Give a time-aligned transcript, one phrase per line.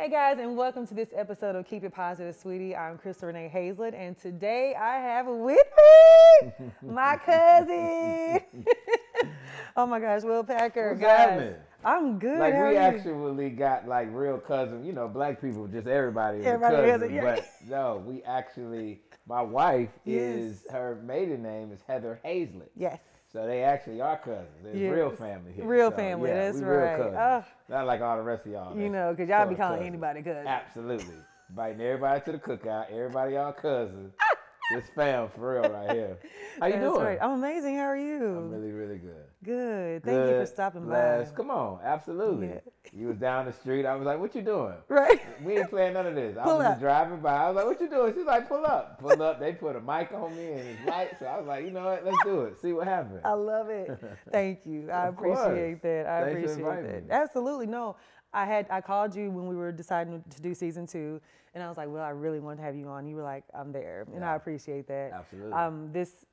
[0.00, 2.74] Hey guys, and welcome to this episode of Keep It Positive, Sweetie.
[2.74, 8.40] I'm Crystal Renee Hayslett, and today I have with me my cousin.
[9.76, 10.92] oh my gosh, Will Packer.
[10.92, 11.18] What's guys.
[11.18, 11.54] happening?
[11.84, 12.38] I'm good.
[12.38, 16.46] Like How we actually got like real cousin, you know, black people, just everybody is
[16.46, 17.10] Everybody a cousin.
[17.10, 17.34] a- yeah.
[17.34, 22.70] But no, we actually, my wife is her maiden name is Heather Hayslett.
[22.74, 23.00] Yes.
[23.32, 24.48] So they actually are cousins.
[24.62, 24.92] There's Yes.
[24.92, 25.64] real family here.
[25.64, 26.68] Real So, family, yeah, that's right.
[26.68, 27.16] Real cousins.
[27.18, 27.44] Oh.
[27.68, 28.76] Not like all the rest of y'all.
[28.76, 29.86] You know, because y'all be calling cousins.
[29.86, 30.46] anybody cousin.
[30.48, 31.14] Absolutely.
[31.48, 32.90] Inviting everybody to the cookout.
[32.90, 34.12] Everybody y'all cousins.
[34.72, 36.18] this fam for real right here.
[36.58, 37.04] How you That's doing?
[37.04, 37.18] right.
[37.22, 37.76] I'm amazing.
[37.76, 38.26] How are you?
[38.36, 39.24] I'm really, really good.
[39.44, 40.04] Good.
[40.04, 41.32] Thank you for stopping blessed.
[41.32, 41.36] by.
[41.36, 42.48] Come on, absolutely.
[42.48, 42.60] Yeah.
[42.92, 43.86] You was down the street.
[43.86, 45.20] I was like, "What you doing?" Right.
[45.44, 46.36] We ain't playing none of this.
[46.36, 46.80] I Pull was up.
[46.80, 47.34] driving by.
[47.34, 49.80] I was like, "What you doing?" She's like, "Pull up, pull up." They put a
[49.80, 52.04] mic on me and it's light, so I was like, "You know what?
[52.04, 52.60] Let's do it.
[52.60, 53.90] See what happens." I love it.
[54.32, 54.90] Thank you.
[54.90, 56.06] I appreciate that.
[56.06, 57.04] I Thanks appreciate that.
[57.06, 57.10] me.
[57.10, 57.66] Absolutely.
[57.66, 57.96] No,
[58.32, 61.20] I had I called you when we were deciding to do season two,
[61.54, 63.06] and I was like, well, I really want to have you on.
[63.06, 65.12] You were like, I'm there, and I appreciate that.
[65.12, 65.52] Absolutely.
[65.52, 66.24] Um, this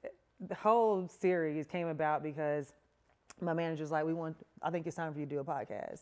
[0.60, 2.74] whole series came about because
[3.42, 4.38] my manager's like, we want.
[4.62, 6.02] I think it's time for you to do a podcast,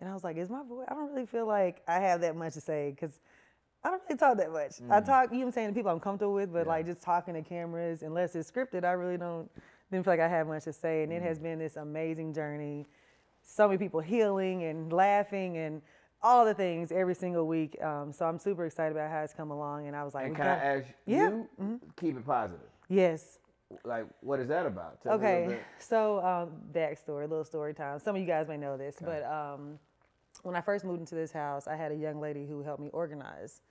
[0.00, 0.86] and I was like, is my voice?
[0.88, 3.20] I don't really feel like I have that much to say because.
[3.86, 4.76] I don't really talk that much.
[4.90, 6.64] I talk, you know what I'm saying, to people I'm comfortable with, but Mm.
[6.64, 6.72] Yeah.
[6.72, 9.50] like just talking to cameras, unless it's scripted, I really don't
[9.90, 11.02] didn't feel like I had much to say.
[11.02, 11.26] And it Mm.
[11.26, 12.86] has been this amazing journey.
[13.42, 15.82] So many people healing and laughing and
[16.22, 17.76] all the things every single week.
[17.84, 19.86] Um, so I'm super excited about how it's come along.
[19.86, 21.28] And I was like, and can I ask Yeah.
[21.28, 21.72] Mm-hmm.
[21.72, 21.80] you?
[22.00, 22.60] Keep it positive.
[22.88, 23.38] yes.
[23.84, 25.02] Like, what is that about?
[25.02, 27.98] Tell me a little Okay, so um, backstory, little story time.
[27.98, 29.78] Some of you guys may know this, but um,
[30.42, 32.90] when I first moved into this house, I had a young lady who helped me
[32.92, 33.62] organize.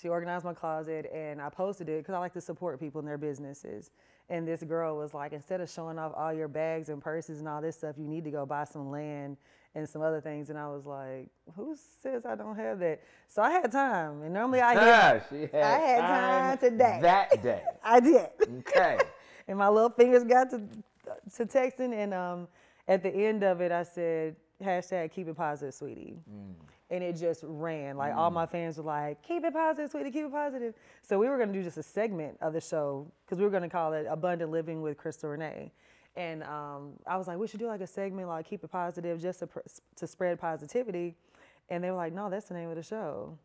[0.00, 3.06] She organized my closet, and I posted it because I like to support people in
[3.06, 3.90] their businesses.
[4.28, 7.48] And this girl was like, instead of showing off all your bags and purses and
[7.48, 9.36] all this stuff, you need to go buy some land
[9.74, 10.50] and some other things.
[10.50, 13.02] And I was like, who says I don't have that?
[13.28, 16.98] So I had time, and normally I had, she had I had time today.
[17.02, 17.62] That day.
[17.84, 18.28] I did.
[18.60, 18.98] Okay.
[19.48, 20.62] And my little fingers got to
[21.36, 22.48] to texting and um
[22.88, 26.16] at the end of it I said hashtag keep it positive sweetie.
[26.90, 27.96] And it just ran.
[27.96, 30.74] Like all my fans were like keep it positive sweetie keep it positive.
[31.02, 33.50] So we were going to do just a segment of the show because we were
[33.50, 35.72] going to call it abundant living with Crystal Renee.
[36.16, 39.20] And um, I was like we should do like a segment like keep it positive
[39.20, 39.60] just to, pr-
[39.96, 41.14] to spread positivity.
[41.68, 43.38] And they were like no that's the name of the show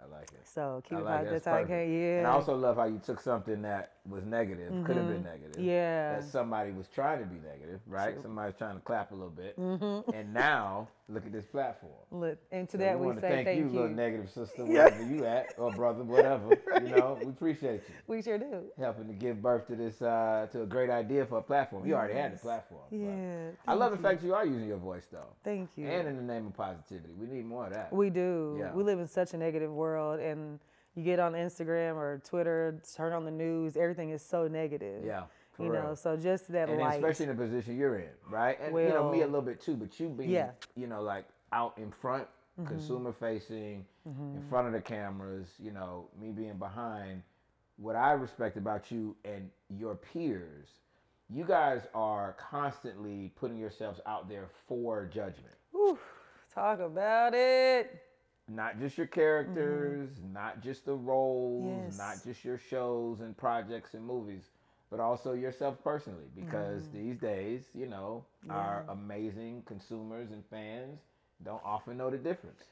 [0.00, 0.40] I like it.
[0.44, 1.44] so it like it.
[1.44, 4.96] how I yeah And I also love how you took something that was negative, could
[4.96, 5.56] have been negative.
[5.56, 5.64] Mm-hmm.
[5.68, 6.20] Yeah.
[6.20, 8.20] That somebody was trying to be negative, right?
[8.20, 9.58] Somebody's trying to clap a little bit.
[9.58, 10.10] Mm-hmm.
[10.14, 11.92] And now, look at this platform.
[12.10, 13.70] Look, and to So that we we want to say thank, thank you, you.
[13.72, 16.50] little negative sister, wherever you at, or brother, whatever.
[16.82, 18.62] You know, we appreciate you We sure do.
[18.78, 21.86] helping to give birth to this, uh, to a great idea for a platform.
[21.86, 22.82] You already had the platform.
[22.90, 23.50] Yeah.
[23.66, 25.26] I love the thank fact you are using your voice, though.
[25.44, 25.86] Thank you.
[25.88, 27.14] And in the name of positivity.
[27.18, 27.92] We need more of that.
[27.92, 28.56] we do.
[28.60, 28.72] Yeah.
[28.74, 30.60] We live in such a negative world, and
[30.94, 35.04] you get on Instagram or Twitter, turn on the news, everything is so negative.
[35.04, 35.24] yeah.
[35.58, 35.82] For You real.
[35.82, 36.94] know, so just that and light.
[36.94, 38.56] especially in the position you're in, right?
[38.60, 40.46] And you know me a little bit too, but you being, Yeah.
[40.46, 40.80] Mm-hmm.
[40.80, 42.26] you know, like out in front,
[42.64, 47.22] consumer facing, in front of the cameras, you know, me being behind.
[47.76, 50.68] What I respect about you and your peers,
[51.30, 55.54] you guys are constantly putting yourselves out there for judgment.
[55.72, 55.98] Whew,
[56.54, 58.02] talk about it.
[58.48, 61.84] Not just your characters, not just the roles, Mm-hmm.
[61.86, 61.98] Yes.
[61.98, 64.44] not just your shows and projects and movies,
[64.90, 66.26] but also yourself personally.
[66.34, 66.92] Because Mm.
[66.92, 71.00] these days, you know, our amazing consumers and fans
[71.42, 72.62] don't often know the difference.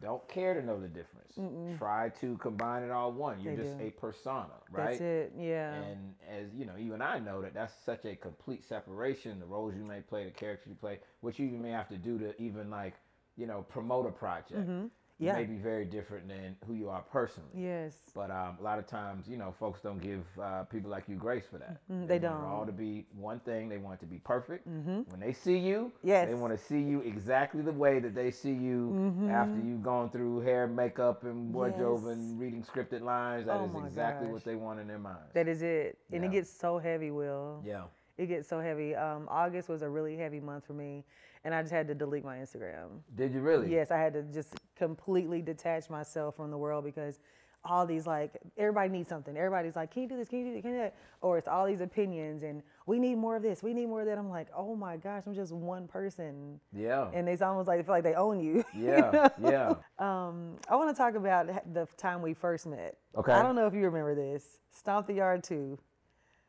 [0.00, 1.38] Don't care to know the difference.
[1.78, 3.40] Try to combine it all one.
[3.40, 3.86] You're They just do.
[3.86, 4.88] a persona, right?
[4.90, 5.32] That's it.
[5.38, 5.72] Yeah.
[5.74, 9.38] And as you know, you and I know that that's such a complete separation.
[9.40, 11.96] The roles you may play, the characters you play, what you even may have to
[11.98, 12.94] do to even like,
[13.36, 14.54] you know, promote a project.
[14.54, 14.86] Mm-hmm.
[15.18, 15.32] Yeah.
[15.32, 17.48] May be very different than who you are personally.
[17.54, 17.96] yes.
[18.14, 21.14] But um, a lot of times, you know, folks don't give uh, people like you
[21.16, 21.80] grace for that.
[21.90, 22.44] Mm, they want it don't.
[22.44, 23.70] all to be one thing.
[23.70, 24.66] They want it to be perfect.
[24.66, 26.28] When they see you, Yes.
[26.28, 30.10] they want to see you exactly the way that they see you after you've gone
[30.10, 32.08] through hair, makeup, and wardrobe Mm-hmm.
[32.08, 32.16] Yes.
[32.18, 33.46] and reading scripted lines.
[33.46, 34.34] That Oh is exactly gosh.
[34.34, 35.32] what they want in their minds.
[35.32, 35.96] That is it.
[36.12, 37.62] And it gets so heavy, Will.
[37.64, 37.84] yeah.
[38.18, 38.94] It gets so heavy.
[38.94, 41.04] Um, August was a really heavy month for me,
[41.46, 42.88] and I just had to delete my Instagram.
[43.14, 43.70] Did you really?
[43.72, 47.20] Yes, I had to just completely detach myself from the world because
[47.64, 49.36] all these like everybody needs something.
[49.36, 50.28] Everybody's like, "Can you do this?
[50.28, 50.62] Can you do that?
[50.62, 53.62] Can you do that?" Or it's all these opinions and we need more of this.
[53.62, 54.18] We need more of that.
[54.18, 57.08] I'm like, "Oh my gosh, I'm just one person," Yeah.
[57.14, 58.64] and it's almost like they feel like they own you.
[58.76, 59.28] yeah.
[59.40, 59.74] Yeah.
[60.00, 62.96] Um, I want to talk about the time we first met.
[63.16, 63.32] Okay.
[63.32, 64.58] I don't know if you remember this.
[64.72, 65.78] Stomp the Yard 2.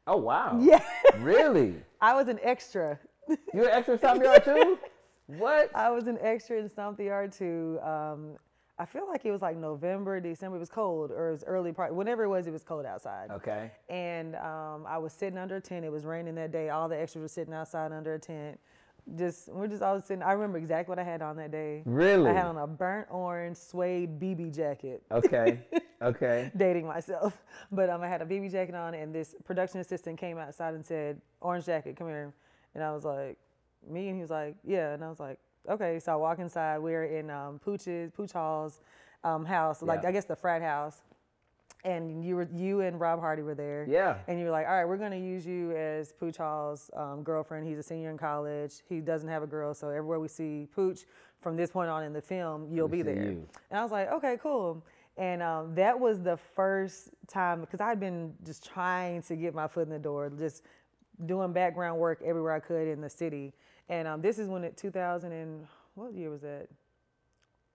[0.08, 0.58] Oh wow.
[0.60, 0.82] Yeah.
[1.20, 1.76] Really?
[2.00, 3.00] I was an extra.
[3.30, 4.78] You were an extra time yard too?
[5.28, 5.76] What?
[5.76, 7.80] I was an extra in Stomp the Yard 2.
[7.84, 8.38] Um,
[8.80, 10.56] I feel like it was like November, December.
[10.56, 11.94] It was cold, or it was early part.
[11.94, 13.30] Whenever it was, it was cold outside.
[13.32, 13.72] Okay.
[13.90, 15.84] And um, I was sitting under a tent.
[15.84, 16.70] It was raining that day.
[16.70, 18.58] All the extras were sitting outside under a tent.
[19.18, 20.22] Just we're just all sitting.
[20.22, 21.82] I remember exactly what I had on that day.
[21.86, 22.30] Really?
[22.30, 25.04] I had on a burnt orange suede BB jacket.
[25.12, 25.60] Okay.
[26.00, 26.52] Okay.
[26.56, 27.36] Dating myself,
[27.72, 30.86] but um, I had a BB jacket on, and this production assistant came outside and
[30.86, 32.36] said, "Orange jacket, come here."
[32.76, 33.38] And I was like,
[33.88, 36.80] "Me?" And he was like, "Yeah." And I was like, "Okay." So I walk inside.
[36.80, 38.80] We're in um, Pooch's Pooch Hall's
[39.24, 40.10] um, house, like Yeah.
[40.10, 41.02] I guess the frat house.
[41.84, 43.86] And you were you and Rob Hardy were there.
[43.88, 44.18] Yeah.
[44.28, 47.68] And you were like, all right, we're gonna use you as Pooch Hall's um, girlfriend.
[47.68, 48.74] He's a senior in college.
[48.90, 51.06] He doesn't have a girl, so everywhere we see Pooch
[51.40, 53.16] from this point on in the film, you'll We be there.
[53.24, 53.48] you.
[53.70, 54.84] And I was like, okay, cool.
[55.18, 59.68] And um, that was the first time because I'd been just trying to get my
[59.68, 60.64] foot in the door, just
[61.26, 63.54] doing background work everywhere I could in the city.
[63.90, 65.66] And um, this is when it 2000 and
[65.96, 66.68] what year was that?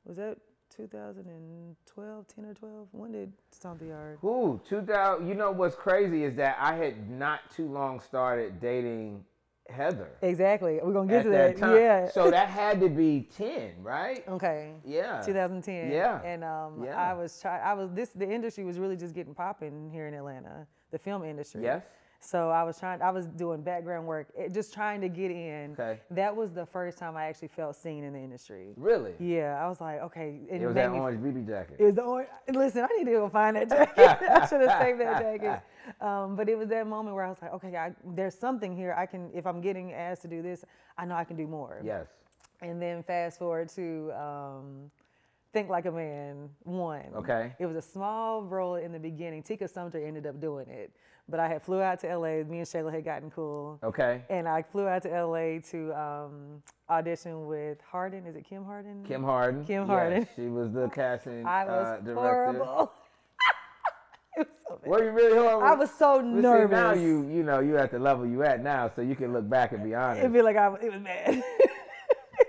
[0.05, 0.37] Was that
[0.77, 2.89] 2012, 10 or 12?
[2.93, 4.19] When did Stomp the Yard?
[4.25, 5.27] Ooh, 2000.
[5.27, 9.25] You know what's crazy is that I had not too long started dating
[9.69, 10.11] Heather.
[10.23, 10.81] Exactly.
[10.83, 11.61] We're gonna get at to that that.
[11.61, 11.77] time.
[11.77, 12.11] Yeah.
[12.11, 14.27] So that had to be 10, right?
[14.29, 14.73] okay.
[14.85, 15.23] Yeah.
[15.25, 15.91] 2010.
[15.91, 16.21] Yeah.
[16.23, 17.01] And um, Yeah.
[17.01, 17.63] I was trying.
[17.63, 18.11] I was this.
[18.11, 20.67] The industry was really just getting popping here in Atlanta.
[20.91, 21.63] The film industry.
[21.63, 21.85] Yes.
[22.25, 23.03] So I was trying.
[23.03, 25.73] I was doing background work, eh, just trying to get in.
[25.73, 25.99] Okay.
[26.13, 28.75] That was the first time I actually felt seen in the industry.
[28.77, 29.15] Really?
[29.19, 29.61] Yeah.
[29.61, 30.39] I was like, okay.
[30.49, 31.77] It was that me- orange BB jacket.
[31.81, 32.29] It was the orange.
[32.53, 33.99] Listen, I need to go find that jacket.
[34.31, 35.61] I should have saved that jacket.
[36.01, 38.95] Um, but it was that moment where I was like, okay, I, there's something here.
[38.97, 40.65] I can, if I'm getting asked to do this,
[40.97, 41.81] I know I can do more.
[41.83, 42.07] yes.
[42.61, 44.91] And then fast forward to um,
[45.53, 47.05] Think Like a Man one.
[47.15, 47.53] Okay.
[47.59, 49.43] It was a small role in the beginning.
[49.43, 50.91] Tika Sumpter ended up doing it.
[51.29, 52.43] But I had flew out to LA.
[52.43, 53.79] Me and Shayla had gotten cool.
[53.83, 54.23] Okay.
[54.31, 58.27] And I flew out to LA to um, audition with Hardin.
[58.27, 59.05] Is it Kim Hardin?
[59.07, 59.65] Kim Hardin.
[59.65, 60.27] Kim Hardin.
[60.35, 62.15] she was the casting I was uh, director.
[62.15, 62.93] horrible.
[64.37, 64.81] it was so.
[64.85, 65.63] Were you really horrible?
[65.67, 66.71] I was so But see, nervous.
[66.71, 69.49] now you you know you at the level you at now, so you can look
[69.49, 70.21] back and be honest.
[70.21, 71.35] It'd be like I, it was bad.
[71.35, 71.43] it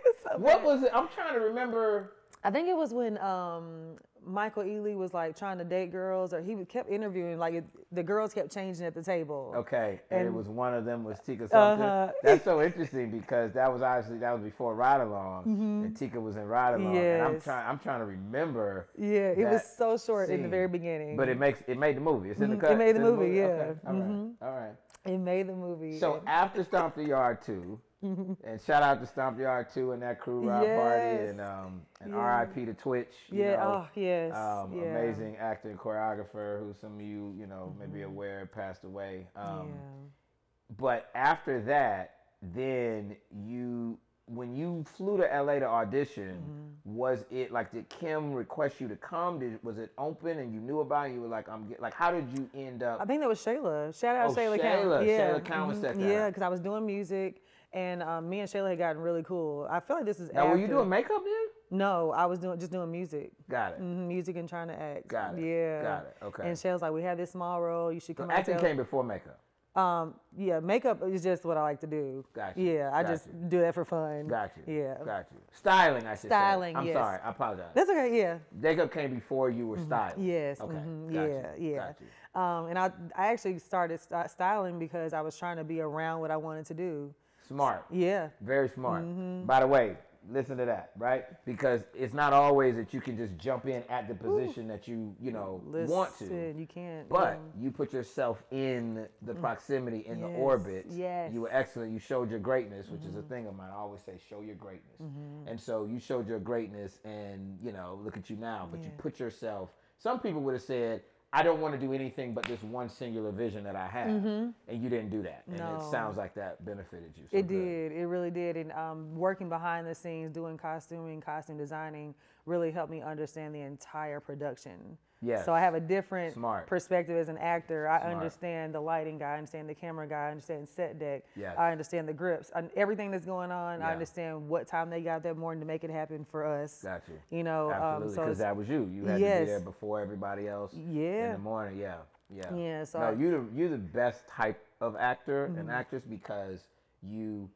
[0.06, 0.66] was so what bad.
[0.66, 0.90] was it?
[0.94, 2.14] I'm trying to remember.
[2.44, 3.96] I think it was when um,
[4.26, 7.38] Michael Ealy was like trying to date girls, or he kept interviewing.
[7.38, 7.64] Like it,
[7.94, 9.54] the girls kept changing at the table.
[9.56, 11.84] Okay, and, it was one of them was Tika Sumpter.
[11.86, 12.12] Uh-huh.
[12.22, 15.44] That's so interesting because that was obviously that was before Ride Along,
[15.86, 16.98] and Tika was in Ride Along.
[16.98, 17.44] And I'm Mm-hmm.
[17.44, 18.90] Trying I'm trying to remember.
[18.98, 21.16] Yeah, it was so short in the very beginning.
[21.16, 22.30] But it makes it made the movie.
[22.30, 22.72] It's in the Mhm, cut.
[22.72, 23.90] it made the movie, Okay, yeah.
[23.90, 24.32] all right, Mhm.
[24.42, 24.76] all right.
[25.06, 25.98] it made the movie.
[25.98, 27.80] So after Stomp the Yard 2,
[28.44, 32.12] and shout out to Stomp Yard 2 and that crew, Rob Hardy, and um, and
[32.14, 32.40] Yeah.
[32.42, 33.14] RIP to Twitch.
[33.30, 34.84] You yeah, know, oh yes, um, yeah.
[34.84, 39.28] amazing actor and choreographer who some of you, you know, may be aware passed away.
[39.36, 39.68] Um, Mm-hmm.
[39.70, 40.76] yeah.
[40.80, 46.96] But after that, then you, when you flew to LA to audition, Mm-hmm.
[46.98, 49.40] was it like did Kim request you to come?
[49.40, 51.14] Did was it open and you knew about it?
[51.14, 53.00] You were like, I'm get, like, how did you end up?
[53.00, 53.98] I think that was Shayla.
[53.98, 55.06] Shout out Oh, Shayla Shayla.
[55.06, 57.43] Yeah, Shayla set that Yeah, because I was doing music,
[57.74, 59.68] and um, me and Shayla had gotten really cool.
[59.70, 61.34] I feel like this is now, were you after- doing makeup then?
[61.80, 63.32] No, I was doing just doing music.
[63.50, 63.78] Got it.
[63.80, 65.08] hmm music and trying to act.
[65.08, 65.44] Got it.
[65.46, 65.82] Yeah.
[65.82, 66.18] Got it.
[66.24, 66.44] Okay.
[66.48, 67.92] And Shayla's like, we have this small role.
[67.92, 68.38] You should come out.
[68.38, 69.40] acting came before makeup.
[69.76, 72.24] Um, yeah, makeup is just what I like to do.
[72.36, 72.62] Gotcha.
[72.62, 73.38] Yeah, I just Gotcha.
[73.50, 74.28] do that for fun.
[74.28, 74.72] Got you.
[74.82, 74.98] Yeah.
[75.04, 75.40] Got you.
[75.52, 76.80] Styling, I should Styling, say.
[76.80, 76.94] I'm yes.
[76.96, 77.20] sorry.
[77.26, 77.72] I apologize.
[77.74, 78.16] That's okay.
[78.16, 78.38] Yeah.
[78.52, 80.24] Makeup came before you were styling.
[80.24, 80.62] Yes.
[80.62, 80.76] Okay.
[80.76, 81.48] mhm, Got yeah.
[81.58, 81.78] Yeah.
[81.78, 82.40] Got you.
[82.40, 86.22] Um, and I I actually started st- styling because I was trying to be around
[86.22, 87.12] what I wanted to do.
[87.48, 87.86] Smart.
[87.92, 88.30] Yeah.
[88.42, 89.04] Very smart.
[89.04, 89.46] Mm-hmm.
[89.46, 89.98] By the way,
[90.30, 91.26] listen to that, right?
[91.46, 95.14] Because it's not always that you can just jump in at the position that you,
[95.22, 96.54] you know, Listen, want to.
[96.58, 97.10] you can't.
[97.10, 100.86] But um, you put yourself in the proximity, in the orbit.
[100.90, 101.34] yes.
[101.34, 101.92] You were excellent.
[101.92, 103.70] You showed your greatness, which is a thing of mine.
[103.72, 105.02] I always say, show your greatness.
[105.48, 108.68] And so you showed your greatness, and you know, look at you now.
[108.72, 109.70] But you put yourself.
[109.98, 111.02] Some people would have said,
[111.36, 114.54] I don't want to do anything but this one singular vision that I have, and
[114.70, 115.44] you didn't do that.
[115.48, 117.24] And it sounds like that benefited you.
[117.32, 117.90] So It good.
[117.90, 117.92] did.
[117.92, 118.56] It really did.
[118.56, 122.14] And um, working behind the scenes, doing costuming, costume designing,
[122.46, 124.98] really helped me understand the entire production.
[125.24, 125.46] Yes.
[125.46, 126.68] So I have a different Smart.
[126.68, 127.88] perspective as an actor.
[127.88, 128.14] I Smart.
[128.14, 131.24] understand the lighting guy, I understand the camera guy, I understand set deck.
[131.36, 131.56] Yes.
[131.58, 132.52] I understand the grips.
[132.56, 133.80] and everything that's going on.
[133.80, 133.88] Yeah.
[133.88, 136.82] I understand what time they got that morning to make it happen for us.
[136.84, 137.38] Got you.
[137.38, 138.90] You know, um, Absolutely, so because it's- that was you.
[138.94, 140.74] You had to be there before everybody else.
[140.74, 141.28] Yeah.
[141.28, 141.96] In the morning, yeah,
[142.30, 142.54] yeah.
[142.54, 143.22] Yeah, so no, I- Mm-hmm.
[143.24, 146.68] you the you the best type of actor and actress because
[147.02, 147.50] you,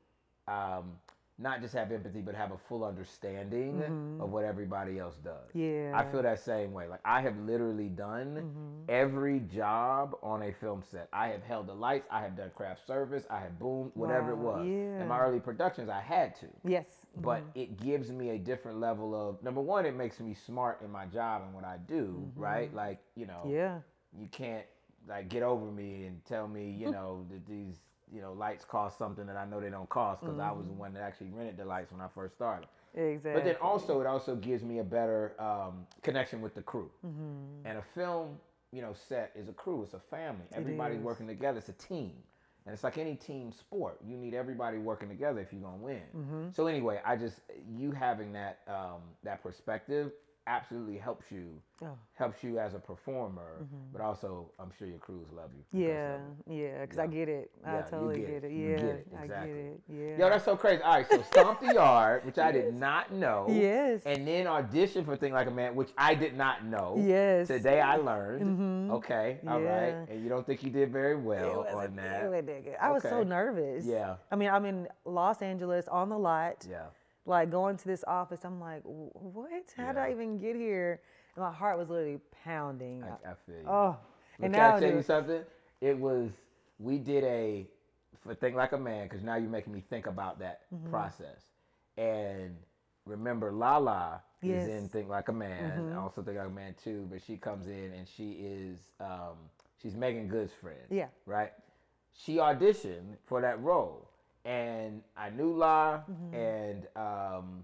[0.47, 0.93] um,
[1.39, 3.83] not just have empathy, but have a full understanding
[4.19, 5.49] of what everybody else does.
[5.55, 5.59] Mm-hmm.
[5.59, 5.91] Yeah.
[5.99, 6.87] I feel that same way.
[6.87, 8.89] Like I have literally done Mm-hmm.
[8.89, 11.07] every job on a film set.
[11.13, 12.07] I have held the lights.
[12.09, 13.23] I have done craft service.
[13.29, 14.65] I have boomed, whatever it Wow, was.
[14.67, 16.85] In my early productions, I had to Yes.
[17.21, 20.91] but it gives me a different level of number one it makes me smart in
[20.91, 23.53] my job and what i do right like you know Mm-hmm.
[23.55, 23.79] Yeah.
[24.19, 24.65] you can't
[25.07, 27.77] like get over me and tell me you know that these
[28.13, 30.73] you know lights cost something that i know they don't cost because i was the
[30.73, 32.67] one that actually rented the lights when i first started.
[32.95, 33.33] Exactly.
[33.33, 36.89] but then also it also gives me a better um, connection with the crew.
[37.05, 37.67] Mm-hmm.
[37.67, 38.37] and a film
[38.71, 40.45] you know set is a crew it's a family.
[40.53, 42.13] Everybody's working together it's a team.
[42.65, 45.83] And it's like any team sport you need everybody working together if you're going to
[45.83, 46.01] win.
[46.15, 46.43] Mm-hmm.
[46.53, 47.41] so anyway i just
[47.77, 50.11] you having that um, that perspective
[50.47, 51.89] absolutely helps you Oh.
[52.15, 53.75] helps you as a performer mm-hmm.
[53.93, 56.17] but also i'm sure your crews love you Yeah,
[56.49, 57.51] yeah, because I get it.
[57.63, 58.51] I Yeah, totally get get, it.
[58.51, 59.07] Yeah, get it.
[59.15, 59.47] I Exactly.
[59.53, 59.81] get it.
[59.87, 60.17] Yeah.
[60.17, 60.81] Yo, that's so crazy.
[60.81, 63.45] All right, so Stomp the Yard, which I did not know.
[63.47, 64.01] Yes.
[64.07, 66.95] And then audition for Think Like a Man, which I did not know.
[67.05, 67.47] Yes.
[67.47, 68.41] Today I learned.
[68.41, 68.91] Mm-hmm.
[68.93, 69.89] Okay, all right.
[69.89, 70.05] Yeah.
[70.09, 72.23] And you don't think you did very well on that.
[72.23, 72.75] it was nigga.
[72.81, 73.85] I was so nervous.
[73.85, 74.15] Yeah.
[74.31, 76.65] I mean, I'm in Los Angeles on the lot.
[76.67, 76.87] Yeah.
[77.27, 79.51] Like going to this office, I'm like, what?
[79.75, 81.01] How did I even get here?
[81.35, 83.03] And my heart was literally pounding.
[83.03, 83.69] I, I feel you.
[83.69, 83.97] oh,
[84.39, 85.43] But and can now I tell you something?
[85.81, 86.31] It was
[86.79, 87.67] we did a
[88.23, 90.89] for Think Like a Man because now you're making me think about that Mm-hmm.
[90.89, 91.43] process.
[91.97, 92.55] And
[93.05, 94.63] remember, Lala Yes.
[94.63, 95.97] is in Think Like a Man, Mhm.
[95.97, 97.07] also Think Like a Man too.
[97.11, 99.37] But she comes in and she is um,
[99.81, 100.79] she's Meagan Good's friend.
[100.89, 101.07] Yeah.
[101.25, 101.51] Right.
[102.13, 104.06] She auditioned for that role,
[104.47, 106.33] and I knew La, Mm-hmm.
[106.33, 107.63] and um,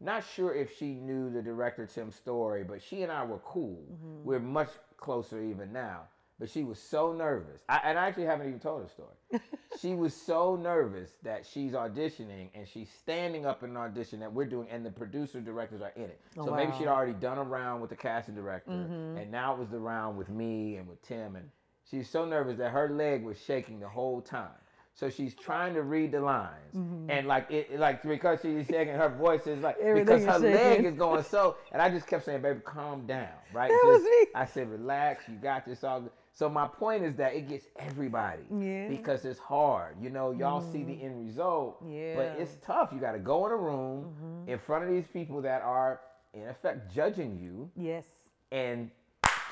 [0.00, 3.82] not sure if she knew the director Tim Story, but she and I were cool.
[3.92, 4.24] Mm-hmm.
[4.24, 4.68] We're much
[4.98, 6.02] closer even now.
[6.38, 9.40] But she was so nervous, I, and I actually haven't even told her story.
[9.80, 14.30] she was so nervous that she's auditioning and she's standing up in an audition that
[14.30, 16.20] we're doing, and the producer directors are in it.
[16.36, 19.58] Oh, so maybe she'd already done a round with the casting director, and now it
[19.58, 21.48] was the round with me and with Tim, and
[21.90, 24.50] she's so nervous that her leg was shaking the whole time.
[24.96, 29.10] So she's trying to read the lines, and like it, like because she's shaking, her
[29.10, 31.56] voice is like Everything because her leg is going so.
[31.70, 34.26] And I just kept saying, "Baby, calm down, right?" That was me.
[34.34, 37.66] I said, "Relax, you got this all." good." So my point is that it gets
[37.78, 38.88] everybody Yeah.
[38.88, 39.96] because it's hard.
[40.00, 42.14] You know, y'all see the end result, but Yeah.
[42.16, 42.40] Mm-hmm.
[42.42, 42.90] it's tough.
[42.92, 46.00] You got to go in a room in front of these people that are
[46.32, 48.06] in effect judging you, yes.
[48.50, 48.90] and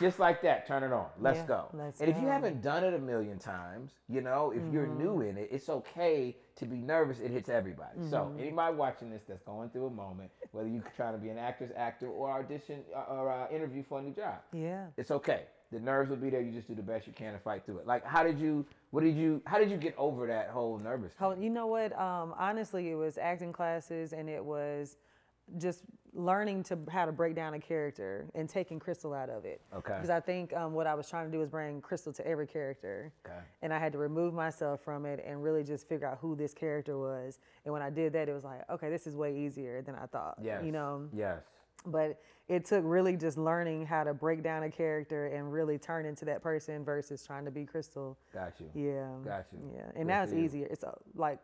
[0.00, 1.06] just like that, turn it on.
[1.20, 1.68] Let's Yeah, go.
[1.72, 5.18] let's and if you haven't done it a million times, you know, if you're new
[5.18, 5.28] Mm-hmm.
[5.30, 7.18] in it, it's okay to be nervous.
[7.20, 7.98] It hits everybody.
[8.10, 8.40] So Mm-hmm.
[8.40, 11.70] anybody watching this that's going through a moment, whether you're trying to be an actress,
[11.76, 14.86] actor, or audition uh, or uh, interview for a new job, Yeah.
[14.96, 15.42] it's okay.
[15.72, 16.40] The nerves will be there.
[16.40, 17.86] You just do the best you can to fight through it.
[17.86, 18.64] Like, how did you?
[18.90, 19.42] What did you?
[19.44, 21.14] How did you get over that whole nervous?
[21.18, 21.92] How, you know what?
[21.98, 24.98] Um, honestly, it was acting classes, and it was
[25.58, 25.82] just
[26.14, 29.60] learning to how to break down a character and taking Crystal out of it.
[29.74, 29.94] Okay.
[29.94, 32.46] Because I think um, what I was trying to do was bring Crystal to every
[32.46, 33.36] character, Okay.
[33.62, 36.54] and I had to remove myself from it and really just figure out who this
[36.54, 37.38] character was.
[37.64, 40.06] And when I did that, it was like, okay, this is way easier than I
[40.06, 40.38] thought.
[40.40, 40.62] Yes.
[40.64, 41.08] You know.
[41.12, 41.42] Yes.
[41.86, 46.06] But it took really just learning how to break down a character and really turn
[46.06, 48.16] into that person versus trying to be Crystal.
[48.32, 48.70] Got you.
[48.74, 49.08] Yeah.
[49.24, 49.58] Got you.
[49.74, 49.86] Yeah.
[49.86, 50.38] Good And now it's you.
[50.38, 50.66] easier.
[50.70, 51.38] It's uh, like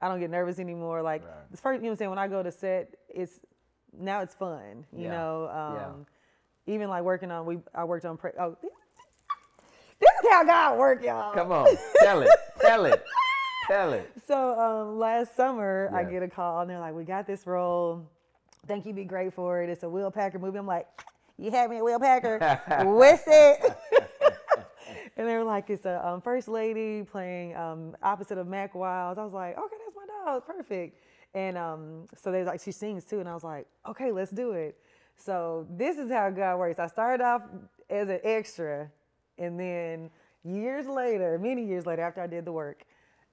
[0.00, 1.00] I don't get nervous anymore.
[1.02, 1.50] Like Right.
[1.50, 2.10] the first, you know what I'm saying?
[2.10, 3.40] When I go to set, it's
[3.98, 4.84] now it's fun.
[4.92, 5.10] You Yeah.
[5.10, 5.86] know, Yeah.
[5.86, 6.06] um,
[6.66, 8.56] even like working on we I worked on pre- oh
[10.00, 11.32] this is how God work, y'all.
[11.32, 11.68] Come on.
[12.00, 12.28] tell it.
[12.60, 13.04] Tell it.
[13.68, 14.10] Tell it.
[14.26, 18.08] So um, last summer, I get a call and they're like, "We got this role.
[18.66, 19.68] Think you'd be great for it.
[19.70, 20.86] It's a Will Packer movie." I'm like,
[21.38, 22.38] "You had me at Will Packer.
[22.84, 23.76] What's it?"
[25.16, 29.18] and they were like, "It's a um, first lady playing um, opposite of Mack Wilds."
[29.18, 30.46] I was like, "Okay, that's my dog.
[30.46, 30.98] Perfect."
[31.34, 34.52] And um, so they like, she sings too, and I was like, "Okay, let's do
[34.52, 34.76] it."
[35.16, 36.78] So this is how God works.
[36.78, 37.42] I started off
[37.88, 38.90] as an extra,
[39.38, 40.10] and then
[40.44, 42.84] years later, many years later, after I did the work,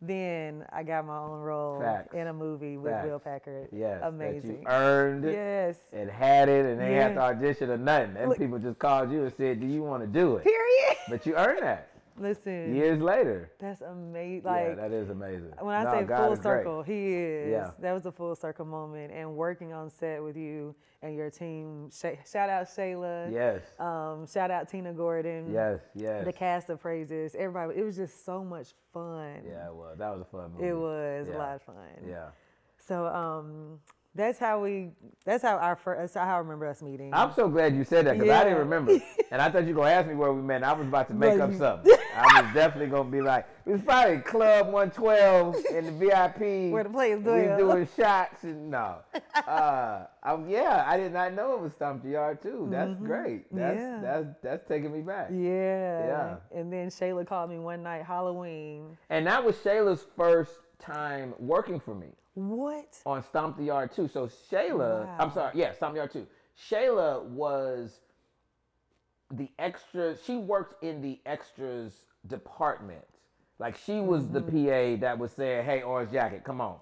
[0.02, 2.14] then I got my own role Facts.
[2.14, 3.46] in a movie with Will Facts.
[3.46, 3.68] Packer.
[3.74, 4.00] Yes.
[4.04, 4.50] amazing.
[4.50, 5.34] That you earned it.
[5.34, 5.78] yes.
[5.92, 8.16] and had it, and they had to audition or nothing.
[8.16, 10.98] And people just called you and said, "Do you want to do it?" Period.
[11.10, 11.89] But you earned that
[12.20, 13.52] Listen, years later.
[13.60, 14.44] that's amazing.
[14.46, 15.52] yeah, that is amazing.
[15.60, 16.44] when I No, say God full is great.
[16.60, 17.52] circle, he is.
[17.52, 17.72] Yeah.
[17.80, 21.90] That was a full circle moment, and working on set with you and your team.
[21.92, 23.32] Sh- shout out Shayla.
[23.32, 23.62] Yes.
[23.80, 25.52] Um, shout out Tina Gordon.
[25.52, 25.80] Yes.
[25.96, 26.26] Yes.
[26.26, 27.36] The cast of Praise This.
[27.36, 27.80] Everybody.
[27.80, 29.42] It was just so much fun.
[29.48, 29.98] Yeah, it was.
[29.98, 30.68] That was a fun movie.
[30.68, 31.36] It was Yeah.
[31.36, 31.76] a lot of fun.
[32.08, 32.28] Yeah.
[32.78, 33.80] So um,
[34.20, 34.90] That's how we.
[35.24, 36.00] That's how our first.
[36.14, 37.14] That's how I remember us meeting.
[37.14, 39.00] I'm so glad you said that because I didn't remember,
[39.32, 40.58] and I thought you were gonna ask me where we met.
[40.58, 41.94] And I was about to make up something.
[42.18, 46.84] I was definitely gonna be like, it was probably Club 112 in the VIP Where
[46.84, 47.50] the players doing.
[47.52, 48.98] We doing shots and no.
[49.48, 52.68] Uh, um, yeah, I did not know it was Stomp the Yard too.
[52.70, 53.46] That's great.
[53.56, 54.04] That's Mm-hmm.
[54.04, 54.12] Yeah.
[54.24, 55.30] that's that's taking me back.
[55.32, 56.06] yeah.
[56.08, 56.36] Yeah.
[56.60, 58.98] And then Shayla called me one night, Halloween.
[59.10, 62.08] And that was Shayla's first time working for me.
[62.36, 62.98] What?
[63.06, 64.08] on Stomp the Yard 2.
[64.08, 66.26] So Shayla, I'm sorry, yeah, Stomp the Yard 2.
[66.70, 68.00] Shayla was
[69.32, 71.94] the extra, she worked in the extras
[72.28, 73.06] department.
[73.60, 74.98] Like she was the Mm-hmm.
[74.98, 76.78] PA that was saying, hey, Orange Jacket, come on.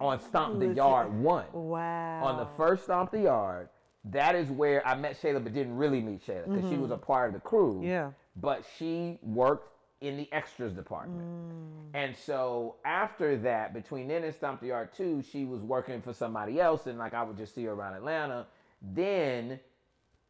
[0.00, 1.44] On Stomp the Yard 1.
[1.52, 2.24] Wow.
[2.24, 3.68] On the first Stomp the Yard,
[4.04, 6.96] that is where I met Shayla, but didn't really meet Shayla because she was a
[6.96, 7.74] part of the crew.
[7.74, 7.88] Mm-hmm.
[7.88, 8.10] Yeah.
[8.36, 11.22] But she worked in the extras department.
[11.26, 11.90] Mm.
[11.94, 16.12] And so after that, between then and Stomp the Yard 2, she was working for
[16.12, 18.46] somebody else, and like I would just see her around Atlanta.
[18.82, 19.58] Then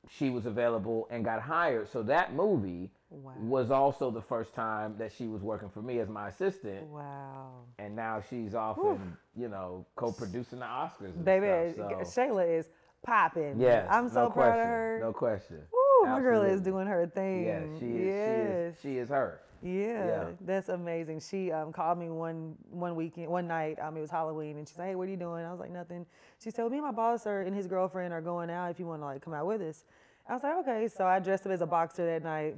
[0.09, 1.89] she was available and got hired.
[1.91, 3.33] So that movie Wow.
[3.41, 6.87] was also the first time that she was working for me as my assistant.
[6.89, 7.61] Wow.
[7.79, 11.15] And now she's off and, you know, co producing the Oscars.
[11.15, 12.21] And Baby, stuff, so.
[12.21, 12.69] Shayla is
[13.05, 13.61] popping.
[13.61, 14.99] Yes, I'm so no proud question, of her.
[15.03, 15.59] No question.
[15.73, 17.45] Woo, my girl is doing her thing.
[17.45, 18.07] Yeah, she is.
[18.07, 18.75] Yes.
[18.83, 18.95] She is.
[18.95, 19.41] She is her.
[19.63, 20.25] Yeah, Yeah.
[20.43, 21.21] that's amazing.
[21.21, 23.79] She um, called me one one weekend, one night.
[23.81, 25.71] Um, it was Halloween, and she's like, "Hey, what are you doing?" I was like,
[25.71, 26.07] "Nothing."
[26.43, 28.71] She said, "Me and my boss are, and his girlfriend are going out.
[28.71, 29.85] If you want to like come out with us."
[30.29, 32.57] I was like, "Okay." So I dressed up as a boxer that night.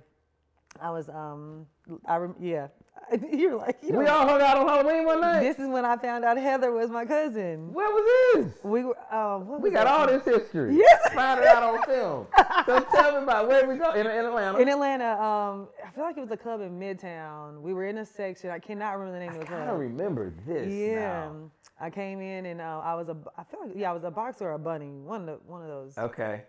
[0.80, 1.66] I was um,
[2.06, 2.68] I rem- yeah.
[3.32, 5.40] You're like, you We all hung out on Halloween one night.
[5.40, 7.72] this is when I found out Heather was my cousin.
[7.72, 8.04] Where was
[8.34, 8.54] this?
[8.64, 10.76] We were um, what We got all this history.
[10.76, 11.12] Yes.
[11.14, 12.26] Found it out on film.
[12.66, 14.58] So tell me about where we go in, in Atlanta.
[14.58, 15.12] in Atlanta.
[15.22, 17.60] Um, I feel like it was a club in Midtown.
[17.62, 18.50] We were in a section.
[18.50, 19.68] I cannot remember the name of the I club.
[19.68, 20.70] don't remember this.
[20.70, 20.98] Yeah,
[21.30, 21.50] now.
[21.80, 23.16] I came in and uh, I was a.
[23.38, 24.90] I feel like yeah, I was a boxer or a bunny.
[24.90, 25.96] One of the, one of those.
[25.96, 26.42] Okay.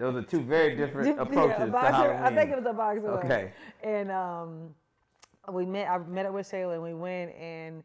[0.00, 2.14] Those are two very different Yeah, approaches to boxer.
[2.14, 3.10] I think it was a boxer.
[3.18, 3.52] Okay.
[3.84, 4.74] And um,
[5.52, 5.88] we met.
[5.88, 7.82] I met up with Shayla and we went and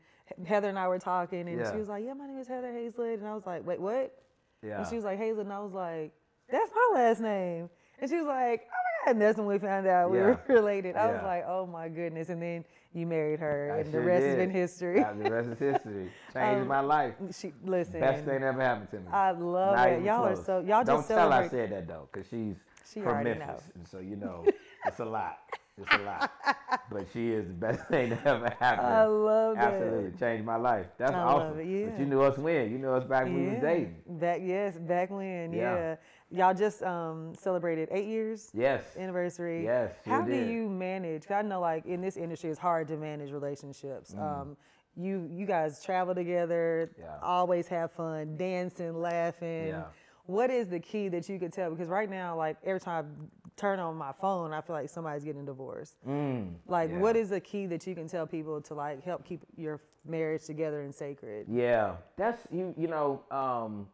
[0.48, 1.72] Heather and I were talking and Yeah.
[1.72, 4.18] she was like, "Yeah, my name is Heather Hayslett," and I was like, "Wait, what?"
[4.64, 4.80] Yeah.
[4.80, 6.14] And she was like, "Hayslett," and I was like,
[6.50, 7.70] "That's my last name."
[8.00, 10.40] And she was like, "Oh my God!" And that's when we found out we were
[10.48, 10.96] related.
[10.96, 14.08] I was like, "Oh my goodness!" And then you married her, I and sure the
[14.08, 14.40] rest has did.
[14.40, 15.00] been history.
[15.24, 16.10] The rest is history.
[16.34, 17.14] Changed Um, my life.
[17.32, 18.00] She listen.
[18.00, 19.08] Best thing ever happened to me.
[19.12, 20.04] I love Not it.
[20.04, 22.56] Y'all are so y'all Don't just tell I said that though, because she's
[22.92, 23.60] She from Memphis, know.
[23.76, 24.44] and so you know
[24.86, 25.38] it's a lot.
[25.78, 26.32] It's a lot.
[26.90, 28.88] but she is the best thing that ever happened.
[28.88, 29.74] I love that.
[29.74, 30.86] Absolutely changed my life.
[30.98, 31.50] That's I awesome.
[31.50, 32.72] love it, But you knew us when?
[32.72, 33.96] You knew us back when we was dating.
[34.08, 35.96] Back yes, back when, Yeah.
[36.32, 38.84] Y'all just um, celebrated eight years Yes.
[38.98, 39.64] anniversary.
[39.64, 40.50] Yes, How do did.
[40.50, 41.28] you manage?
[41.28, 44.14] 'cause I know like in this industry it's hard to manage relationships.
[44.16, 44.58] Um,
[44.96, 47.00] you you guys travel together, Mm.
[47.00, 47.20] Yeah.
[47.22, 49.68] always have fun, dancing, laughing.
[49.68, 49.86] Yeah.
[50.26, 51.70] What is the key that you could tell?
[51.70, 55.24] Because right now, like every time I turn on my phone, I feel like somebody's
[55.24, 55.96] getting divorced.
[56.08, 56.98] Mm, Like, yeah.
[56.98, 60.46] what is the key that you can tell people to like help keep your marriage
[60.46, 61.48] together and sacred?
[61.48, 62.74] Yeah, that's you.
[62.76, 63.88] You know, um,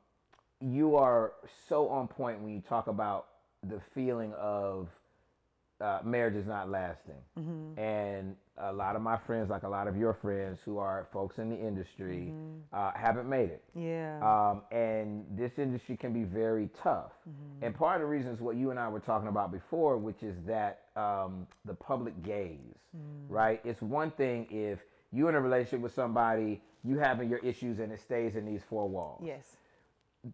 [0.61, 1.33] you are
[1.67, 3.27] so on point when you talk about
[3.67, 4.87] the feeling of
[5.79, 7.15] uh, marriage is not lasting,
[7.77, 11.39] and a lot of my friends, like a lot of your friends who are folks
[11.39, 12.31] in the industry,
[12.71, 13.63] uh, haven't made it.
[13.73, 14.19] Yeah.
[14.21, 17.13] Um, and this industry can be very tough.
[17.63, 20.21] And part of the reason is what you and I were talking about before, which
[20.21, 22.77] is that um, the public gaze,
[23.27, 23.59] right?
[23.63, 24.79] It's one thing if
[25.11, 28.61] you're in a relationship with somebody, you having your issues, and it stays in these
[28.69, 29.23] four walls.
[29.25, 29.55] yes.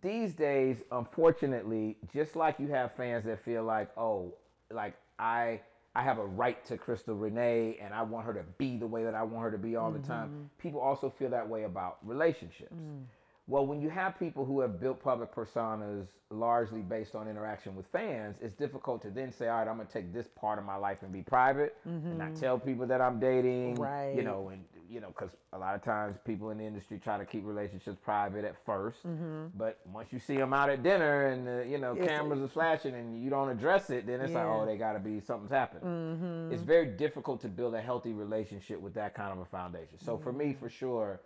[0.02, 4.34] These days, unfortunately, just like you have fans that feel like, oh,
[4.72, 5.62] like I.
[5.96, 9.04] I have a right to Crystal Renee and I want her to be the way
[9.04, 10.30] that I want her to be all the time.
[10.30, 10.44] Mm-hmm.
[10.60, 12.72] People also feel that way about relationships.
[12.72, 13.06] Mm.
[13.48, 17.88] Well, when you have people who have built public personas largely based on interaction with
[17.88, 20.66] fans, it's difficult to then say, all right, I'm going to take this part of
[20.66, 22.40] my life and be private and not mm-hmm.
[22.42, 23.78] tell people that I'm dating.
[24.16, 27.18] You know, and, you know, because a lot of times people in the industry try
[27.18, 29.46] to keep relationships private at 1st mm-hmm.
[29.56, 32.48] But once you see them out at dinner and, the, you know, It's- cameras are
[32.48, 35.52] flashing and you don't address it, then it's like, oh, they got to be, something's
[35.52, 35.84] happened.
[35.84, 36.54] Mm-hmm.
[36.54, 40.00] It's very difficult to build a healthy relationship with that kind of a foundation.
[40.00, 41.22] So for me, for sure,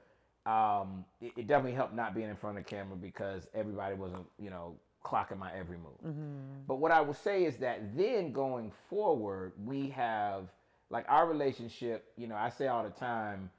[0.45, 4.25] um, it, it definitely helped not being in front of the camera because everybody wasn't,
[4.39, 5.99] you know, clocking my every move.
[6.05, 6.63] Mm-hmm.
[6.67, 10.49] But what I will say is that then going forward, we have
[10.91, 12.05] like our relationship.
[12.17, 13.49] You know, I say all the time,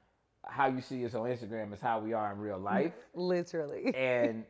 [0.45, 3.93] how you see us on Instagram is how we are in real life, Literally.
[3.95, 4.45] and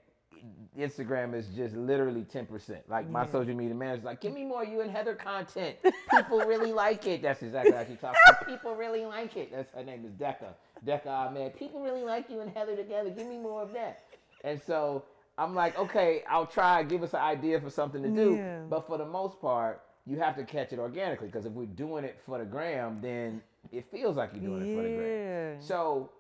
[0.78, 2.82] Instagram is just literally ten percent.
[2.90, 5.78] Like my social media manager's like, give me more you and Heather content.
[6.12, 7.22] People really like it.
[7.22, 8.20] That's exactly how she talks.
[8.46, 9.52] People really like it.
[9.52, 10.54] That's her name is Decca.
[10.86, 11.58] Decca Ahmed.
[11.58, 13.10] People really like you and Heather together.
[13.10, 14.04] Give me more of that.
[14.44, 15.06] And so
[15.38, 16.84] I'm like, okay, I'll try.
[16.84, 18.36] Give us an idea for something to do.
[18.36, 18.60] Yeah.
[18.70, 22.04] But for the most part, you have to catch it organically because if we're doing
[22.04, 25.62] it for the gram, then it feels like you're doing it for the gram.
[25.62, 26.12] So,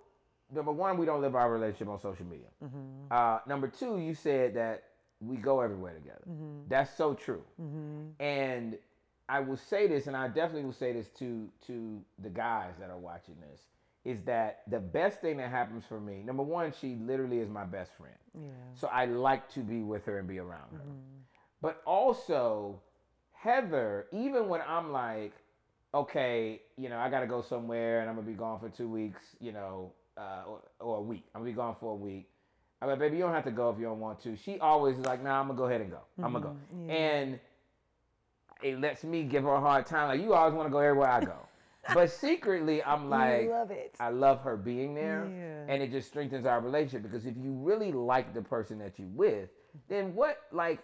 [0.53, 2.47] number one, we don't live our relationship on social media.
[2.63, 3.11] Mm-hmm.
[3.11, 4.83] Uh, number two, you said that
[5.19, 6.23] we go everywhere together.
[6.29, 6.69] Mm-hmm.
[6.69, 7.43] That's so true.
[8.19, 8.77] And
[9.29, 12.89] I will say this, and I definitely will say this to to the guys that
[12.89, 13.61] are watching this,
[14.05, 16.23] is that the best thing that happens for me.
[16.23, 18.15] Number one, she literally is my best friend.
[18.35, 18.49] Yeah.
[18.75, 20.81] So I like to be with her and be around her.
[21.61, 22.81] But also,
[23.43, 25.33] Heather, even when I'm like,
[25.93, 28.69] okay, you know, I got to go somewhere and I'm going to be gone for
[28.69, 31.25] two weeks, you know, uh, or, or a week.
[31.35, 32.29] I'm going to be gone for a week.
[32.81, 34.35] I'm like, baby, you don't have to go if you don't want to.
[34.37, 35.99] She always is like, nah, I'm going to go ahead and go.
[36.23, 36.55] I'm going to go.
[36.87, 36.93] yeah.
[36.93, 37.39] And
[38.61, 40.07] it lets me give her a hard time.
[40.07, 41.35] Like, you always want to go everywhere I go.
[41.93, 43.95] but secretly, I'm like, love it.
[43.99, 45.73] I love her being there, Yeah.
[45.73, 49.09] and it just strengthens our relationship because if you really like the person that you're
[49.09, 49.49] with,
[49.89, 50.79] then what like,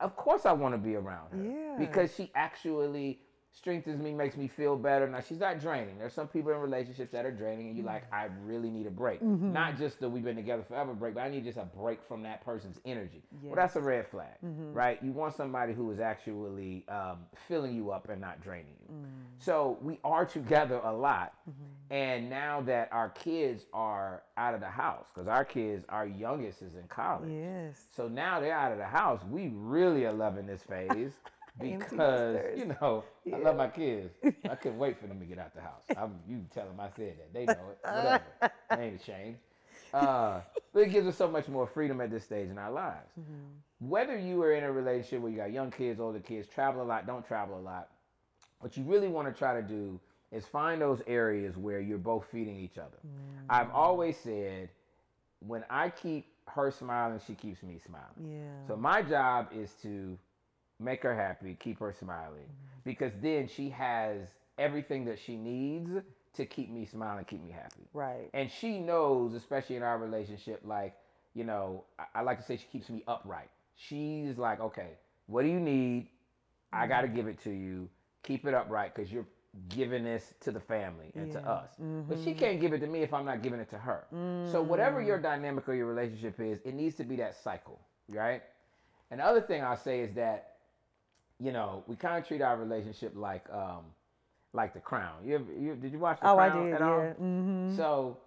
[0.00, 1.76] of course I want to be around her Yeah.
[1.78, 3.20] because she actually
[3.54, 5.08] strengthens me, makes me feel better.
[5.08, 5.96] Now she's not draining.
[5.98, 8.90] There's some people in relationships that are draining, and you're like, I really need a
[8.90, 9.22] break.
[9.22, 9.52] Mm-hmm.
[9.52, 12.22] Not just that we've been together forever break, but I need just a break from
[12.24, 13.22] that person's energy.
[13.42, 14.72] Well, that's a red flag, Mm-hmm.
[14.72, 14.98] right?
[15.02, 18.94] You want somebody who is actually um, filling you up and not draining you.
[18.94, 19.04] Mm.
[19.38, 21.34] So we are together a lot.
[21.48, 21.94] Mm-hmm.
[21.94, 26.60] And now that our kids are out of the house, because our kids, our youngest
[26.62, 27.30] is in college.
[27.30, 27.84] Yes.
[27.94, 29.20] So now they're out of the house.
[29.30, 31.12] We really are loving this phase
[31.60, 34.10] because, you know, I love my kids.
[34.48, 35.82] I couldn't wait for them to get out the house.
[35.96, 37.32] I'm, you tell them I said that.
[37.32, 37.78] They know it.
[37.82, 38.22] Whatever.
[38.70, 39.36] they ain't ashamed.
[39.92, 40.40] Uh,
[40.72, 43.12] but it gives us so much more freedom at this stage in our lives.
[43.78, 46.84] Whether you are in a relationship where you got young kids, older kids, travel a
[46.84, 47.88] lot, don't travel a lot,
[48.60, 50.00] what you really want to try to do
[50.32, 52.98] is find those areas where you're both feeding each other.
[53.48, 54.70] I've always said,
[55.40, 58.32] when I keep her smiling, she keeps me smiling.
[58.40, 58.66] Yeah.
[58.66, 60.18] So my job is to
[60.80, 62.80] make her happy, keep her smiling, mm-hmm.
[62.84, 64.18] because then she has
[64.58, 65.90] everything that she needs
[66.34, 67.88] to keep me smiling, keep me happy.
[67.92, 68.28] right.
[68.34, 70.94] And she knows, especially in our relationship, like,
[71.34, 73.50] you know, I, I like to say she keeps me upright.
[73.76, 74.90] She's like, okay,
[75.26, 76.08] what do you need?
[76.72, 76.88] I mm-hmm.
[76.88, 77.88] got to give it to you.
[78.22, 79.26] Keep it upright because you're
[79.68, 81.52] giving this to the family and to Yeah.
[81.52, 81.70] us.
[81.78, 82.38] But she mm-hmm.
[82.38, 84.06] can't give it to me if I'm not giving it to her.
[84.50, 85.22] So whatever your mm.
[85.22, 88.42] dynamic or your relationship is, it needs to be that cycle, right?
[89.10, 90.53] And the other thing I'll say is that,
[91.40, 93.84] you know, we kind of treat our relationship like, um,
[94.52, 95.14] like the Crown.
[95.24, 96.74] You, ever, you did you watch the Oh, I Crown did.
[96.74, 96.98] at all?
[97.00, 97.10] Yeah.
[97.12, 97.76] Mm-hmm.
[97.76, 98.18] So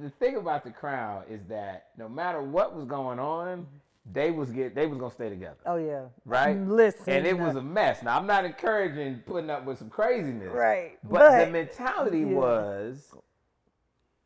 [0.00, 3.66] the thing about the crown is that no matter what was going on,
[4.12, 6.02] they was get they was gonna stay together, Oh yeah.
[6.24, 6.56] right?
[6.58, 7.04] Listen.
[7.12, 8.02] And it was a mess.
[8.02, 12.26] Now I'm not encouraging putting up with some craziness, Right, But, but- the mentality yeah.
[12.26, 13.14] was,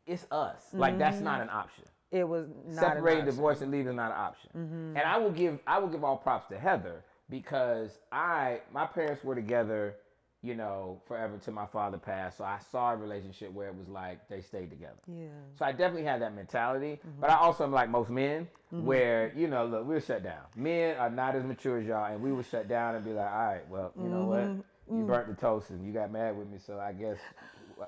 [0.05, 0.61] it's us.
[0.73, 1.85] Like that's not an option.
[2.11, 3.17] It was not Separating, an option.
[3.19, 3.25] Mm-hmm.
[3.25, 4.49] divorce, and leaving is not an option.
[4.95, 9.23] And I will give I will give all props to Heather because I my parents
[9.23, 9.95] were together,
[10.41, 12.37] you know, forever till my father passed.
[12.37, 14.99] So I saw a relationship where it was like they stayed together.
[15.07, 15.27] Yeah.
[15.57, 17.21] So I definitely had that mentality, Mm-hmm.
[17.21, 20.43] but I also am like most men, where you know, look, we'll shut down.
[20.55, 23.31] Men are not as mature as y'all, and we would shut down and be like,
[23.31, 24.57] all right, well, you know Mm-hmm.
[24.57, 27.17] what, you burnt the toast and you got mad with me, so I guess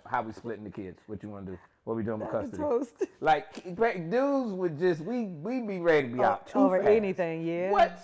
[0.06, 1.00] how we splitting the kids?
[1.08, 1.58] What you want to do?
[1.84, 2.58] What we doing with The custody?
[2.62, 2.94] toast.
[3.22, 6.90] Like dudes would just we we be ready to be out too Over fast.
[6.90, 7.72] anything, yeah.
[7.72, 7.98] What?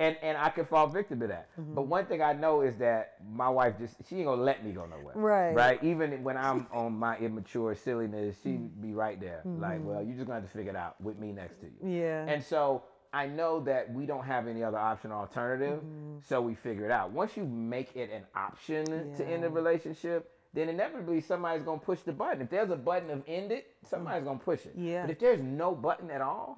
[0.00, 1.48] And and I could fall victim to that.
[1.60, 1.74] Mm-hmm.
[1.74, 4.72] But one thing I know is that my wife just she ain't gonna let me
[4.72, 5.14] go nowhere.
[5.14, 5.52] Right.
[5.54, 5.84] Right.
[5.84, 8.80] Even when I'm on my immature silliness, she Mm-hmm.
[8.82, 9.42] be right there.
[9.44, 11.98] Like, well, you're just gonna have to figure it out with me next to you.
[12.00, 12.24] Yeah.
[12.26, 12.82] And so
[13.12, 16.18] I know that we don't have any other option or alternative, Mm-hmm.
[16.26, 17.10] so we figure it out.
[17.10, 18.86] Once you make it an option
[19.16, 19.54] to end a Yeah.
[19.54, 22.40] relationship, then inevitably somebody's gonna push the button.
[22.40, 24.72] If there's a button of end it, somebody's gonna push it.
[24.76, 25.02] Yeah.
[25.02, 26.56] But if there's no button at all,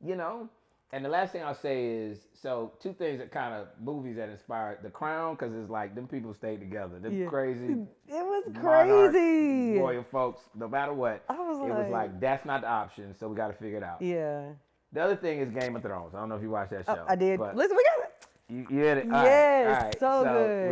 [0.00, 0.48] you know.
[0.92, 4.28] And the last thing I'll say is, so two things that kind of movies that
[4.28, 6.98] inspired The Crown, because it's like them people stayed together.
[6.98, 7.26] Them Yeah.
[7.28, 7.72] crazy
[8.08, 9.78] it was crazy.
[9.78, 10.40] royal folks.
[10.54, 13.14] No matter what, I was it was like- like that's not the option.
[13.18, 14.02] So we got to figure it out.
[14.02, 14.48] Yeah.
[14.92, 16.14] The other thing is Game of Thrones.
[16.14, 17.04] I don't know if you watched that Oh, show.
[17.08, 17.38] I did.
[17.38, 18.26] but Listen, we got it.
[18.48, 19.04] you, you hit it.
[19.04, 19.98] All right, Yes, all right.
[20.00, 20.22] so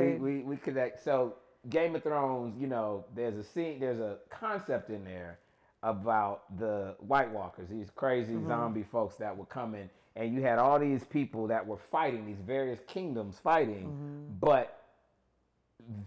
[0.01, 0.21] We, good.
[0.21, 1.05] we we connect.
[1.05, 1.37] So
[1.69, 2.57] Game of Thrones.
[2.61, 3.79] You know, there's a scene.
[3.79, 5.39] There's a concept in there
[5.85, 7.69] about the White Walkers.
[7.71, 8.49] These crazy Mm-hmm.
[8.49, 12.41] zombie folks that were coming, and you had all these people that were fighting these
[12.45, 14.35] various kingdoms fighting, Mm-hmm.
[14.41, 14.75] but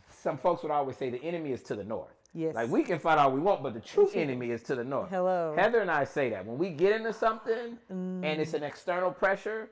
[0.09, 2.13] some folks would always say the enemy is to the north.
[2.33, 2.55] Yes.
[2.55, 5.09] Like we can fight all we want, but the true enemy is to the north.
[5.09, 5.55] Hello.
[5.57, 8.67] Heather and I say that when we get into something and it's an mm.
[8.67, 9.69] external pressure,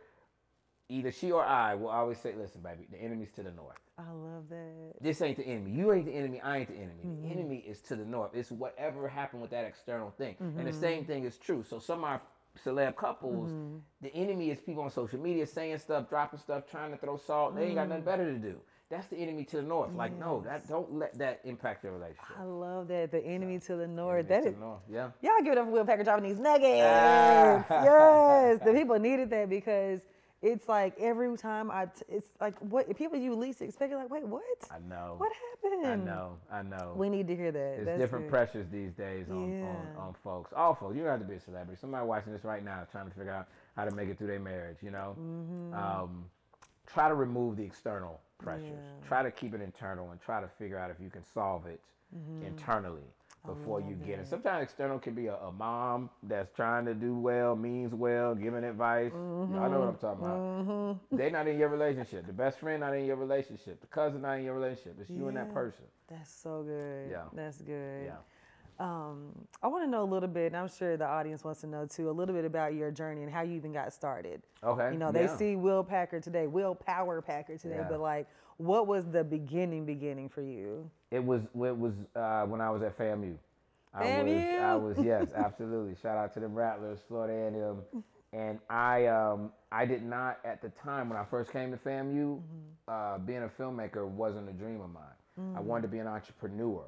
[0.88, 3.78] either she or I will always say, "Listen, baby, the enemy's to the north.
[3.97, 4.93] I love that.
[5.02, 5.71] This ain't the enemy.
[5.71, 6.41] You ain't the enemy.
[6.41, 7.02] I ain't the enemy.
[7.04, 7.32] The mm-hmm.
[7.32, 8.32] enemy is to the north.
[8.34, 10.80] It's whatever happened with that external thing." And the mm-hmm.
[10.80, 11.63] same thing is true.
[11.69, 12.21] So some of our
[12.65, 13.77] celeb couples, mm-hmm.
[14.01, 17.55] the enemy is people on social media saying stuff, dropping stuff, trying to throw salt.
[17.55, 18.07] They ain't got nothing mm.
[18.07, 18.55] better to do.
[18.89, 19.93] That's the enemy to the north.
[19.93, 22.35] Like, no, that don't let that impact your relationship.
[22.39, 23.12] I love that.
[23.12, 24.27] The enemy to the north.
[24.27, 24.79] That is, the north.
[24.91, 25.12] Yeah.
[25.21, 27.69] Y'all give it up for Will Packer dropping these nuggets.
[27.69, 30.01] Yes, the people needed that because
[30.41, 33.91] it's like every time I, t- it's like what people you least expect.
[33.91, 34.43] You're like, wait, what?
[34.71, 35.15] I know.
[35.17, 35.32] What
[35.63, 35.86] happened?
[35.88, 36.38] I know.
[36.52, 36.93] I know.
[36.95, 37.60] We need to hear that.
[37.60, 38.32] There's That's different good.
[38.32, 39.65] pressures these days on, Yeah.
[39.65, 40.52] on, on folks.
[40.56, 40.93] Awful.
[40.95, 41.78] You don't have to be a celebrity.
[41.80, 44.39] Somebody watching this right now trying to figure out how to make it through their
[44.39, 45.15] marriage, you know?
[45.19, 45.73] Mm-hmm.
[45.73, 46.25] Um,
[46.88, 48.63] try to remove the external pressures.
[48.71, 49.08] Yeah.
[49.08, 51.82] Try to keep it internal and try to figure out if you can solve it
[52.17, 52.47] Mm-hmm.
[52.47, 53.04] internally
[53.45, 54.28] before you get it.
[54.28, 58.63] Sometimes external can be a, a mom that's trying to do well, means well, giving
[58.63, 59.12] advice.
[59.13, 60.39] Y'all know what I'm talking about.
[60.39, 61.17] Mm-hmm.
[61.17, 62.28] They're not in your relationship.
[62.28, 63.82] The best friend not in your relationship.
[63.82, 64.97] The cousin not in your relationship.
[64.99, 65.86] It's you and that person.
[66.10, 67.12] That's so good.
[67.12, 67.23] Yeah.
[67.34, 68.06] That's good.
[68.06, 68.15] Yeah.
[68.80, 71.67] Um, I want to know a little bit, and I'm sure the audience wants to
[71.67, 74.41] know too, a little bit about your journey and how you even got started.
[74.63, 74.93] Okay.
[74.93, 75.36] You know, they yeah.
[75.36, 77.88] see Will Packer today, Will Power Packer today, Yeah.
[77.89, 80.89] but like, what was the beginning, beginning for you?
[81.12, 83.36] It was it was uh, when I was at FAMU.
[83.93, 84.28] I was
[84.62, 85.95] I was yes, absolutely.
[86.02, 88.04] Shout out to the Rattlers, Florida A&M.
[88.32, 92.39] And I um I did not at the time when I first came to FAMU,
[92.88, 95.04] uh, being a filmmaker wasn't a dream of mine.
[95.56, 96.84] I wanted to be an entrepreneur.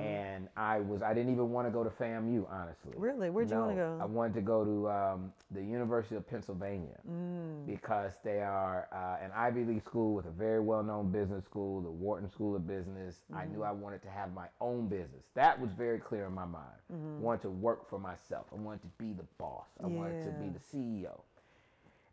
[0.00, 2.92] And I was I didn't even want to go to FAMU honestly.
[2.96, 3.30] Really?
[3.30, 3.98] Where'd you wanna go?
[4.00, 7.66] I wanted to go to um, the University of Pennsylvania Mm.
[7.66, 11.90] because they are uh, an Ivy League school with a very well-known business school, the
[11.90, 13.16] Wharton School of Business.
[13.34, 13.52] I Mm-hmm.
[13.54, 15.26] knew I wanted to have my own business.
[15.34, 16.78] That was very clear in my mind.
[16.92, 17.16] Mm-hmm.
[17.18, 18.46] I wanted to work for myself.
[18.52, 19.66] I wanted to be the boss.
[19.82, 21.20] I wanted to be the CEO.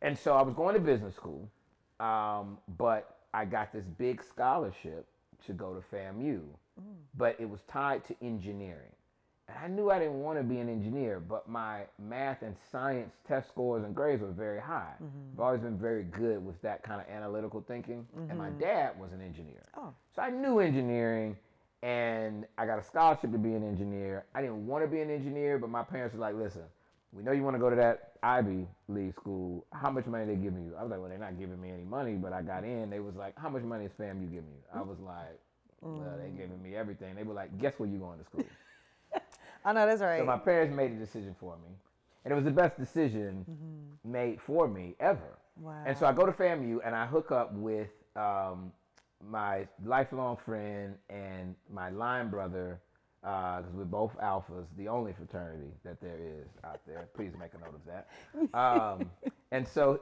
[0.01, 1.47] And so I was going to business school,
[1.99, 5.05] um, but I got this big scholarship
[5.45, 6.41] to go to FAMU,
[6.79, 6.95] Mm.
[7.15, 8.91] but it was tied to engineering.
[9.47, 13.13] And I knew I didn't want to be an engineer, but my math and science
[13.27, 14.93] test scores and grades were very high.
[15.03, 15.33] Mm-hmm.
[15.33, 18.07] I've always been very good with that kind of analytical thinking.
[18.29, 19.65] And my dad was an engineer.
[19.77, 19.93] Oh.
[20.15, 21.35] So I knew engineering
[21.83, 24.25] and I got a scholarship to be an engineer.
[24.33, 26.63] I didn't want to be an engineer, but my parents were like, listen,
[27.11, 29.65] we know you want to go to that Ivy League school.
[29.73, 30.73] How much money they giving you?
[30.79, 32.89] I was like, well, they're not giving me any money, but I got in.
[32.89, 34.63] They was like, how much money is FAMU giving you?
[34.73, 35.39] I was like,
[35.83, 37.15] well, they giving me everything.
[37.15, 38.45] They were like, guess where you're going to school?
[39.65, 40.19] I know that's right.
[40.19, 41.75] So my parents made a decision for me,
[42.25, 43.45] and it was the best decision
[44.03, 45.37] made for me ever.
[45.57, 45.83] wow.
[45.85, 48.71] And so I go to FAMU and I hook up with um,
[49.25, 52.81] my lifelong friend and my line brother,
[53.21, 57.07] because we're both alphas, the only fraternity that there is out there.
[57.15, 58.57] Please make a note of that.
[58.57, 59.09] Um,
[59.51, 60.01] and so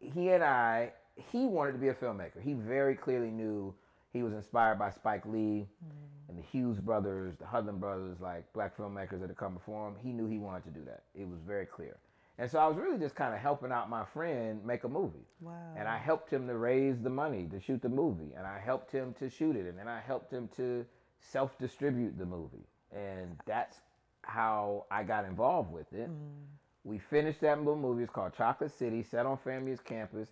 [0.00, 0.92] he and I,
[1.30, 2.40] he wanted to be a filmmaker.
[2.42, 3.74] He very clearly knew
[4.12, 6.28] he was inspired by Spike Lee mm-hmm.
[6.28, 9.94] and the Hughes brothers, the Hudlin brothers, like black filmmakers that had come before him.
[10.02, 11.04] He knew he wanted to do that.
[11.14, 11.96] It was very clear.
[12.38, 15.26] And so I was really just kind of helping out my friend make a movie.
[15.40, 15.52] wow.
[15.76, 18.32] And I helped him to raise the money to shoot the movie.
[18.36, 19.66] And I helped him to shoot it.
[19.66, 20.84] And then I helped him to
[21.20, 22.66] self distribute the movie.
[22.90, 23.78] And that's
[24.22, 26.08] how I got involved with it.
[26.10, 26.44] Mm-hmm.
[26.84, 28.02] We finished that little movie.
[28.02, 30.30] It's called Chocolate City, set on FAMU's campus.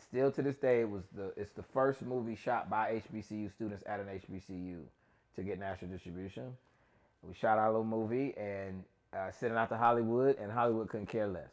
[0.00, 3.82] Still to this day, it was the it's the first movie shot by HBCU students
[3.86, 4.80] at an HBCU
[5.36, 6.56] to get national distribution.
[7.22, 8.84] We shot our little movie and
[9.16, 11.50] uh, sent it out to Hollywood, and Hollywood couldn't care less.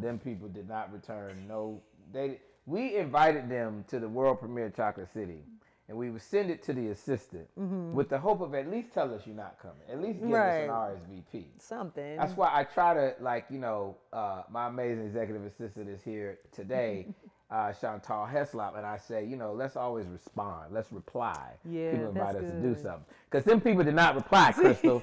[0.00, 1.80] Them people did not return no.
[2.12, 5.42] They we invited them to the world premiere of Chocolate City,
[5.88, 7.48] and we would send it to the assistant
[7.94, 10.48] with the hope of at least tell us you're not coming, at least give Right.
[10.48, 11.44] us an RSVP.
[11.58, 12.16] Something.
[12.16, 16.38] That's why I try to like you know uh, my amazing executive assistant is here
[16.52, 17.06] today,
[17.52, 21.50] uh, Chantal Heslop, and I say you know let's always respond, let's reply.
[21.68, 25.02] Yeah, people invite us to do something because them people did not reply, Crystal.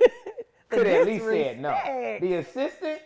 [0.70, 1.72] Could at least said no.
[2.22, 3.02] The assistant,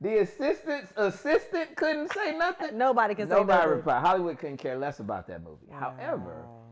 [0.00, 2.76] the assistant's assistant couldn't say nothing.
[2.78, 3.70] Nobody can say Nobody nothing.
[3.76, 4.00] replied.
[4.00, 5.70] Hollywood couldn't care less about that movie.
[5.70, 6.62] However, Wow.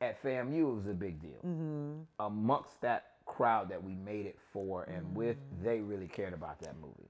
[0.00, 1.38] at FAMU it was a big deal.
[1.46, 1.92] Mm-hmm.
[2.18, 5.64] Amongst that crowd that we made it for and with, Mm-hmm.
[5.64, 7.08] they really cared about that movie.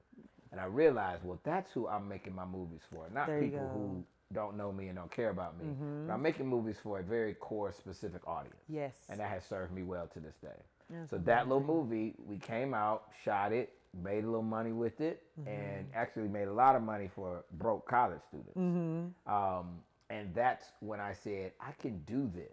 [0.52, 3.60] And I realized, well, that's who I'm making my movies for, not There people.
[3.60, 3.78] Mm-hmm.
[3.78, 5.64] who don't know me and don't care about me.
[5.66, 6.22] But I'm mm-hmm.
[6.22, 8.60] making movies for a very core, specific audience.
[8.68, 8.94] Yes.
[9.08, 10.60] And that has served me well to this day.
[10.90, 15.00] That's so that little movie, we came out, shot it, made a little money with
[15.00, 15.48] it, mm-hmm.
[15.48, 18.58] and actually made a lot of money for broke college students.
[18.58, 19.32] Mm-hmm.
[19.32, 19.78] Um,
[20.10, 22.52] and that's when I said, I can do this.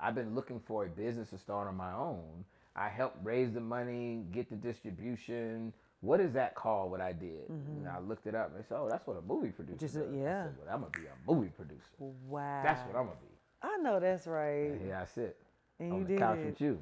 [0.00, 2.44] I've been looking for a business to start on my own.
[2.76, 5.72] I helped raise the money, get the distribution.
[6.00, 6.90] What is that called?
[6.92, 7.48] What I did?
[7.48, 9.94] And I looked it up and I said, "Oh, that's what a movie producer Just
[9.94, 10.44] does." Yeah.
[10.44, 11.82] said, well, I'm gonna be a movie producer.
[11.98, 12.60] Wow.
[12.62, 13.34] That's what I'm gonna be.
[13.62, 14.70] I know that's right.
[14.72, 15.36] And here I sit
[15.80, 16.80] And on you the did couch with you.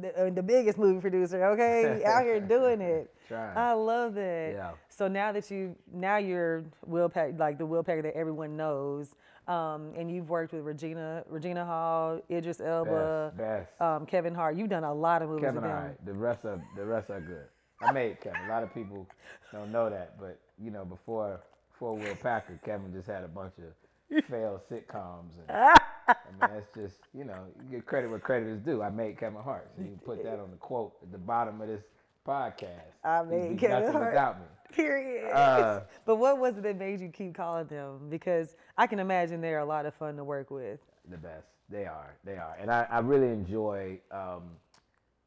[0.00, 1.44] the, the biggest movie producer.
[1.52, 3.14] Okay, out here doing it.
[3.28, 3.56] Trying.
[3.56, 4.52] I love that.
[4.54, 4.70] Yeah.
[4.88, 9.14] So now that you now you're Will Pack like the Will Packer that everyone knows,
[9.46, 13.80] um, and you've worked with Regina Regina Hall, Idris Elba, Best, best.
[13.80, 14.56] Um, Kevin Hart.
[14.56, 15.86] You've done a lot of movies Kevin, with all them.
[15.90, 16.04] right.
[16.06, 17.44] The rest are the rest are good.
[17.80, 18.40] I made Kevin.
[18.46, 19.06] A lot of people
[19.52, 21.40] don't know that, but you know, before
[21.72, 26.74] before Will Packer, Kevin just had a bunch of failed sitcoms, and I mean, that's
[26.74, 28.82] just you know, you get credit where credit is due.
[28.82, 31.68] I made Kevin Hart, so you put that on the quote at the bottom of
[31.68, 31.82] this
[32.26, 32.70] podcast.
[33.04, 34.12] I made Kevin nothing Hart.
[34.12, 34.46] without me.
[34.72, 35.30] Period.
[35.32, 38.08] Uh, but what was it that made you keep calling them?
[38.08, 40.80] Because I can imagine they're a lot of fun to work with.
[41.08, 41.46] the best.
[41.68, 42.16] They are.
[42.24, 42.56] They are.
[42.60, 44.42] And I, I really enjoy um,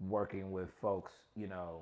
[0.08, 1.82] working with folks, you know,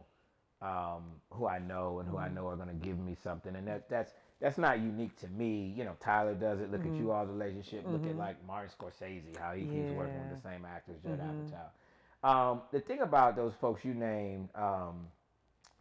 [0.61, 3.55] um, who I know and who I know are going to give me something.
[3.55, 5.73] And that, that's that's not unique to me.
[5.75, 6.71] You know, Tyler does it.
[6.71, 7.85] Look at you all's relationship.
[7.87, 11.69] Look at like Martin Scorsese, how he keeps working with the same actors, Judd Apatow.
[12.51, 15.07] Um, the thing about those folks you named, um,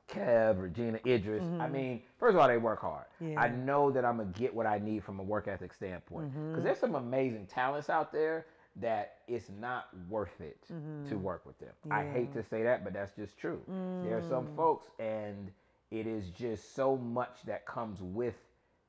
[0.08, 1.42] Kev, Regina, Idris.
[1.60, 3.06] I mean, first of all, they work hard.
[3.36, 6.64] I know that I'm gonna get what I need from a work ethic standpoint because
[6.64, 8.46] there's some amazing talents out there
[8.80, 11.22] that it's not worth it to mm-hmm.
[11.22, 11.72] work with them.
[11.90, 13.60] I hate to say that, but that's just true.
[14.04, 14.56] There are some mm.
[14.56, 15.50] folks, and
[15.90, 18.34] it is just so much that comes with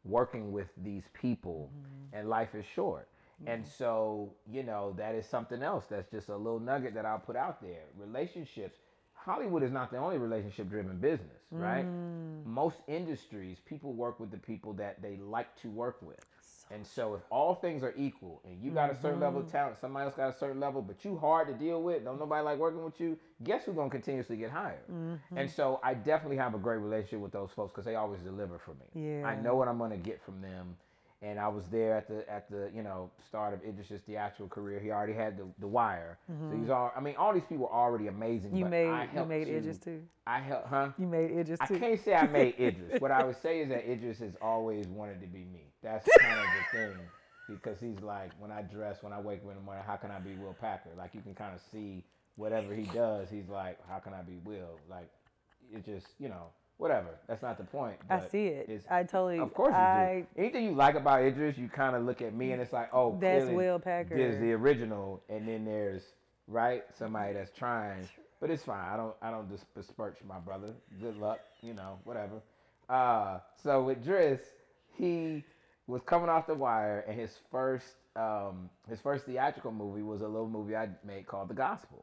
[0.03, 2.17] working with these people, mm-hmm.
[2.17, 3.07] and life is short.
[3.45, 7.19] And so, you know, that is something else that's just a little nugget that I'll
[7.19, 7.83] put out there.
[7.95, 8.79] Relationships.
[9.13, 11.85] Hollywood is not the only relationship driven business, right?
[11.85, 12.45] Mm.
[12.45, 16.25] Most industries, people work with the people that they like to work with.
[16.71, 19.57] And so if all things are equal and you got a certain level of mm-hmm.
[19.57, 22.43] talent, somebody else got a certain level, but you hard to deal with, don't nobody
[22.43, 24.85] like working with you, guess who's gonna continuously get hired?
[24.91, 25.37] Mm-hmm.
[25.37, 28.59] And so I definitely have a great relationship with those folks because they always deliver
[28.59, 28.85] for me.
[28.93, 29.27] Yeah.
[29.27, 30.75] I know what I'm gonna get from them.
[31.23, 34.79] And I was there at the at the you know start of Idris's theatrical career.
[34.79, 36.61] He already had the, the wire, so mm-hmm.
[36.61, 36.91] he's all.
[36.95, 38.55] I mean, all these people are already amazing.
[38.55, 40.03] You but made I you made Idris too.
[40.27, 40.89] I helped, huh?
[40.99, 41.75] You made Idris Too.
[41.75, 42.99] I can't say I made Idris.
[42.99, 45.71] what I would say is that Idris has always wanted to be me.
[45.87, 46.97] That's kind of the thing.
[47.49, 50.11] Because he's like, when I dress, when I wake up in the morning, how can
[50.11, 50.89] I be Will Packer?
[50.97, 52.03] Like you can kind of see
[52.35, 53.29] whatever he does.
[53.29, 54.79] He's like, how can I be Will?
[54.89, 55.09] Like
[55.73, 56.47] it just, you know,
[56.77, 57.09] whatever.
[57.27, 57.97] That's not the point.
[58.09, 58.85] I see it.
[58.89, 59.39] I totally.
[59.39, 60.41] Of course you I, do.
[60.41, 63.17] Anything you like about Idris, you kind of look at me and it's like, oh,
[63.19, 64.15] That's Will Packer.
[64.15, 66.03] There's the original, and then there's
[66.47, 68.07] right somebody that's trying.
[68.39, 68.85] But it's fine.
[68.87, 69.15] I don't.
[69.21, 70.73] I don't dis- besmirch my brother.
[71.01, 71.39] Good luck.
[71.61, 72.41] You know, whatever.
[72.87, 74.41] Uh, so with Idris,
[74.95, 75.43] he
[75.87, 80.27] was coming off the wire, and his first um, his first theatrical movie was a
[80.27, 82.01] little movie I made called The Gospel,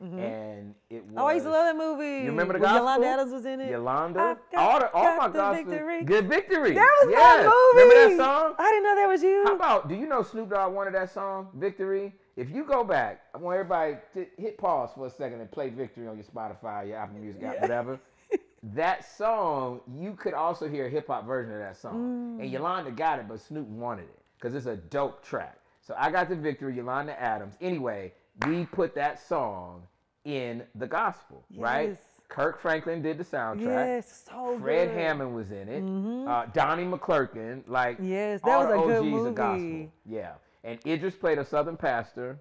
[0.00, 1.14] and it was.
[1.16, 2.24] oh, I used to love that movie.
[2.24, 2.78] You remember The When Gospel?
[2.80, 3.70] Yolanda Adams was in it.
[3.70, 6.02] Yolanda, got- all the, all my the gospel, victory.
[6.02, 6.72] good victory.
[6.74, 7.46] That was yes.
[7.46, 7.94] my movie.
[7.94, 8.54] Remember that song?
[8.58, 9.42] I didn't know that was you.
[9.44, 9.88] How about?
[9.88, 12.12] Do you know Snoop Dogg wanted that song, Victory?
[12.36, 15.70] If you go back, I want everybody to hit pause for a second and play
[15.70, 18.00] Victory on your Spotify, your Apple Music app, whatever.
[18.72, 22.38] that song, you could also hear a hip hop version of that song.
[22.38, 22.42] Mm.
[22.42, 25.58] And Yolanda got it, but Snoop wanted it because it's a dope track.
[25.80, 27.56] So I got the Victory, Yolanda Adams.
[27.60, 28.12] Anyway,
[28.46, 29.82] we put that song
[30.24, 31.98] in the gospel, right?
[32.28, 33.60] Kirk Franklin did the soundtrack.
[33.64, 34.88] yes, so Fred good.
[34.88, 34.98] Mm-hmm.
[34.98, 36.26] Hammond was in it.
[36.28, 39.28] Uh, Donnie McClurkin, like Yes, that was the a good OGs movie.
[39.28, 39.92] of gospel.
[40.06, 40.32] Yeah,
[40.64, 42.38] and Idris played a Southern pastor,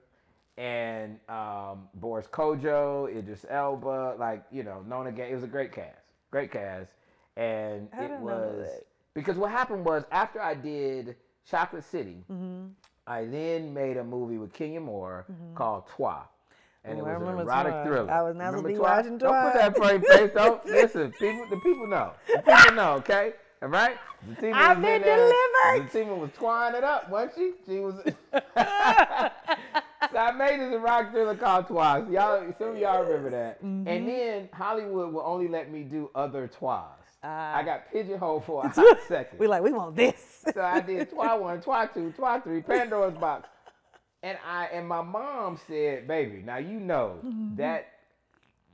[0.58, 5.32] and um, Boris Kodjoe, Idris Elba, like you know, Nona Gaye.
[5.32, 6.00] It was a great cast,
[6.34, 6.90] great cast,
[7.38, 8.68] and I it was
[9.14, 11.16] because what happened was after I did
[11.50, 12.70] Chocolate City, Mm-hmm.
[13.06, 16.24] I then made a movie with Kenya Moore called Trois.
[16.86, 17.84] And Oh, it was an erotic Trois.
[17.86, 18.12] thriller.
[18.12, 18.90] I was not supposed to be Trois?
[18.96, 20.32] watching Don't put that frame face.
[20.34, 21.12] Don't listen.
[21.20, 22.12] People, the people know.
[22.28, 22.92] The people know.
[22.94, 23.98] Okay, all right.
[24.28, 25.90] The team I've been delivered.
[25.92, 27.52] The team was twining it up, wasn't she?
[27.68, 27.96] She was.
[30.12, 32.06] so I made this erotic thriller called Trois.
[32.10, 33.64] Y'all, some of y'all remember that.
[33.64, 33.88] Mm-hmm.
[33.88, 36.86] And then Hollywood will only let me do other Trois.
[37.24, 37.56] Ah.
[37.56, 39.40] I got pigeonholed for a hot second.
[39.40, 40.44] We like we want this.
[40.54, 43.48] So I did twi one, twi two, twi three, Pandora's box.
[44.24, 47.20] And I and my mom said, baby, now you know
[47.56, 47.88] that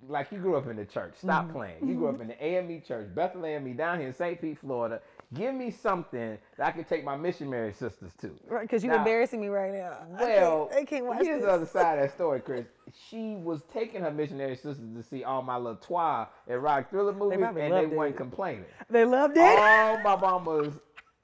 [0.08, 1.16] like you grew up in the church.
[1.18, 1.88] Stop playing.
[1.88, 4.40] You grew up in the AME church, Bethlehem me down here in St.
[4.40, 5.02] Pete, Florida.
[5.34, 8.32] Give me something that I can take my missionary sisters to.
[8.48, 9.98] Right, because you're embarrassing me right now.
[10.18, 11.46] I Well, can't, I can't watch here's this.
[11.46, 12.66] the other side of that story, Chris.
[13.10, 17.14] She was taking her missionary sisters to see all my little twi and rock thriller
[17.14, 18.66] movies, and they loved weren't complaining.
[18.90, 19.44] They loved it.
[19.60, 20.74] all my mama's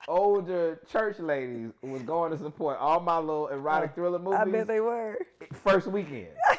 [0.08, 4.68] older church ladies was going to support all my little erotic thriller movies I bet
[4.68, 5.18] they were.
[5.64, 6.28] first weekend.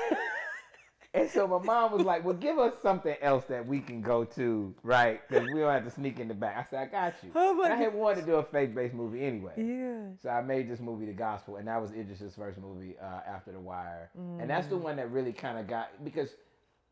[1.15, 4.25] And so my mom was like, "Well, give us something else that we can go
[4.25, 5.21] to, right?
[5.29, 7.63] Because we don't have to sneak in the back." I said, "I got you." Oh
[7.63, 9.55] I had wanted to do a faith-based movie anyway.
[9.57, 10.13] Yeah.
[10.23, 13.53] So I made this movie, The Gospel, and that was Idris's first movie uh, after
[13.53, 14.71] The Wire, and that's Mm.
[14.71, 16.31] the one that really kind of got because,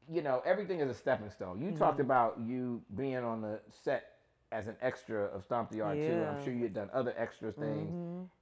[0.08, 1.60] you know, everything is a stepping stone.
[1.60, 1.78] You Mm-hmm.
[1.78, 4.13] talked about you being on the set
[4.54, 6.04] as an extra of Stomp the Yard too.
[6.04, 6.10] Yeah.
[6.10, 6.36] Mm-hmm.
[6.38, 7.90] I'm sure you had done other extra things,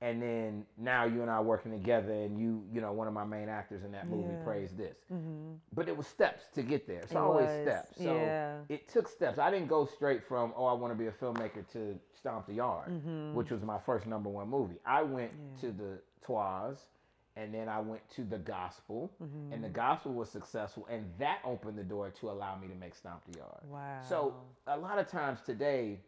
[0.03, 3.15] and then now you and I are working together, and you, you know, one of
[3.15, 4.45] my main actors in that movie Yeah.
[4.45, 4.97] Praise This.
[5.75, 7.01] But it was steps to get there.
[7.01, 7.97] It's It always was, steps.
[7.97, 8.59] So yeah.
[8.69, 9.39] it took steps.
[9.39, 12.55] I didn't go straight from oh I want to be a filmmaker to Stomp the
[12.55, 13.35] Yard, Mm-hmm.
[13.35, 14.79] which was my first number one movie.
[14.87, 15.33] I went
[15.63, 16.75] to the Trois,
[17.37, 19.53] and then I went to the Gospel, Mm-hmm.
[19.53, 22.95] and the Gospel was successful, and that opened the door to allow me to make
[22.95, 23.61] Stomp the Yard.
[23.69, 24.01] Wow.
[24.09, 24.35] So
[24.67, 25.99] a lot of times today,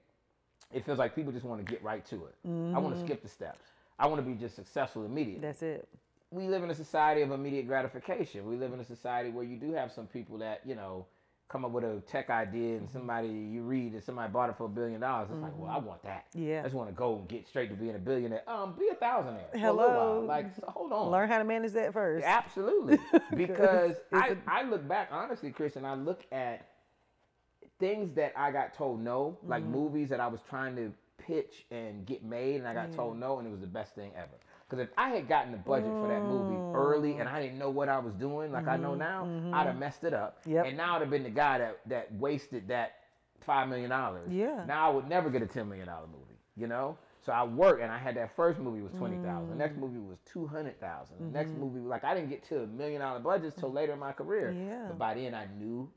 [0.72, 2.34] it feels like people just want to get right to it.
[2.74, 3.66] I want to skip the steps.
[3.98, 5.46] I want to be just successful immediately Mm-hmm.
[5.46, 5.88] That's it.
[6.30, 8.44] we live in a society of immediate gratification.
[8.46, 11.06] We live in a society where you do have some people that, you know,
[11.48, 14.64] come up with a tech idea and somebody you read that somebody bought it for
[14.64, 15.28] a billion dollars.
[15.30, 16.24] It's like, well, I want that.
[16.34, 16.60] Yeah.
[16.60, 18.42] I just want to go and get straight to being a billionaire.
[18.48, 19.52] Um, be a thousandaire.
[19.54, 20.18] a Hello.
[20.20, 20.26] while.
[20.26, 21.10] Like, so hold on.
[21.10, 22.24] Learn how to manage that first.
[22.26, 22.98] Absolutely.
[23.36, 26.66] Because I, a- I look back, honestly, Christian, I look at
[27.78, 29.72] things that I got told no, like Mm-hmm.
[29.72, 33.38] movies that I was trying to pitch and get made, and I got told no,
[33.38, 34.28] and it was the best thing ever.
[34.68, 37.70] Because if I had gotten the budget for that movie early and I didn't know
[37.70, 40.40] what I was doing, like I know now, I'd have messed it up.
[40.40, 40.52] Mm-hmm.
[40.52, 40.66] Yep.
[40.66, 42.94] And now I'd have been the guy that, that wasted that
[43.46, 43.90] $5 million.
[44.30, 44.64] Yeah.
[44.66, 46.96] Now I would never get a $10 million movie, you know?
[47.24, 49.48] So I worked, and I had that first movie was twenty thousand.
[49.48, 49.58] The Mm.
[49.58, 51.16] next movie was two hundred thousand.
[51.20, 53.98] The next movie, like I didn't get to a million dollar budgets till later in
[53.98, 54.50] my career.
[54.54, 54.68] Mm-hmm.
[54.68, 54.84] Yeah.
[54.88, 55.90] But by then, I knew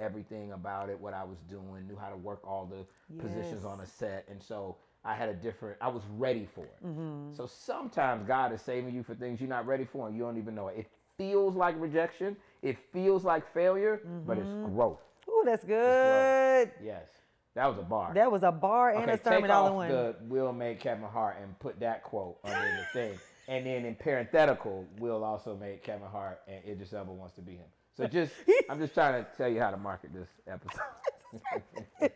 [0.00, 2.84] everything about it, what I was doing, knew how to work all the
[3.22, 5.76] positions on a set, and so I had a different.
[5.80, 6.86] I was ready for it.
[6.86, 7.34] Mm-hmm.
[7.34, 10.38] So sometimes God is saving you for things you're not ready for, and you don't
[10.38, 10.78] even know it.
[10.78, 10.86] It
[11.18, 12.36] feels like rejection.
[12.62, 14.74] It feels like failure, but it's Mm-hmm.
[14.74, 15.00] growth.
[15.28, 16.70] Ooh, that's good.
[16.84, 17.08] Yes,
[17.54, 18.12] that was a bar.
[18.14, 19.88] That was a bar and Okay, a sermon take all off in one.
[19.88, 23.18] the Will make Kevin Hart and put that quote under the thing.
[23.48, 27.52] And then in parenthetical, Will also made Kevin Hart and Idris Elba wants to be
[27.56, 27.66] him.
[27.96, 28.32] So just,
[28.70, 30.80] I'm just trying to tell you how to market this episode.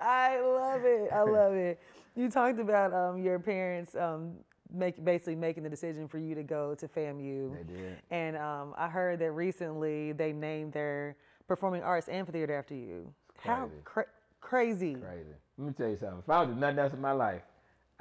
[0.00, 1.10] I love it.
[1.12, 1.80] I love it.
[2.16, 4.32] You talked about um, your parents um,
[4.72, 7.56] make, basically making the decision for you to go to FAMU.
[7.66, 7.96] They did.
[8.10, 11.16] And um, I heard that recently they named their
[11.48, 13.12] performing arts amphitheater after you.
[13.38, 13.74] How crazy.
[13.84, 14.06] cra-
[14.40, 14.94] crazy.
[14.94, 15.34] Crazy.
[15.58, 16.18] Let me tell you something.
[16.20, 17.42] If I don't do nothing else in my life,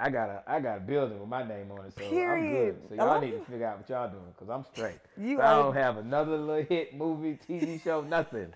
[0.02, 2.78] I got a I got a building with my name on it, so I'm Period.
[2.88, 2.90] good.
[2.98, 5.00] So y'all need to figure out what y'all doing, cause I'm straight.
[5.18, 8.54] You I are- don't have another little hit movie, TV show, nothing.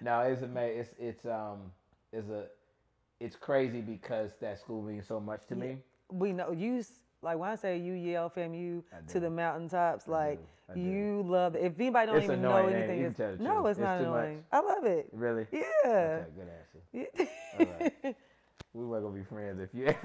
[0.00, 0.78] No, it's amazing.
[0.80, 1.58] It's it's um
[2.12, 2.46] it's a
[3.20, 5.78] it's crazy because that school means so much to me.
[6.10, 6.84] We know you
[7.22, 9.20] like when I say you yell FAMU you to do.
[9.20, 10.38] the mountaintops, like
[10.70, 10.80] I do.
[10.80, 11.64] you love it.
[11.64, 13.66] If anybody don't It's even annoying, know anything, it's, no, truth.
[13.70, 14.18] it's not It's too much.
[14.24, 14.44] annoying.
[14.52, 15.08] I love it.
[15.12, 15.46] Really?
[15.50, 15.64] Yeah.
[15.84, 17.28] Okay, good answer.
[17.58, 17.66] All
[18.04, 18.16] right.
[18.78, 19.86] We weren't gonna be friends if you.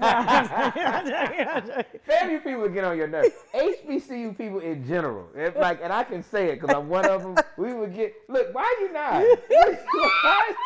[2.08, 3.30] FAMU people get on your nerves.
[3.54, 7.22] HBCU people in general, If, like, and I can say it because I'm one of
[7.22, 7.36] them.
[7.56, 8.14] We would get.
[8.28, 9.24] Look, why you not?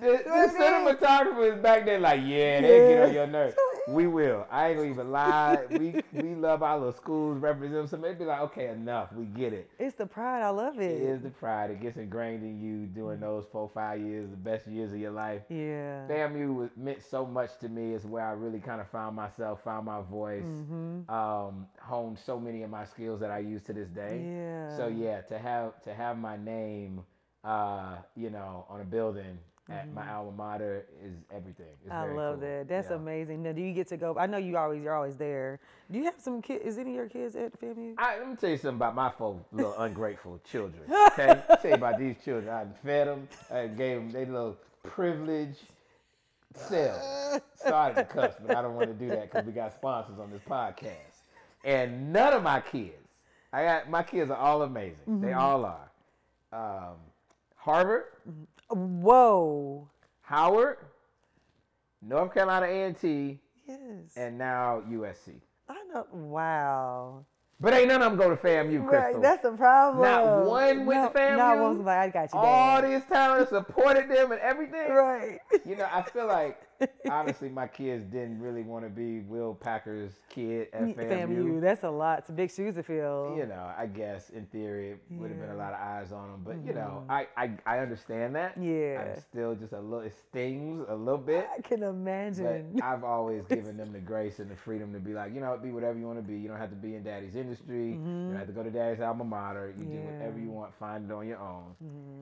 [0.00, 3.56] The, the cinematographer is back there like, yeah, they get on your nerves.
[3.88, 4.46] We will.
[4.50, 5.64] I ain't gonna even lie.
[5.70, 8.02] We we love our little schools, represent them.
[8.02, 9.12] They'd be like, okay, enough.
[9.14, 9.70] We get it.
[9.78, 10.42] It's the pride.
[10.42, 10.90] I love it.
[10.90, 11.70] It is the pride.
[11.70, 15.12] It gets ingrained in you doing those four, five years, the best years of your
[15.12, 15.42] life.
[15.48, 16.06] Yeah.
[16.06, 17.94] FAMU was, meant so much to me.
[17.94, 20.44] It's where I really kind of found myself, found my voice,
[21.08, 24.22] um, honed so many of my skills that I use to this day.
[24.22, 24.76] Yeah.
[24.76, 27.00] So yeah, to have to have my name,
[27.42, 29.38] uh, you know, on a building
[29.70, 30.10] at my mm-hmm.
[30.10, 31.66] alma mater is everything.
[31.84, 32.48] It's I love cool.
[32.48, 32.68] that.
[32.68, 32.96] That's Yeah.
[32.96, 33.42] amazing.
[33.42, 34.16] Now, do you get to go?
[34.18, 35.60] I know you always you're always there.
[35.90, 36.64] Do you have some kids?
[36.64, 37.94] Is any of your kids at the FAMU?
[37.98, 39.12] I, let me tell you something about my
[39.52, 40.82] little ungrateful children.
[41.12, 42.48] Okay, tell you about these children.
[42.48, 43.28] I fed them.
[43.50, 45.56] I gave them their little privilege
[46.54, 47.42] selves.
[47.54, 50.30] Started to cuss, but I don't want to do that because we got sponsors on
[50.30, 51.22] this podcast.
[51.64, 52.94] And none of my kids,
[53.52, 54.98] I got my kids are all amazing.
[55.06, 55.38] They mm-hmm.
[55.38, 55.90] all are.
[56.52, 56.96] Um,
[57.56, 58.44] Harvard, mm-hmm.
[58.70, 59.88] Whoa.
[60.22, 60.76] Howard,
[62.02, 63.78] North Carolina A&T, Yes.
[64.16, 65.40] and now USC.
[65.68, 66.06] I know.
[66.12, 67.24] Wow.
[67.60, 69.12] But ain't none of them go to FAMU, Crystal.
[69.14, 69.22] Right.
[69.22, 70.04] That's the problem.
[70.04, 71.36] Not one went no, to FAMU.
[71.36, 72.38] Not one was like, I got you.
[72.38, 72.90] all Dad.
[72.90, 74.90] this time I supported them and everything.
[74.90, 75.40] Right.
[75.66, 76.60] You know, I feel like
[77.10, 80.96] honestly, my kids didn't really want to be Will Packer's kid at FAMU.
[81.28, 81.60] FAMU.
[81.60, 82.20] That's a lot.
[82.20, 83.34] It's big shoes to fill.
[83.36, 86.30] You know, I guess in theory it would have been a lot of eyes on
[86.30, 88.58] them, but you know, I, I I understand that.
[88.58, 88.68] Mm-hmm.
[88.68, 89.14] Yeah.
[89.14, 90.00] I'm still just a little.
[90.00, 91.48] It stings a little bit.
[91.56, 92.80] I can But imagine.
[92.82, 95.70] I've always given them the grace and the freedom to be like, you know, be
[95.72, 96.38] whatever you want to be.
[96.38, 97.92] You don't have to be in daddy's industry.
[97.92, 97.94] You
[98.30, 99.74] don't have to go to daddy's alma mater.
[99.76, 100.44] You do whatever Mm-hmm.
[100.44, 101.74] You want, find it on your own.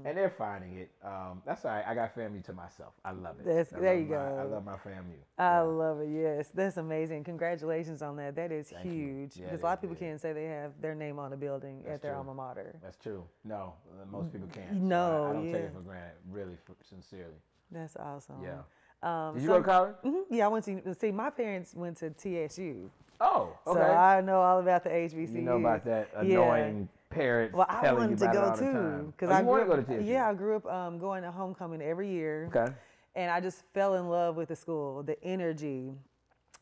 [0.04, 0.90] And they're finding it.
[1.04, 1.84] Um, that's all right.
[1.86, 2.92] I got family to myself.
[3.04, 3.44] I love it.
[3.44, 5.16] That's- I there love you my- I love my family.
[5.38, 6.08] I love it.
[6.08, 7.24] Yes, that's amazing.
[7.24, 8.34] Congratulations on that.
[8.36, 10.94] That is Thank huge because it a lot of people can't say they have their
[10.94, 12.18] name on a building That's at their true.
[12.18, 12.76] alma mater.
[12.82, 13.24] That's true.
[13.44, 14.72] No, uh, most people can't.
[14.72, 16.12] No, I, I don't take it for granted.
[16.30, 17.34] Really, for, sincerely.
[17.70, 18.36] That's awesome.
[18.42, 18.58] Yeah.
[19.02, 19.94] Um, Did you go to college?
[20.04, 20.22] Mhm.
[20.30, 21.12] Yeah, I went to see.
[21.12, 22.90] My parents went to TSU,
[23.20, 23.78] Oh, okay.
[23.78, 25.34] so I know all about the HBCU.
[25.34, 26.20] you know about that Yeah.
[26.20, 29.60] annoying parents Well, I telling wanted you to go too because Oh, I you grew
[29.60, 30.04] to go to TSU?
[30.04, 32.50] Yeah, I grew up um, going to homecoming every year.
[32.54, 32.72] Okay.
[33.16, 35.94] And I just fell in love with the school, the energy.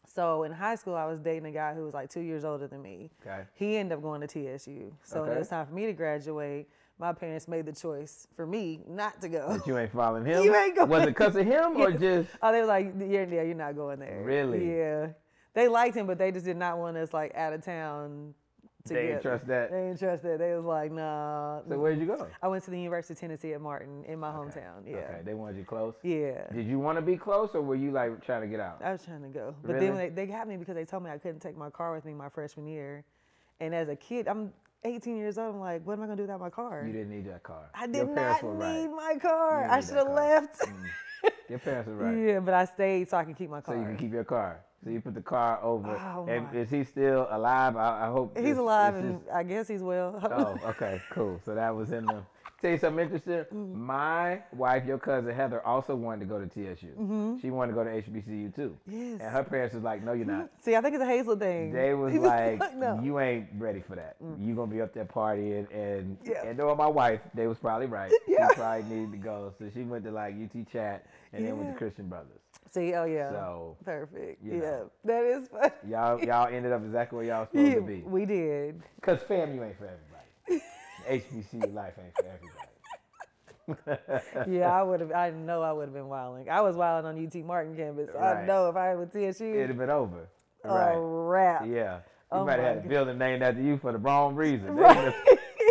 [0.07, 2.67] So in high school, I was dating a guy who was like two years older
[2.69, 3.11] than me.
[3.27, 3.43] Okay.
[3.55, 4.95] He ended up going to TSU.
[5.03, 5.37] So when Okay.
[5.37, 9.21] it was time for me to graduate, my parents made the choice for me not
[9.23, 9.49] to go.
[9.59, 10.43] But you ain't following him.
[10.45, 10.89] You ain't going.
[10.89, 12.29] Was it because of him or just?
[12.41, 14.23] Oh, they were like, yeah, yeah, you're not going there.
[14.23, 14.77] Really?
[14.77, 15.09] Yeah.
[15.55, 18.35] They liked him, but they just did not want us like out of town.
[18.87, 19.70] They didn't trust that?
[19.70, 20.39] They didn't trust that.
[20.39, 21.61] They was like, nah.
[21.66, 22.28] So where'd you go?
[22.43, 24.87] I went to the University of Tennessee at Martin in my hometown.
[24.87, 24.97] Yeah.
[24.97, 25.20] Okay.
[25.24, 25.95] They wanted you close.
[26.03, 26.45] Yeah.
[26.53, 28.82] Did you want to be close or were you like trying to get out?
[28.85, 29.87] I was trying to go, but Really?
[29.87, 32.05] then they, they got me because they told me I couldn't take my car with
[32.05, 33.05] me my freshman year,
[33.59, 34.53] and as a kid, I'm
[34.85, 35.55] 18 years old.
[35.55, 36.85] I'm like, what am I gonna do without my car?
[36.87, 37.70] You didn't need that car.
[37.74, 38.91] I did not need right.
[38.91, 39.66] my car.
[39.66, 40.61] I should have left.
[40.61, 41.30] Mm.
[41.49, 42.16] Your parents were right.
[42.18, 43.74] Yeah, but I stayed so I could keep my car.
[43.74, 44.61] So you can keep your car.
[44.85, 45.99] So you put the car over.
[46.14, 46.59] Oh, and my.
[46.59, 47.74] is he still alive?
[47.76, 48.37] I, I hope.
[48.37, 50.20] He's alive, and I guess he's well.
[50.30, 51.41] Oh, okay, cool.
[51.45, 52.22] So that was in the.
[52.65, 53.41] Tell you something interesting.
[53.55, 53.79] Mm-hmm.
[53.79, 57.39] My wife, your cousin Heather, also wanted to go to TSU.
[57.43, 58.75] She wanted to go to HBCU too.
[58.89, 59.11] Mm-hmm.
[59.12, 59.21] Yes.
[59.21, 61.73] And her parents was like, "No, you're not." See, I think it's a Hayslett thing.
[61.75, 62.99] They was like, no.
[63.03, 64.17] "You ain't ready for that.
[64.39, 66.47] You gonna be up there partying." And Yeah.
[66.47, 68.11] and knowing my wife, they was probably right.
[68.27, 68.49] Yeah.
[68.49, 71.05] She probably needed to go, so she went to like UT Chat
[71.35, 71.73] and then went Yeah.
[71.75, 72.41] to Christian Brothers.
[72.71, 74.43] See, oh yeah, So perfect.
[74.43, 75.71] you Yeah, that is fun.
[75.87, 78.01] y'all y'all ended up exactly where y'all was supposed Yeah, to be.
[78.07, 78.83] we did.
[79.03, 80.14] Cause FAMU ain't for everybody.
[81.09, 82.69] HBCU life ain't for everybody.
[84.47, 85.11] Yeah, I would have.
[85.13, 86.51] I know I would have been wilding.
[86.51, 88.11] I was wilding on UT Martin campus.
[88.15, 90.29] I know if I was with TSU, It'd have been over.
[90.65, 90.95] a Right.
[90.97, 91.63] wrap.
[91.67, 91.97] Yeah.
[91.97, 92.01] You
[92.41, 94.75] Oh might have had a building named after you for the wrong reason.
[94.75, 95.15] Right.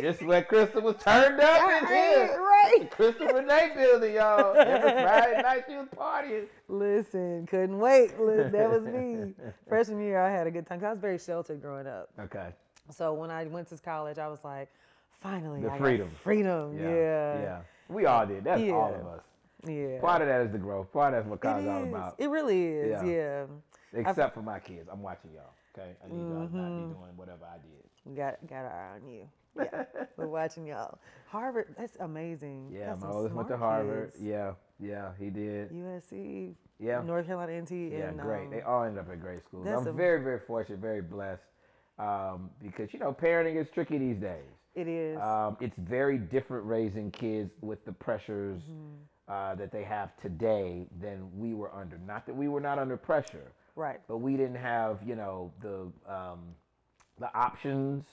[0.01, 2.39] This is where Crystal was turned up in here.
[2.41, 2.87] right.
[2.89, 4.55] Crystal Renee building, y'all.
[4.57, 6.47] Every Friday night she was partying.
[6.67, 8.19] Listen, couldn't wait.
[8.19, 9.33] Listen, that was me.
[9.67, 10.83] Freshman year, I had a good time.
[10.83, 12.09] I was very sheltered growing up.
[12.19, 12.49] Okay.
[12.89, 14.69] So when I went to college, I was like,
[15.23, 16.11] finally, The I freedom.
[16.23, 16.77] freedom.
[16.77, 16.89] Yeah.
[16.89, 17.41] Yeah.
[17.41, 17.61] Yeah.
[17.89, 18.43] We all did.
[18.43, 19.21] That's all of us.
[19.65, 19.99] Yeah.
[20.01, 20.91] Part of that is the growth.
[20.91, 22.15] Part of that's what college is all about.
[22.19, 22.89] It really is.
[23.05, 23.05] Yeah.
[23.05, 23.45] Yeah.
[23.93, 24.89] Except for my kids.
[24.91, 25.53] I'm watching y'all.
[25.77, 25.91] Okay.
[26.03, 26.87] I need y'all to not Mm-hmm.
[26.89, 27.83] be doing whatever I did.
[28.05, 29.27] We got got our eye on you.
[29.57, 29.85] Yeah.
[30.17, 30.97] We're watching y'all.
[31.29, 32.69] Harvard, that's amazing.
[32.71, 34.11] Yeah, That's my oldest went to Harvard.
[34.11, 34.23] kids.
[34.23, 35.71] Yeah, yeah, he did.
[35.71, 37.01] USC, Yeah.
[37.01, 38.45] North Carolina A&T, Yeah, and great.
[38.45, 39.67] um, they all ended up at great schools.
[39.67, 41.41] I'm a- very, very fortunate, very blessed,
[41.99, 44.43] um, because you know parenting is tricky these days.
[44.75, 45.19] It is.
[45.21, 49.31] Um, it's very different raising kids with the pressures Mm-hmm.
[49.31, 51.97] uh, that they have today than we were under.
[52.05, 53.99] Not that we were not under pressure, right.
[54.07, 56.39] but we didn't have you know the um,
[57.19, 58.03] the options,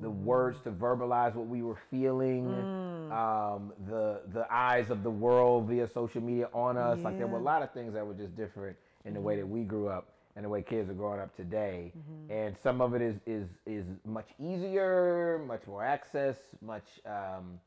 [0.00, 0.24] the Mm-hmm.
[0.24, 2.66] words to verbalize what we were feeling,
[3.10, 3.12] Mm.
[3.12, 6.98] um, the the eyes of the world via social media on us.
[7.04, 9.46] Like there were a lot of things that were just different in the way that
[9.48, 11.92] we grew up and the way kids are growing up today.
[11.96, 12.32] Mm-hmm.
[12.32, 16.84] And some of it is is is much easier, much more access, much.
[17.06, 17.58] Um,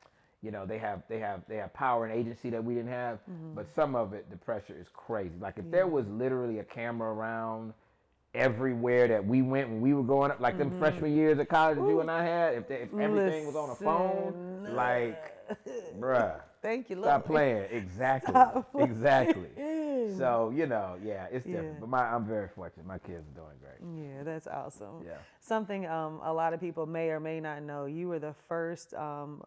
[0.42, 3.18] you know they have they have they have power and agency that we didn't have
[3.30, 3.54] Mm-hmm.
[3.54, 7.14] but some of it the pressure is crazy like if there was literally a camera
[7.14, 7.72] around
[8.34, 11.78] everywhere that we went when we were growing up like them freshman years of college
[11.78, 14.76] that you and i had if, they, if everything was on a phone Mm-hmm.
[14.76, 15.32] Like
[15.98, 18.90] bruh Thank you, stop playing exactly Stop playing.
[18.90, 19.48] exactly
[20.18, 21.80] so you know yeah it's different Yeah.
[21.80, 25.02] but my i'm very fortunate my kids are doing great Yeah, that's awesome.
[25.04, 25.12] Yeah.
[25.40, 27.84] Something um, a lot of people may or may not know.
[27.86, 29.42] You were the first um,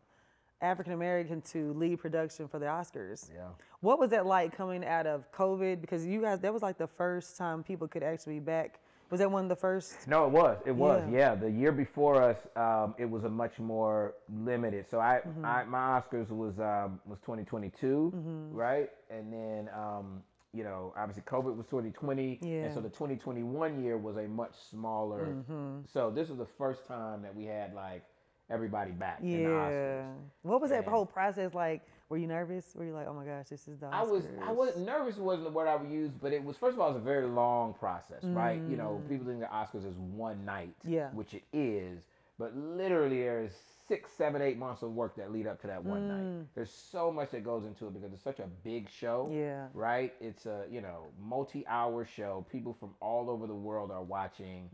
[0.61, 3.29] African American to lead production for the Oscars.
[3.33, 3.49] yeah
[3.81, 5.81] What was that like coming out of COVID?
[5.81, 8.79] Because you guys, that was like the first time people could actually be back.
[9.09, 10.05] Was that one of the first?
[10.07, 10.57] No, it was.
[10.65, 11.01] It was.
[11.09, 11.17] Yeah.
[11.17, 11.35] Yeah.
[11.35, 14.15] The year before us, um, it was a much more
[14.49, 14.83] limited.
[14.91, 15.45] So I, Mm-hmm.
[15.45, 18.11] I my Oscars was um, was 2022,
[18.51, 18.89] right?
[19.09, 20.21] And then um,
[20.57, 22.49] you know, obviously COVID was 2020, Yeah.
[22.65, 25.27] and so the 2021 year was a much smaller.
[25.27, 25.81] Mm-hmm.
[25.93, 28.03] So this was the first time that we had like
[28.49, 30.05] everybody back in the Yeah.
[30.41, 31.83] What was that whole process like?
[32.09, 32.73] Were you nervous?
[32.75, 33.93] Were you like, oh my gosh, this is the Oscars?
[33.93, 36.73] I was I wasn't nervous wasn't the word I would use, but it was first
[36.75, 38.61] of all it was a very long process, right?
[38.69, 40.91] You know, people think the Oscars is one night, Mm.
[40.91, 41.09] Yeah.
[41.11, 41.99] which it is,
[42.39, 43.51] but literally there's
[43.87, 46.47] six, seven, eight months of work that lead up to that one night.
[46.55, 49.29] There's so much that goes into it because it's such a big show.
[49.31, 49.39] Mm.
[49.39, 49.67] Yeah.
[49.73, 50.13] Right?
[50.19, 52.45] It's a, you know, multi-hour show.
[52.51, 54.69] People from all over the world are watching.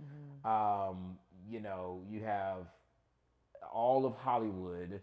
[0.46, 0.90] Mm-hmm.
[0.90, 1.18] Um,
[1.50, 2.68] you know, you have
[3.72, 5.02] all of Hollywood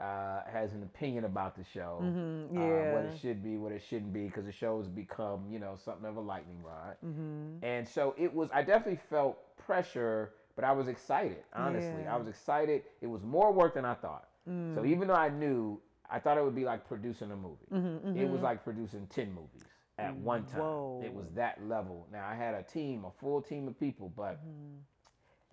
[0.00, 3.82] uh, has an opinion about the show, Mhm, uh, what it should be, what it
[3.86, 6.96] shouldn't be, because the show has become, you know, something of a lightning rod.
[7.04, 7.64] Mm-hmm.
[7.64, 8.48] And so it was.
[8.54, 11.38] I definitely felt pressure, but I was excited.
[11.54, 11.96] Honestly, Yeah.
[12.00, 12.82] Mm-hmm, I was excited.
[13.00, 14.28] It was more work than I thought.
[14.74, 15.80] So even though I knew,
[16.10, 17.66] I thought it would be like producing a movie.
[17.72, 19.62] Mm-hmm, It was like producing ten movies
[19.96, 20.60] at one time.
[20.60, 21.02] Whoa.
[21.04, 22.08] It was that level.
[22.12, 24.40] Now I had a team, a full team of people, but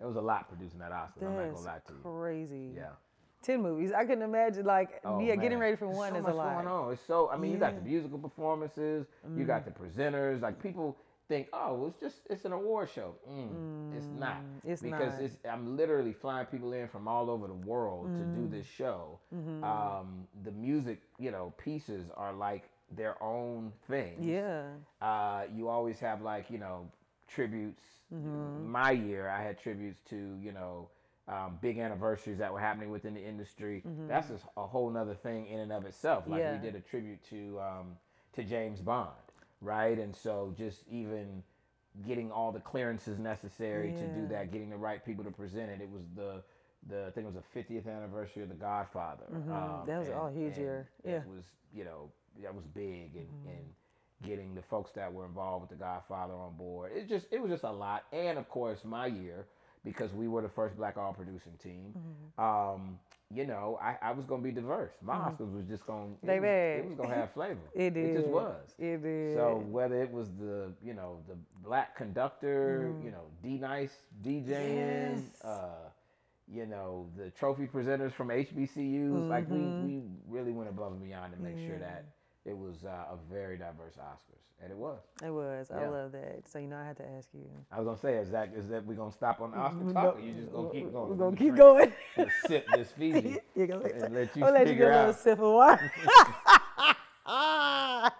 [0.00, 1.26] it was a lot producing that Oscar.
[1.28, 1.50] I'm not Mm-hmm.
[1.52, 2.00] That's gonna lie to you.
[2.02, 2.70] crazy.
[2.76, 2.88] Yeah.
[3.40, 3.92] Ten movies.
[3.92, 6.36] I couldn't imagine like Oh, yeah, getting ready for There's one so is much a
[6.36, 6.54] lot.
[6.54, 6.92] going on.
[6.92, 7.30] It's so.
[7.30, 7.86] I mean, you got the Yeah.
[7.86, 7.90] Mm.
[7.92, 9.06] musical performances.
[9.36, 10.42] You got the presenters.
[10.42, 10.96] Like people
[11.28, 13.14] think, oh, it's just it's an award show.
[13.30, 14.38] Mm, it's not.
[14.64, 15.22] it's because not.
[15.22, 15.36] it's.
[15.48, 18.34] I'm literally flying people in from all over the world to Mm.
[18.34, 19.18] do this show.
[19.34, 19.62] Mm-hmm.
[19.64, 22.64] Um, the music, you know, pieces are like
[22.96, 24.16] their own thing.
[24.22, 24.62] Yeah.
[25.02, 26.90] Uh, you always have like you know
[27.28, 27.82] tributes.
[28.14, 28.66] Mm-hmm.
[28.70, 30.88] My year, I had tributes to you know
[31.28, 33.82] um, big anniversaries that were happening within the industry.
[34.08, 36.24] That's just a whole nother thing in and of itself.
[36.26, 36.54] Like Mm-hmm.
[36.54, 36.60] Yeah.
[36.60, 37.96] we did a tribute to um,
[38.34, 39.10] to James Bond,
[39.60, 39.98] right?
[39.98, 41.42] And so just even
[42.06, 45.80] getting all the clearances necessary to do that, getting the right people to present it.
[45.80, 46.42] It was the
[46.88, 49.24] the I think it was the 50th anniversary of The Godfather.
[49.32, 49.86] Um, Mm-hmm.
[49.90, 50.88] That was- all huge year.
[51.04, 51.18] Yeah.
[51.18, 51.30] Mm-hmm.
[51.30, 51.44] It was
[51.74, 52.10] you know
[52.42, 53.64] that was big and, and
[54.24, 56.92] getting the folks that were involved with The Godfather on board.
[56.94, 58.04] It just it was just a lot.
[58.12, 59.46] And of course my year
[59.84, 61.94] because we were the first black all producing team.
[61.96, 62.44] Mm-hmm.
[62.74, 62.98] Um,
[63.34, 64.92] you know, I, I was gonna be diverse.
[65.02, 67.60] My Oscars was just gonna it was, it was gonna have flavor.
[67.74, 68.04] It did.
[68.06, 68.74] It just was.
[68.78, 69.34] It did.
[69.34, 74.44] So whether it was the you know the black conductor, you know D Nice DJing,
[74.46, 75.32] Mm.
[75.32, 75.44] Yes.
[75.44, 75.88] uh,
[76.46, 81.32] you know the trophy presenters from HBCUs, like we we really went above and beyond
[81.34, 81.80] to make sure Mm-hmm.
[81.80, 82.04] That
[82.48, 85.00] it was uh, a very diverse Oscars, and it was.
[85.22, 85.70] it was.
[85.70, 86.48] I love that.
[86.48, 87.44] So you know I had to ask you.
[87.70, 90.16] I was gonna say, is that is that we gonna stop on the Oscar talk,
[90.16, 91.08] or you just gonna keep going?
[91.10, 91.92] We're gonna keep going.
[92.16, 95.38] gonna sip this Fiji and let you I'll let you figure get a little sip
[95.38, 95.92] of water.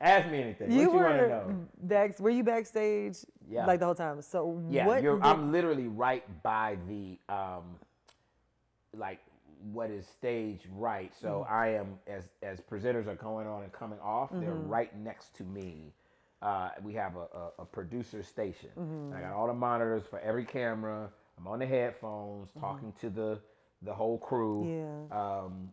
[0.00, 0.70] Ask me anything.
[0.70, 1.66] you what you want to were know?
[1.82, 2.20] back.
[2.20, 3.18] Were you backstage?
[3.50, 3.66] Yeah.
[3.66, 4.22] Like the whole time.
[4.22, 5.02] So Yeah, what?
[5.02, 7.64] you're, did- I'm literally right by the um,
[8.94, 9.18] like
[9.72, 11.12] what is staged right.
[11.20, 11.54] So Mm-hmm.
[11.54, 14.68] I am as as presenters are going on and coming off, they're Mm-hmm.
[14.68, 15.92] right next to me.
[16.40, 18.70] Uh, we have a, a, a producer station.
[18.78, 19.16] Mm-hmm.
[19.16, 21.10] I got all the monitors for every camera.
[21.38, 23.40] I'm on the headphones talking to the
[23.82, 24.64] the whole crew.
[24.64, 25.12] Mm-hmm.
[25.12, 25.40] Yeah.
[25.44, 25.70] Um,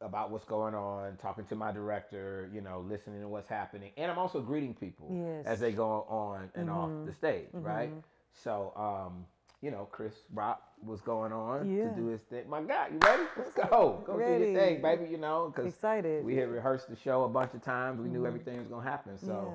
[0.00, 4.08] about what's going on, talking to my director, you know, listening to what's happening, and
[4.12, 5.18] I'm also greeting people Yes.
[5.18, 5.48] Mm-hmm.
[5.48, 7.90] as they go on and off the stage, right?
[8.32, 9.26] So, um,
[9.62, 11.90] you know, Chris Rock was going on Yeah.
[11.90, 12.48] to do his thing.
[12.48, 13.24] My God, you ready?
[13.36, 14.02] Let's go.
[14.06, 14.52] Go do Ready.
[14.52, 15.06] your thing, baby.
[15.10, 16.24] You know, because Excited.
[16.24, 18.00] we had rehearsed the show a bunch of times.
[18.00, 19.18] We knew everything was gonna happen.
[19.18, 19.52] So,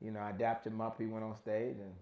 [0.00, 0.06] Yeah.
[0.06, 0.98] you know, I dapped him up.
[0.98, 1.92] He went on stage, and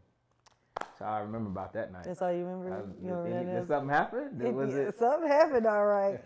[1.03, 2.05] all I remember about that night.
[2.05, 2.86] That's all you remember.
[3.01, 4.38] You did, remember that did something happen?
[4.38, 4.98] Did, was it?
[4.98, 6.20] Something happened, all right.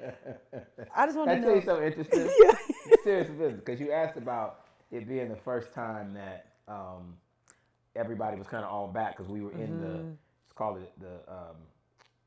[0.95, 2.29] I just want to I tell you something interesting?
[3.05, 7.17] Serious business, because you asked about it being the first time that um,
[7.95, 10.24] everybody was kind of all back because we were in the it's
[10.55, 11.57] called it the um,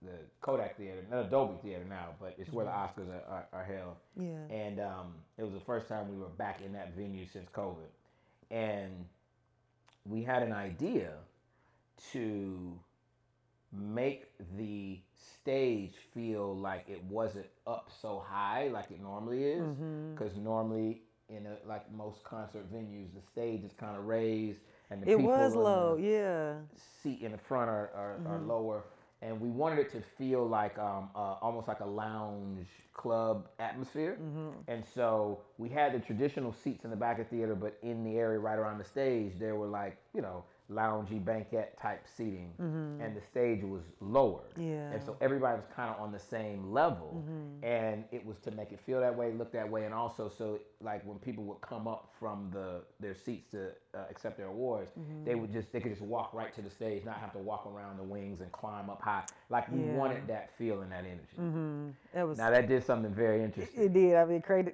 [0.03, 0.11] the
[0.41, 3.95] Kodak Theater, not Dolby Theater now, but it's where the Oscars are, are, are held.
[4.15, 4.55] Yeah.
[4.55, 7.89] And um, it was the first time we were back in that venue since COVID,
[8.51, 8.91] and
[10.05, 11.13] we had an idea
[12.13, 12.79] to
[13.73, 14.99] make the
[15.41, 20.13] stage feel like it wasn't up so high like it normally is Mm-hmm.
[20.13, 24.59] because normally in a, like most concert venues the stage is kind of raised
[24.89, 25.97] and the It was low.
[25.99, 26.55] Yeah.
[27.03, 28.49] seat in the front are, are, are Mm-hmm.
[28.49, 28.83] lower
[29.23, 34.17] and we wanted it to feel like um, uh, almost like a lounge club atmosphere
[34.21, 34.49] Mm-hmm.
[34.67, 38.03] and so we had the traditional seats in the back of the theater but in
[38.03, 42.51] the area right around the stage there were like you know loungy banquette type seating
[42.59, 44.71] and the stage was lowered Mm-hmm.
[44.71, 44.91] Yeah.
[44.91, 47.23] and so everybody was kind of on the same level
[47.63, 50.59] and it was to make it feel that way look that way and also so
[50.81, 54.91] like when people would come up from the their seats to uh, accept their awards
[55.25, 57.65] they would just they could just walk right to the stage not have to walk
[57.65, 59.93] around the wings and climb up high like we Yeah.
[59.93, 61.87] wanted that feel and that energy Mm-hmm.
[62.13, 62.37] That was.
[62.37, 64.15] now that did something very interesting it did.
[64.15, 64.71] I mean, crazy.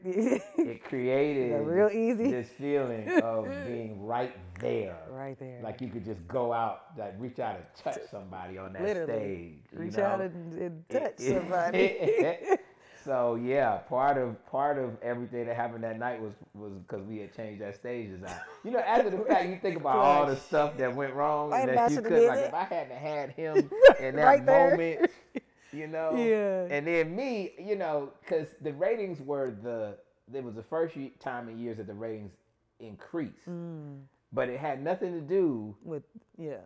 [0.57, 2.29] it created real easy.
[2.31, 5.59] this feeling of being right there right there.
[5.63, 9.13] like you could just go out, like reach out and touch somebody on that Literally.
[9.13, 9.53] stage.
[9.71, 10.03] you Reach know?
[10.05, 12.57] out and, and touch It- somebody.
[13.03, 17.17] So yeah, part of part of everything that happened that night was was because we
[17.19, 18.39] had changed that stage design.
[18.63, 21.69] You know, after the fact, you think about all the stuff that went wrong and
[21.69, 22.39] that you could like.
[22.39, 22.47] it?
[22.47, 23.57] If I hadn't had him
[23.99, 25.11] in that Right moment,
[25.71, 26.15] you know.
[26.15, 26.67] Yeah.
[26.75, 29.97] And then me, you know, because the ratings were the
[30.33, 32.31] it was the first time in years that the ratings
[32.79, 34.01] increased, Mm.
[34.31, 36.03] but it had nothing to do With
[36.37, 36.57] yeah,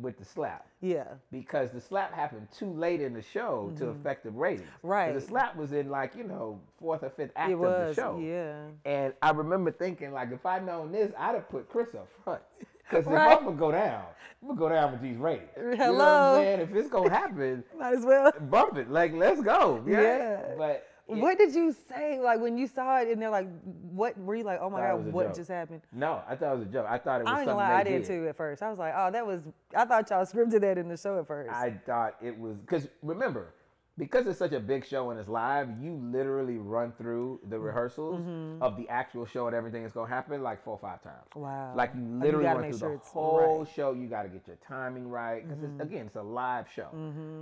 [0.00, 4.22] with the slap yeah, because the slap happened too late in the show to affect
[4.24, 4.68] the ratings.
[4.78, 4.86] Mm-hmm.
[4.88, 5.12] Right.
[5.14, 7.96] The slap was in like you know fourth or fifth act it of was.
[7.96, 8.18] the show.
[8.22, 12.08] Yeah, And I remember thinking like, if I'd known this, I'd have put Chris up
[12.24, 12.42] front.
[12.88, 13.32] Because Right.
[13.32, 14.02] if I'm gonna go down,
[14.40, 15.50] I'm gonna go down with these ratings.
[15.58, 16.60] You know what I'm saying?
[16.60, 18.32] If it's gonna happen, might as well.
[18.48, 18.90] bump it.
[18.90, 19.84] Like, let's go.
[19.86, 20.00] Yeah.
[20.00, 20.40] Yeah.
[20.56, 22.18] But it- What did you say?
[22.20, 23.48] Like when you saw it, and they're like,
[23.92, 24.58] "What were you like?
[24.60, 25.36] Oh my Thought it was god, what joke.
[25.36, 26.86] just happened?" no, I thought it was a joke.
[26.88, 28.62] I thought it was I ain't something gonna lie, I they did too at first.
[28.62, 29.42] I was like, "Oh, that was."
[29.74, 31.50] I thought y'all scripted that in the show at first.
[31.52, 33.54] I thought it was because remember,
[33.96, 37.50] because it's such a big show and it's live, you literally run through Mm-hmm.
[37.50, 38.20] the rehearsals
[38.60, 41.26] of the actual show and everything that's gonna happen like four or five times.
[41.34, 41.72] Wow.
[41.74, 43.48] Like you literally gotta run through sure the whole right.
[43.66, 43.74] Mm-hmm.
[43.74, 43.92] show.
[43.92, 46.90] You got to get your timing right because again, it's a live show.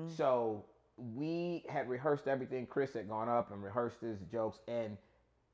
[0.08, 0.64] So
[1.14, 2.66] we had rehearsed everything.
[2.66, 4.96] Chris had gone up and rehearsed his jokes, and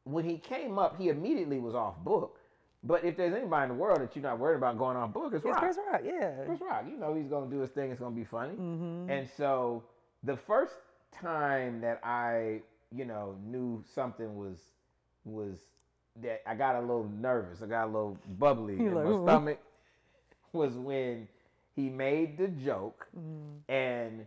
[0.04, 2.38] when he came up, he immediately was off book.
[2.84, 5.32] But if there's anybody in the world that you're not worried about going off book,
[5.34, 5.58] it's, it's Rock.
[5.60, 6.44] Chris Rock, yeah.
[6.46, 6.84] Chris Rock.
[6.90, 7.90] You know he's gonna do his thing.
[7.92, 8.54] It's gonna be funny.
[8.54, 9.08] Mm-hmm.
[9.10, 9.84] And so
[10.24, 10.74] the first
[11.12, 12.60] time that I,
[12.94, 14.58] you know, knew something was
[15.24, 15.58] was
[16.22, 17.62] that I got a little nervous.
[17.62, 19.58] I got a little bubbly You in like, my stomach.
[20.52, 21.28] Was when
[21.76, 23.72] he made the joke Mm-hmm.
[23.72, 24.26] and.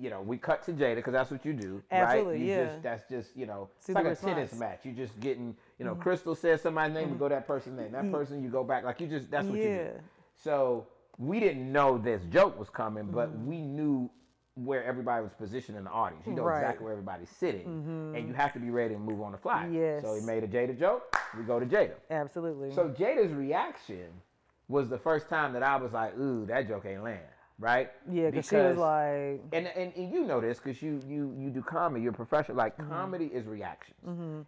[0.00, 2.40] You know, we cut to Jada because that's what you do, Absolutely, right?
[2.40, 2.64] You yeah.
[2.66, 4.50] Just, that's just you know, See it's like a tennis response.
[4.50, 4.58] Mm-hmm.
[4.60, 4.80] match.
[4.84, 7.92] You're just getting, you know, Crystal says somebody's name, you go that person's name.
[7.92, 8.84] That person, you go back.
[8.84, 9.88] Like you just, that's what you do.
[10.36, 10.86] So
[11.18, 13.46] we didn't know this joke was coming, but Mm-hmm.
[13.46, 14.10] we knew
[14.56, 16.24] where everybody was positioned in the audience.
[16.26, 16.54] You know Right.
[16.56, 16.64] Mm-hmm.
[16.64, 19.68] exactly where everybody's sitting, and you have to be ready to move on the fly.
[19.70, 20.02] Yes.
[20.02, 21.16] So he made a Jada joke.
[21.36, 21.94] We go to Jada.
[22.10, 22.72] Absolutely.
[22.74, 24.06] So Jada's reaction
[24.68, 27.20] was the first time that I was like, "Ooh, that joke ain't land."
[27.58, 27.90] Right?
[28.10, 31.50] yeah, because she was like, and, and and you know this because you you you
[31.50, 32.02] do comedy.
[32.02, 32.56] You're a professional.
[32.58, 32.90] Like Mm-hmm.
[32.90, 33.96] comedy is reactions.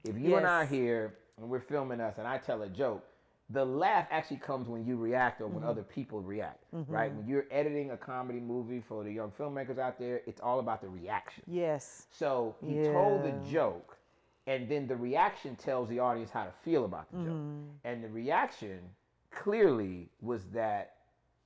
[0.04, 0.70] If you and I Yes.
[0.70, 3.04] here and we're filming us, and I tell a joke,
[3.50, 5.68] the laugh actually comes when you react or when Mm-hmm.
[5.68, 6.64] other people react.
[6.72, 7.14] Right?
[7.14, 10.80] When you're editing a comedy movie for the young filmmakers out there, it's all about
[10.80, 11.44] the reaction.
[11.46, 13.96] yes, So he told the joke,
[14.48, 17.28] and then the reaction tells the audience how to feel about the joke.
[17.34, 17.68] Mm-hmm.
[17.84, 18.80] And the reaction
[19.30, 20.95] clearly was that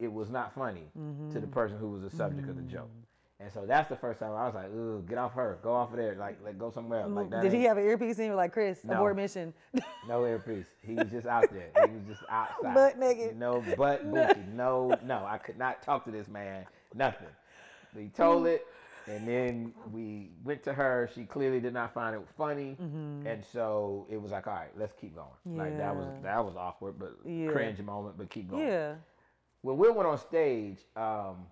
[0.01, 1.31] it was not funny Mm-hmm.
[1.33, 2.91] to the person who was the subject of the joke.
[3.39, 5.93] And so that's the first time I was like, "Ooh, get off her, go off
[5.93, 7.43] of there, like, like go somewhere else." Like that.
[7.43, 8.27] did he have an earpiece in?
[8.27, 8.97] You like, Chris, No.
[8.97, 9.55] abort mission.
[10.09, 10.67] no earpiece?
[10.87, 11.71] He was just out there.
[11.87, 13.39] He was just outside, Butt naked.
[13.39, 14.41] No butt booty.
[14.55, 15.25] No, no.
[15.27, 16.67] I could not talk to this man.
[16.95, 17.29] Nothing.
[17.97, 18.67] He told it,
[19.09, 21.09] and then we went to her.
[21.15, 24.93] She clearly did not find it funny, and so it was like, all right, let's
[25.01, 25.57] keep going.
[25.59, 26.23] Like that was Mm-hmm.
[26.25, 27.51] That was awkward, but Yeah.
[27.53, 28.67] cringe moment, but keep going.
[28.67, 28.95] yeah.
[29.63, 31.47] When we went on stage, um,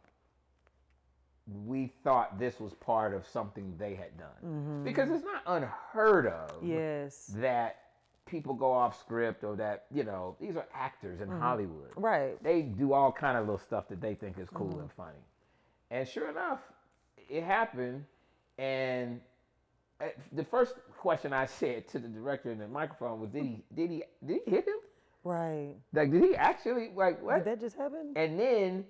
[1.67, 6.51] we thought this was part of something they had done because it's not unheard of
[6.59, 6.73] Mm-hmm.
[6.73, 7.33] Yes.
[7.37, 7.77] that
[8.27, 11.91] people go off script or that you know these are actors in Hollywood.
[11.97, 12.43] Right.
[12.43, 14.81] They do all kind of little stuff that they think is cool Mm-hmm.
[14.81, 15.19] and funny,
[15.91, 16.61] and sure enough,
[17.31, 18.05] it happened.
[18.59, 19.21] And
[20.01, 23.65] uh, the first question I said to the director in the microphone was, "Did he?
[23.75, 24.03] Did he?
[24.27, 24.75] Did he hit him?
[25.29, 25.75] Right.
[25.93, 26.91] Like, did he actually?
[26.95, 28.13] Like, what?" Did that just happen?
[28.17, 28.85] And then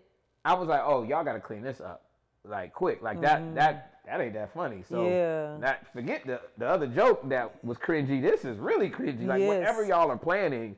[0.45, 2.05] I was like, "Oh, y'all got to clean this up,
[2.45, 3.03] like quick.
[3.03, 5.13] Like that, that, that ain't that funny." So Mm-hmm.
[5.13, 5.57] Yeah.
[5.59, 8.23] not forget the the other joke that was cringy.
[8.23, 9.27] This is really cringy.
[9.27, 9.49] Like Yes.
[9.51, 9.59] Mm-hmm.
[9.59, 10.77] whatever y'all are planning,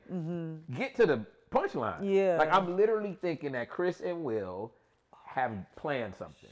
[0.77, 1.99] get to the punchline.
[2.03, 2.37] Yeah.
[2.39, 4.73] Like I'm literally thinking that Chris and Will
[5.27, 6.51] have planned something,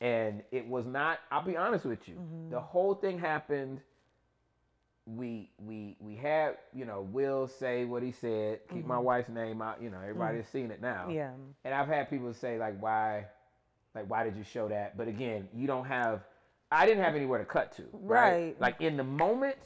[0.00, 1.18] and it was not.
[1.30, 2.14] I'll be honest with you.
[2.14, 2.50] Mm-hmm.
[2.50, 3.80] The whole thing happened.
[5.16, 8.60] We we we had you know Will say what he said.
[8.72, 9.82] Keep my wife's name out.
[9.82, 11.04] You know everybody's seen it now.
[11.04, 11.12] Mm-hmm.
[11.12, 11.30] Yeah.
[11.64, 13.24] And I've had people say like, why,
[13.94, 14.96] like why did you show that?
[14.98, 16.20] But again, you don't have.
[16.70, 17.84] I didn't have anywhere to cut to.
[17.92, 18.32] Right.
[18.32, 18.60] Right.
[18.60, 19.56] Like in the moment.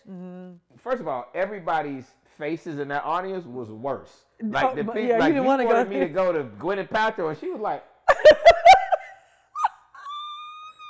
[0.78, 2.04] First of all, everybody's
[2.38, 4.24] faces in that audience was worse.
[4.40, 6.88] Like the people, yeah, you like didn't you wanna go me to go to Gwyneth
[6.88, 7.84] Paltrow, and she was like,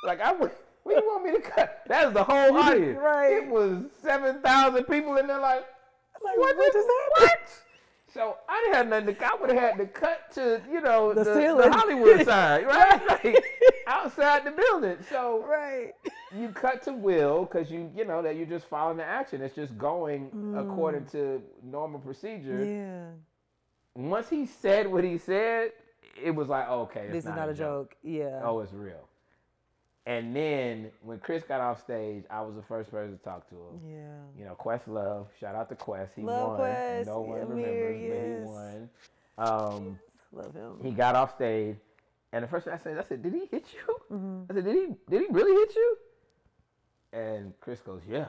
[0.05, 0.50] like I would.
[0.85, 1.83] What do you want me to cut?
[1.87, 2.99] That was the whole audience.
[2.99, 3.33] right.
[3.43, 5.39] It was seven thousand people in there.
[5.41, 5.64] Like,
[6.24, 6.89] Like, what, what the- just
[7.20, 7.39] what?
[8.12, 9.14] So I didn't have nothing to.
[9.14, 9.33] cut.
[9.33, 11.70] I would have had to cut to you know The the, the.
[11.72, 13.01] Hollywood side, right?
[13.24, 13.43] Like,
[13.87, 14.99] outside the building.
[15.09, 15.93] So Right.
[16.37, 19.41] you cut to Will because you you know that you're just following the action.
[19.41, 22.59] It's just going according to normal procedure.
[22.59, 23.14] Mm.
[23.97, 24.03] Yeah.
[24.09, 25.72] once he said what he said,
[26.22, 27.95] it was like, okay, it's this is not a joke.
[28.03, 28.41] Yeah.
[28.45, 29.09] Oh, it's real.
[30.05, 33.55] And then when Chris got off stage, I was the first person to talk to
[33.55, 33.80] him.
[33.88, 34.16] yeah.
[34.38, 35.26] You know, Questlove.
[35.38, 36.12] Shout out to Quest.
[36.16, 36.57] He Love won.
[36.59, 37.07] Quest.
[37.09, 38.90] No one Ahmir, remembers, but he won.
[39.38, 39.98] Um,
[40.32, 40.72] Love him.
[40.82, 41.76] he got off stage,
[42.32, 44.42] and the first thing I said, I said, "Did he hit you?" Mm-hmm.
[44.50, 44.86] I said, "Did he?
[45.09, 45.96] Did he really hit you?"
[47.12, 48.26] And Chris goes, "Yeah."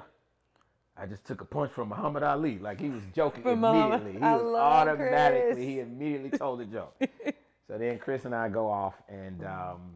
[0.96, 2.60] I just took a punch from Muhammad Ali.
[2.60, 4.20] Like he was joking From Muhammad- immediately.
[4.20, 5.54] He I was automatically.
[5.54, 5.58] Chris.
[5.66, 6.94] He immediately told the joke.
[7.68, 9.96] so then Chris and I go off and um,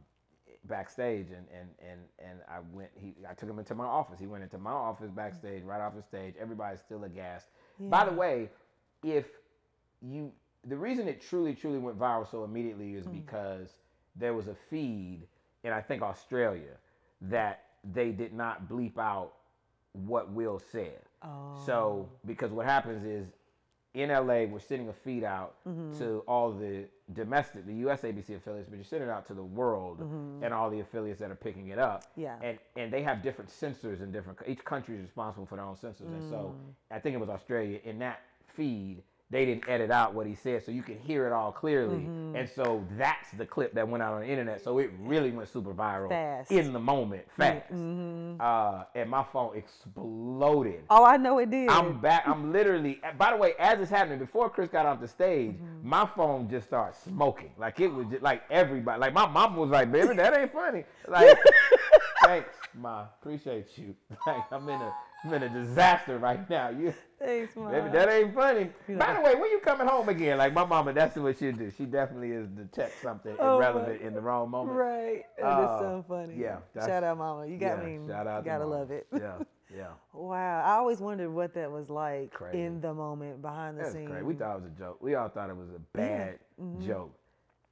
[0.67, 2.89] backstage, and and and and I went.
[2.95, 4.19] He I took him into my office.
[4.19, 6.35] He went into my office backstage, right off the stage.
[6.39, 7.47] Everybody's still aghast.
[7.79, 8.49] By the way,
[9.03, 9.25] if
[10.01, 10.31] you
[10.65, 13.13] the reason it truly truly went viral so immediately is hmm.
[13.13, 13.69] because
[14.15, 15.21] there was a feed
[15.63, 16.77] in I think Australia
[17.21, 17.63] that
[17.93, 19.33] they did not bleep out
[19.93, 21.01] what Will said.
[21.23, 21.61] Oh.
[21.65, 23.27] So because what happens is
[23.97, 25.97] in LA we're sending a feed out mm-hmm.
[25.97, 29.43] to all the domestic the US ABC affiliates, but you're sending it out to the
[29.43, 30.43] world mm-hmm.
[30.43, 32.03] and all the affiliates that are picking it up.
[32.15, 32.35] Yeah.
[32.41, 35.77] And and they have different censors in different each country is responsible for their own
[35.77, 36.07] censors.
[36.07, 36.95] And so mm.
[36.95, 38.21] I think it was Australia in that
[38.55, 42.09] feed they didn't edit out what he said, so you can hear it all clearly.
[42.33, 44.63] And so that's the clip that went out on the internet.
[44.63, 46.49] So it really went super viral Fast.
[46.51, 47.69] in the moment, fast.
[48.39, 50.83] Uh, and my phone exploded.
[50.89, 51.69] Oh, I know it did.
[51.69, 52.23] I'm back.
[52.27, 53.01] I'm literally.
[53.17, 55.89] By the way, as it's happening, before Chris got off the stage, Mm-hmm.
[55.89, 57.51] my phone just started smoking.
[57.57, 58.99] Like it was just like everybody.
[58.99, 61.37] Like my mom was like, "Baby, that ain't funny." Like,
[62.27, 63.03] thanks, ma.
[63.19, 63.95] Appreciate you.
[64.27, 66.69] Like I'm in a, I'm in a disaster right now.
[66.69, 67.71] You, Thanks, Mom.
[67.71, 68.69] baby, that ain't funny.
[68.89, 70.37] By the way, when you coming home again?
[70.37, 71.71] Like my mama, that's what she do.
[71.77, 74.77] She definitely is detect something Oh, irrelevant in the wrong moment.
[74.77, 75.23] Right.
[75.39, 76.35] That is Oh, so funny.
[76.37, 77.47] yeah, Shout out, Mama.
[77.47, 78.07] You got Yeah, me.
[78.07, 78.43] Shout out.
[78.43, 79.07] You gotta love it.
[79.13, 79.37] Yeah,
[79.75, 79.87] yeah.
[80.13, 80.63] Wow.
[80.65, 82.61] I always wondered what that was like Crazy.
[82.61, 84.09] in the moment, behind the That's scenes.
[84.11, 84.25] great.
[84.25, 84.97] We thought it was a joke.
[85.01, 86.85] We all thought it was a bad mm-hmm.
[86.85, 87.16] joke,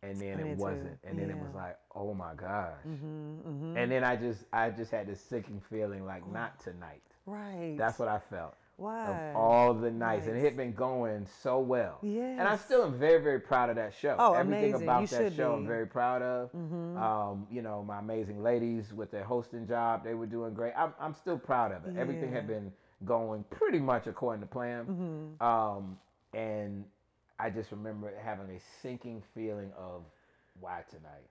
[0.06, 0.98] and then it wasn't.
[1.04, 2.74] And then it was Mm-hmm, like, oh my gosh.
[2.86, 7.02] And then I just, I just had this sinking feeling like, not tonight.
[7.26, 7.76] right.
[7.78, 8.56] That's what I felt.
[8.78, 9.08] Why?
[9.30, 11.98] Of all the nights, and it had been going so well.
[12.02, 12.24] Yeah.
[12.40, 14.18] And I still am very, very proud of that show.
[14.20, 14.84] Oh, Everything amazing.
[14.84, 15.60] about You that show, I'm.
[15.60, 15.68] Mm-hmm.
[15.68, 16.50] very proud of.
[16.54, 20.74] Um, you know, my amazing ladies with their hosting job, they were doing great.
[20.76, 21.98] I'm, I'm still proud of it.
[21.98, 22.70] Everything had been
[23.06, 24.86] going pretty much according to plan.
[24.86, 25.46] Mm-hmm.
[25.46, 25.98] Um,
[26.34, 26.84] and
[27.40, 30.04] I just remember having a sinking feeling of
[30.60, 31.28] why tonight?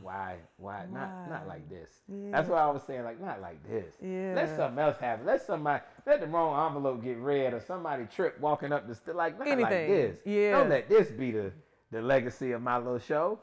[0.00, 1.48] Why, why, not, not Mm.
[1.48, 1.90] Like this.
[2.08, 3.92] That's why I was saying, like, not like this.
[4.00, 4.56] Let Yeah.
[4.56, 5.26] something else happen.
[5.26, 9.14] Let somebody, let the wrong envelope get read, or somebody trip walking up the st-
[9.16, 10.18] like, not like this.
[10.24, 10.52] Yeah.
[10.52, 11.52] Don't let this be the
[11.92, 13.38] the legacy of my little show.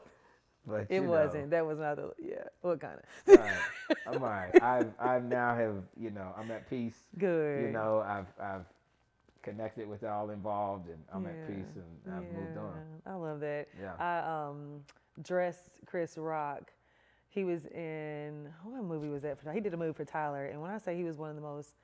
[0.66, 1.44] But it wasn't.
[1.44, 2.12] Know, That was not the.
[2.18, 2.44] Yeah.
[2.62, 3.38] What kind of?
[3.38, 3.96] all right.
[4.06, 4.62] I'm all right.
[4.62, 6.96] I I now have you know I'm at peace.
[7.18, 7.62] Good.
[7.66, 8.64] You know I've I've
[9.44, 12.80] connected with all involved, and I'm at peace, and I've moved on.
[13.06, 13.68] I love that.
[13.80, 13.92] Yeah.
[13.98, 14.80] I um
[15.22, 16.72] dressed Chris Rock.
[17.28, 19.52] He was in what movie was that for?
[19.52, 21.42] He did a movie for Tyler, and when I say he was one of the
[21.42, 21.74] most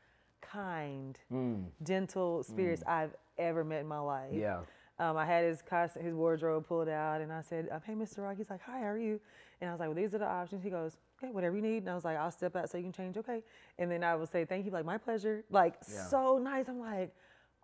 [0.40, 4.32] kind, Mm, gentle spirits I've ever met in my life.
[4.32, 4.60] yeah.
[4.98, 8.18] Um, I had his costume, his wardrobe pulled out, and I said, um, "Hey, Mr.
[8.22, 9.18] Rock." He's like, "Hi, how are you?"
[9.60, 11.78] And I was like, "Well, these are the options." He goes, "Okay, whatever you need."
[11.78, 13.42] And I was like, "I'll step out so you can change." Okay.
[13.78, 15.42] And then I would say, "Thank you." Like, my pleasure.
[15.50, 16.04] Like, Yeah.
[16.04, 16.68] so nice.
[16.68, 17.14] I'm like,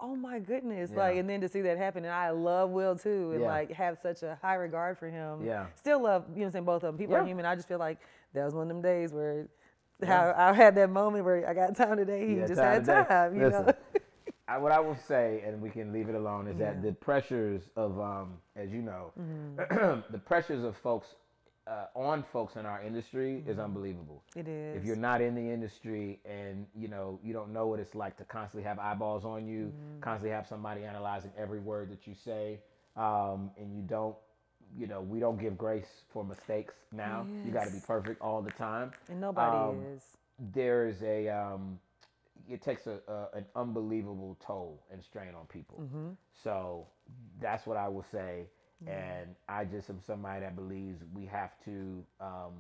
[0.01, 0.99] "Oh my goodness!" Yeah.
[0.99, 3.47] Like, and then to see that happen, and I love Will too, and Yeah.
[3.47, 5.45] like have such a high regard for him.
[5.45, 5.67] Yeah.
[5.77, 6.99] Still love, you know, what I'm saying both of them.
[6.99, 7.45] People are human.
[7.47, 7.99] I just feel like
[8.35, 9.49] that was one of them days where.
[10.05, 12.29] How I had that moment where I got time today.
[12.29, 13.05] He Yeah, just time had today.
[13.09, 13.73] time, you Listen, know.
[14.47, 17.63] I, what I will say, and we can leave it alone, is that the pressures
[17.77, 20.01] of, um, as you know, Mm-hmm.
[20.13, 21.15] the pressures of folks
[21.67, 24.23] uh, on folks in our industry is unbelievable.
[24.37, 24.77] It is.
[24.81, 28.17] If you're not in the industry and you know you don't know what it's like
[28.19, 30.01] to constantly have eyeballs on you, Mm-hmm.
[30.01, 32.61] constantly have somebody analyzing every word that you say,
[32.97, 34.15] um, and you don't,
[34.79, 37.27] you know, we don't give grace for mistakes now.
[37.45, 40.03] You got to be perfect all the time and nobody um, is.
[40.55, 41.79] there's a um,
[42.49, 45.81] it takes a, a an unbelievable toll and strain on people.
[45.83, 46.11] Mm-hmm.
[46.45, 46.87] So
[47.41, 48.47] that's what I will say,
[48.87, 52.53] and I just am somebody that believes we have to um,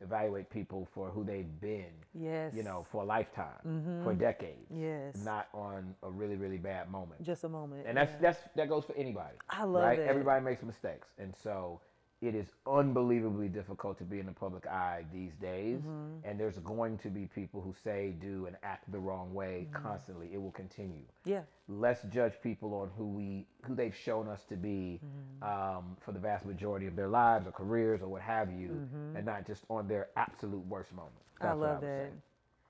[0.00, 1.92] evaluate people for who they've been.
[2.14, 2.52] Yes.
[2.54, 4.70] You know, for a lifetime, for decades.
[4.70, 5.16] Yes.
[5.24, 7.22] Not on a really really bad moment.
[7.22, 7.86] Just a moment.
[7.86, 8.18] And that's yeah.
[8.20, 9.36] that's that goes for anybody.
[9.50, 9.98] I love right?
[9.98, 10.08] that.
[10.08, 11.80] Everybody makes mistakes, and so
[12.22, 15.80] it is unbelievably difficult to be in the public eye these days.
[15.80, 16.24] Mm-hmm.
[16.28, 19.82] And there's going to be people who say, do, and act the wrong way Mm-hmm.
[19.86, 20.30] constantly.
[20.32, 21.02] It will continue.
[21.24, 21.42] yeah.
[21.68, 25.76] Let's judge people on who we who they've shown us to be Mm-hmm.
[25.78, 29.16] um, for the vast majority of their lives or careers or what have you, Mm-hmm.
[29.16, 31.12] and not just on their absolute worst moment.
[31.40, 32.06] I That's what love would that.
[32.06, 32.12] say.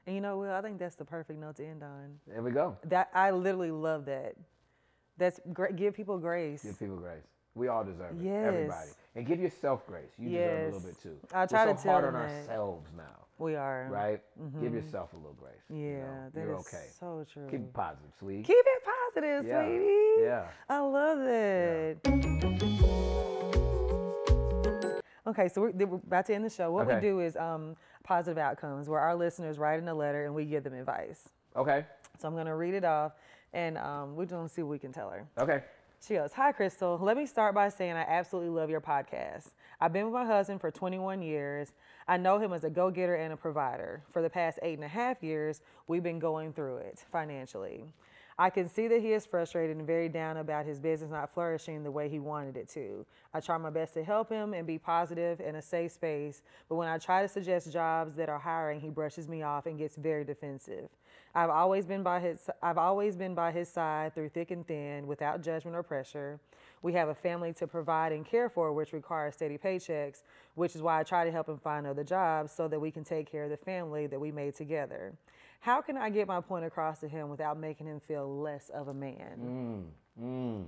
[0.07, 2.19] And you know, Will, I think that's the perfect note to end on.
[2.27, 2.77] There we go.
[2.85, 4.35] That I literally love that.
[5.19, 5.77] That's great.
[5.77, 6.63] Give people grace.
[6.65, 7.23] Give people grace.
[7.55, 8.25] We all deserve it.
[8.25, 8.45] Yes.
[8.47, 8.91] Everybody.
[9.17, 10.11] And give yourself grace.
[10.19, 11.17] You deserve a little bit too.
[11.33, 12.21] I try We're to so tell hard on that.
[12.43, 13.05] ourselves now.
[13.39, 13.89] we are.
[13.91, 14.21] Right?
[14.61, 15.55] Give yourself a little grace.
[15.71, 16.31] you Yeah, know?
[16.35, 16.87] that You're is okay.
[17.01, 17.47] so true.
[17.51, 18.43] Keep it positive, sweetie.
[18.43, 18.83] Keep it
[19.15, 19.65] positive, Yeah.
[19.65, 20.23] sweetie.
[20.23, 20.49] Yeah.
[20.69, 21.97] I love that.
[25.27, 26.71] Okay, so we're, we're about to end the show.
[26.71, 30.35] What we do is um, positive outcomes, where our listeners write in a letter and
[30.35, 31.29] we give them advice.
[31.57, 31.85] Okay.
[32.21, 33.13] So I'm going to read it off,
[33.53, 35.27] and um, we're going to see what we can tell her.
[35.39, 35.63] Okay.
[36.01, 36.99] She goes, Hi, Crystal.
[37.01, 39.51] Let me start by saying I absolutely love your podcast.
[39.81, 41.73] I've been with my husband for 21 years.
[42.07, 44.03] I know him as a go getter and a provider.
[44.11, 47.93] For the past eight and a half years, we've been going through it financially.
[48.39, 51.83] I can see that he is frustrated and very down about his business not flourishing
[51.83, 53.07] the way he wanted it to.
[53.33, 56.75] I try my best to help him and be positive in a safe space, but
[56.75, 59.97] when I try to suggest jobs that are hiring, he brushes me off and gets
[59.97, 60.91] very defensive.
[61.37, 65.07] I've always been by his I've always been by his side through thick and thin
[65.07, 66.41] without judgment or pressure.
[66.81, 70.23] We have a family to provide and care for which requires steady paychecks,
[70.55, 73.05] which is why I try to help him find other jobs so that we can
[73.05, 75.13] take care of the family that we made together.
[75.61, 78.89] How can I get my point across to him without making him feel less of
[78.89, 79.93] a man?
[80.19, 80.65] Mm, mm.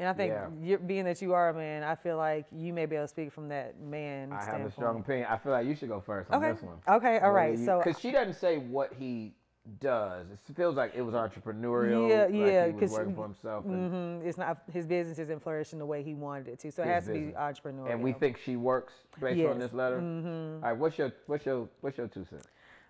[0.00, 0.76] And I think Yeah.
[0.78, 3.30] being that you are a man, I feel like you may be able to speak
[3.32, 5.28] from that man I have a strong opinion.
[5.30, 6.52] I feel like you should go first on Okay.
[6.52, 6.78] this one.
[6.88, 7.18] Okay.
[7.20, 7.56] All right.
[7.58, 9.34] So because she doesn't say what he
[9.78, 10.26] does.
[10.30, 12.08] It feels like it was entrepreneurial.
[12.08, 13.64] Yeah, like yeah, He was working for himself.
[13.66, 16.82] And, Mhm, it's not his business isn't flourishing the way he wanted it to, so
[16.82, 17.90] it has to be entrepreneurial.
[17.90, 19.50] and we think she works based Yes.
[19.52, 19.98] on this letter.
[19.98, 20.72] All right.
[20.72, 22.48] What's your what's your what's your two cents?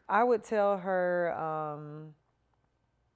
[0.08, 2.14] I would tell her, um,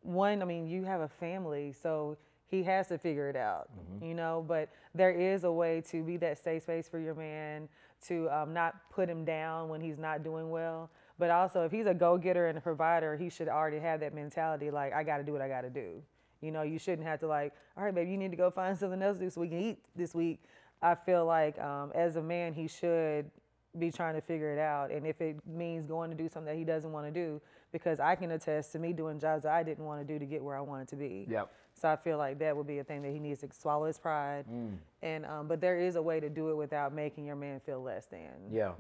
[0.02, 3.68] one, I mean, you have a family, so he has to figure it out,
[4.00, 4.44] you know.
[4.46, 7.68] But there is a way to be that safe space for your man,
[8.06, 10.90] to um, not put him down when he's not doing well.
[11.18, 14.70] But also, if he's a go-getter and a provider, he should already have that mentality,
[14.70, 16.02] like I got to do what I got to do.
[16.40, 18.76] You know, you shouldn't have to like, all right, baby, you need to go find
[18.78, 20.40] something else to do so we can eat this week.
[20.82, 23.30] I feel like um, as a man, he should
[23.78, 24.90] be trying to figure it out.
[24.90, 27.40] And if it means going to do something that he doesn't want to do,
[27.72, 30.26] because I can attest to me doing jobs that I didn't want to do to
[30.26, 31.26] get where I wanted to be.
[31.28, 31.50] Yep.
[31.74, 33.98] So I feel like that would be a thing that he needs to swallow his
[33.98, 34.44] pride.
[34.48, 34.76] Mm.
[35.02, 37.82] And um, but there is a way to do it without making your man feel
[37.82, 38.30] less than.
[38.52, 38.72] Yeah.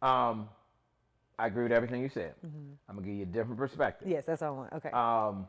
[0.00, 0.48] Um,
[1.38, 2.34] I agree with everything you said.
[2.46, 2.72] Mm-hmm.
[2.88, 4.08] I'm gonna give you a different perspective.
[4.08, 4.72] Yes, that's all I want.
[4.74, 4.90] Okay.
[4.90, 5.46] Um,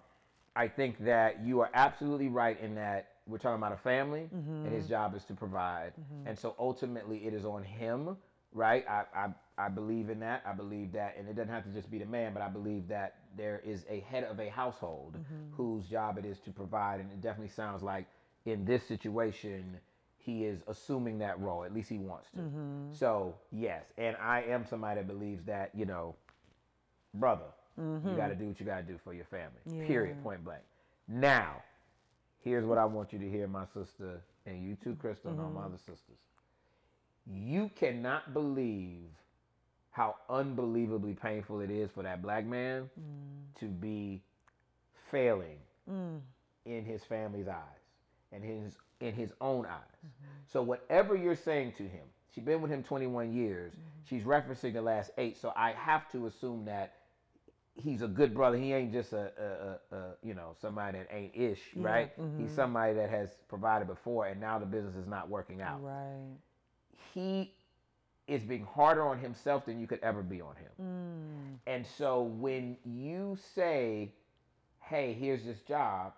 [0.55, 4.71] I think that you are absolutely right in that we're talking about a family, and
[4.71, 5.93] his job is to provide,
[6.25, 8.17] and so ultimately it is on him,
[8.53, 8.85] right?
[8.87, 9.27] I, I
[9.57, 10.43] I believe in that.
[10.45, 12.87] I believe that, and it doesn't have to just be the man, but I believe
[12.89, 15.17] that there is a head of a household
[15.51, 18.05] whose job it is to provide, and it definitely sounds like
[18.45, 19.77] in this situation
[20.25, 21.63] he is assuming that role.
[21.63, 22.39] At least he wants to.
[22.39, 22.93] Mm-hmm.
[22.93, 26.15] So yes, and I am somebody that believes that you know
[27.13, 27.45] brother,
[27.77, 28.15] you mm-hmm.
[28.15, 29.85] got to do what you got to do for your family.
[29.87, 30.21] Period.
[30.23, 30.61] Point blank.
[31.07, 31.61] Now,
[32.43, 35.49] here's what I want you to hear, my sister, and you too, Crystal, and all
[35.49, 35.67] my mm-hmm.
[35.67, 36.17] other sisters.
[37.27, 39.09] You cannot believe
[39.91, 43.59] how unbelievably painful it is for that black man mm.
[43.59, 44.21] to be
[45.09, 45.57] failing
[45.89, 46.19] mm.
[46.65, 47.85] in his family's eyes
[48.33, 50.11] and his in his own eyes.
[50.51, 53.73] So whatever you're saying to him, she's been with him 21 years.
[54.09, 55.37] She's referencing the last eight.
[55.37, 56.93] So I have to assume that
[57.75, 58.57] he's a good brother.
[58.57, 62.17] He ain't just a, a, a, a you know somebody that ain't ish, right?
[62.19, 62.41] Mm-hmm.
[62.41, 65.83] He's somebody that has provided before, and now the business is not working out.
[65.83, 66.37] right.
[67.13, 67.53] He
[68.27, 70.71] is being harder on himself than you could ever be on him.
[70.81, 71.57] Mm.
[71.67, 74.11] And so when you say,
[74.79, 76.13] "Hey, here's this job,"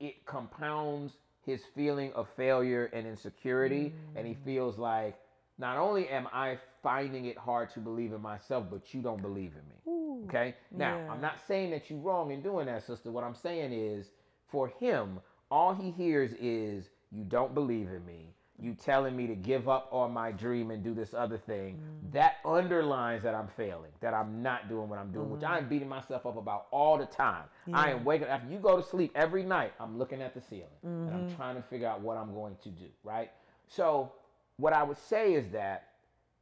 [0.00, 1.14] it compounds
[1.44, 4.44] his feeling of failure and insecurity, and he mm.
[4.44, 5.16] feels like
[5.58, 9.52] not only am I finding it hard to believe in myself, but you don't believe
[9.52, 10.24] in me.
[10.28, 10.54] Okay?
[10.70, 11.12] Now, yeah.
[11.12, 13.10] I'm not saying that you're wrong in doing that, sister.
[13.10, 14.06] What I'm saying is
[14.50, 15.20] for him,
[15.50, 18.33] all he hears is you don't believe in me.
[18.60, 21.76] You telling me to give up on my dream and do this other thing.
[21.76, 22.12] Mm.
[22.12, 25.68] That underlines that I'm failing, that I'm not doing what I'm doing, which I'm mm.
[25.68, 27.44] beating myself up about all the time.
[27.72, 30.40] I am waking up after you go to sleep every night, I'm looking at the
[30.40, 31.36] ceiling and I'm mm-hmm.
[31.36, 33.30] trying to figure out what I'm going to do, right?
[33.68, 34.12] So,
[34.56, 35.88] what I would say is that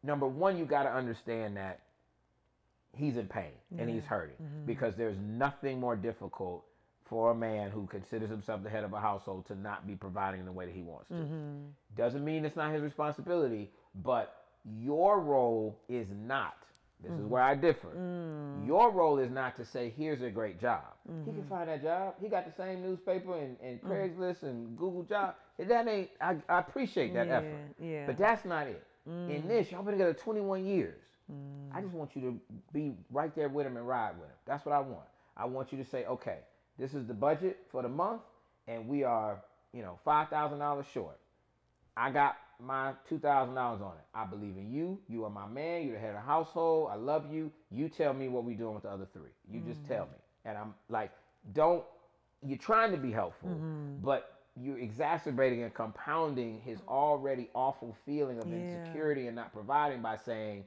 [0.02, 1.80] number one, you got to understand that
[2.94, 4.66] he's in pain and he's hurting mm-hmm.
[4.66, 6.64] because there's nothing more difficult
[7.12, 10.40] for a man who considers himself the head of a household to not be providing
[10.40, 11.14] in the way that he wants to.
[11.16, 11.58] Mm-hmm.
[11.94, 13.70] Doesn't mean it's not his responsibility,
[14.02, 14.46] but
[14.80, 16.56] your role is not.
[17.02, 17.28] This is mm-hmm.
[17.28, 17.88] where I differ.
[17.88, 18.66] Mm.
[18.66, 20.84] Your role is not to say, here's a great job.
[21.06, 21.48] He can mm-hmm.
[21.50, 22.14] find that job.
[22.18, 23.90] He got the same newspaper and, and mm.
[23.90, 25.34] Craigslist and Google job.
[25.58, 27.74] That ain't, I, I appreciate that Yeah, effort.
[27.78, 28.06] yeah.
[28.06, 28.82] But that's not it.
[29.04, 29.48] In mm.
[29.48, 31.02] this, y'all been together 21 years.
[31.74, 32.40] I just want you to
[32.72, 34.36] be right there with him and ride with him.
[34.46, 35.08] That's what I want.
[35.36, 36.38] I want you to say, okay,
[36.78, 38.22] this is the budget for the month.
[38.68, 39.42] and we are,
[39.72, 41.18] you know, five thousand dollars short.
[41.96, 44.04] I got my two thousand dollars on it.
[44.14, 44.98] I believe in you.
[45.08, 45.82] You are my man.
[45.82, 46.90] You're the head of the household.
[46.92, 47.50] I love you.
[47.70, 49.30] You tell me what we doing with the other three.
[49.50, 49.92] You just mm-hmm.
[49.92, 50.18] tell me.
[50.44, 51.10] And I'm like,
[51.52, 51.84] don't.
[52.44, 53.96] You're trying to be helpful, mm-hmm.
[54.02, 56.88] but you're exacerbating and compounding his mm.
[56.88, 58.56] already awful feeling of Yeah.
[58.56, 60.64] insecurity and not providing by saying,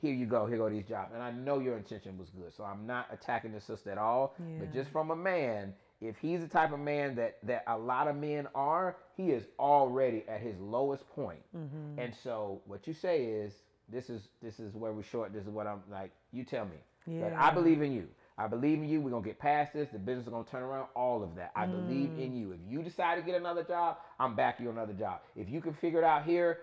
[0.00, 0.46] "Here you go.
[0.46, 3.52] Here go these jobs." And I know your intention was good, so I'm not attacking
[3.52, 4.34] the sister at all.
[4.58, 8.08] But just from a man, if he's the type of man that that a lot
[8.08, 11.40] of men are, he is already at his lowest point.
[11.56, 11.98] Mm-hmm.
[11.98, 13.52] And so what you say is,
[13.88, 15.32] this is this is where we're short.
[15.32, 16.12] This is what I'm like.
[16.32, 16.78] You tell me.
[17.06, 18.06] But I believe in you.
[18.36, 19.00] I believe in you.
[19.00, 19.88] We're gonna get past this.
[19.88, 20.88] The business is gonna turn around.
[20.94, 21.50] All of that.
[21.56, 22.38] I believe in Mm.
[22.38, 22.52] you.
[22.52, 25.22] If you decide to get another job, I'm backing you on another job.
[25.34, 26.58] If you can figure it out here,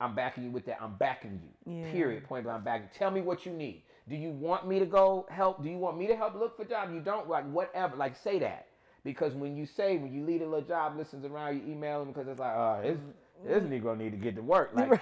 [0.00, 0.78] I'm backing you with that.
[0.80, 1.72] I'm backing you.
[1.72, 1.92] Yeah.
[1.92, 2.24] Period.
[2.24, 2.58] Point blank.
[2.58, 2.88] I'm backing.
[2.96, 3.82] Tell me what you need.
[4.08, 5.62] Do you want me to go help?
[5.62, 6.92] Do you want me to help look for jobs?
[6.92, 7.96] You don't like whatever.
[7.96, 8.66] Like say that.
[9.04, 12.08] Because when you say when you lead a little job listens around, you email him
[12.08, 12.98] because it's like, oh, this
[13.46, 13.82] this mm.
[13.82, 14.72] Negro need to get to work.
[14.74, 15.00] Like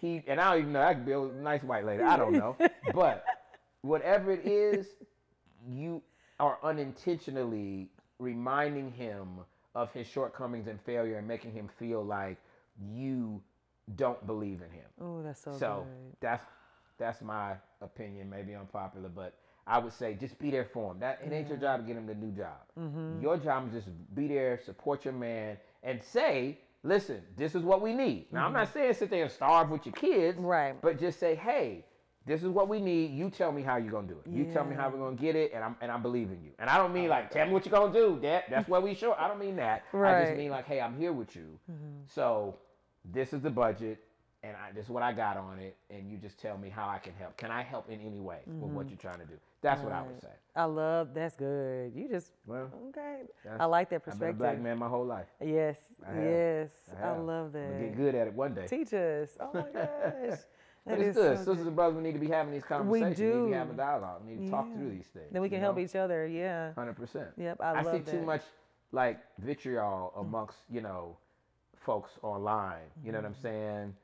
[0.00, 2.02] he and I don't even know that could be a nice white lady.
[2.02, 2.56] I don't know.
[2.94, 3.24] but
[3.80, 4.86] whatever it is,
[5.66, 6.02] you
[6.38, 7.88] are unintentionally
[8.18, 9.28] reminding him
[9.74, 12.36] of his shortcomings and failure and making him feel like
[12.94, 13.40] you
[13.96, 14.86] don't believe in him.
[15.00, 16.16] Oh, that's so, So good.
[16.20, 16.44] that's
[16.98, 19.34] that's my opinion, maybe unpopular, but
[19.66, 21.00] I would say just be there for him.
[21.00, 22.58] That it ain't your job to get him the new job.
[22.78, 23.20] Mm-hmm.
[23.20, 27.80] Your job is just be there, support your man, and say, "Listen, this is what
[27.82, 30.46] we need." Now, I'm not saying sit there and starve with your kids, Mm-hmm.
[30.46, 30.80] Right.
[30.82, 31.84] But just say, "Hey,
[32.26, 33.10] this is what we need.
[33.12, 34.30] You tell me how you're gonna do it.
[34.30, 34.94] You tell me how Yeah.
[34.94, 36.52] we're gonna get it, and I'm and I believe in you.
[36.58, 38.18] And I don't mean like tell me what you're gonna do.
[38.22, 39.14] That that's what we show.
[39.14, 39.82] I don't mean that.
[39.92, 40.38] I just Mm-hmm.
[40.38, 41.58] mean like, hey, I'm here with you.
[42.06, 42.56] So
[43.12, 43.98] this is the budget,
[44.42, 46.88] and I, this is what I got on it, and you just tell me how
[46.88, 47.36] I can help.
[47.36, 49.34] Can I help in any way with what you're trying to do?
[49.62, 50.26] That's what I would Mm-hmm.
[50.26, 50.32] Say.
[50.56, 51.92] I love that's good.
[51.96, 53.22] You just Well, okay.
[53.58, 54.28] I like that perspective.
[54.28, 55.26] I've been a black man my whole life.
[55.44, 56.70] Yes, I yes,
[57.02, 57.80] I I, love that.
[57.80, 58.66] get good at it one day.
[58.68, 59.30] Teach us.
[59.40, 60.38] Oh my gosh.
[60.86, 61.38] But That it's is good.
[61.38, 63.18] so Sisters and brothers, we need to be having these conversations.
[63.18, 63.44] We do.
[63.46, 64.20] need to have a dialogue.
[64.26, 65.32] We need to talk through these things.
[65.32, 65.82] Then we can help know?
[65.82, 66.26] each other.
[66.28, 66.74] Yeah.
[66.74, 67.28] Hundred percent.
[67.38, 67.56] Yep.
[67.60, 68.10] I, I, love see that.
[68.10, 68.42] too much
[68.92, 71.16] like vitriol amongst you know
[71.84, 72.86] folks online.
[73.04, 73.34] You know what Mm-hmm.
[73.36, 73.94] I'm saying?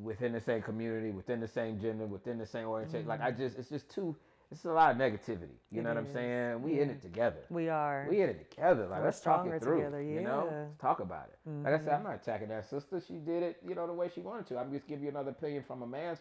[0.00, 3.08] Within the same community, within the same gender, within the same orientation.
[3.08, 4.14] Like I just, it's just too.
[4.52, 5.56] It's a lot of negativity.
[5.70, 5.78] You Mm-hmm.
[5.78, 6.62] It know what I'm saying?
[6.62, 7.38] We in it together.
[7.50, 8.06] We are.
[8.08, 8.86] We in it together.
[8.86, 9.78] Like We're let's talk it through.
[9.78, 10.46] together, You know.
[10.46, 10.60] Mm-hmm.
[10.68, 11.50] let's talk about it.
[11.64, 13.00] Like I said, I'm not attacking that sister.
[13.06, 14.58] She did it, you know, the way she wanted to.
[14.58, 16.18] I'm just giving you another opinion from a man's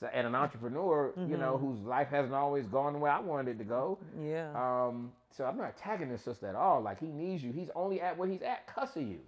[0.00, 1.66] s- and an entrepreneur, you know, Mm-hmm.
[1.66, 3.98] whose life hasn't always gone the way I wanted it to go.
[4.22, 4.50] yeah.
[4.54, 6.80] Um, so I'm not attacking this sister at all.
[6.82, 7.52] Like he needs you.
[7.52, 9.20] He's only at where he's at, cussing you.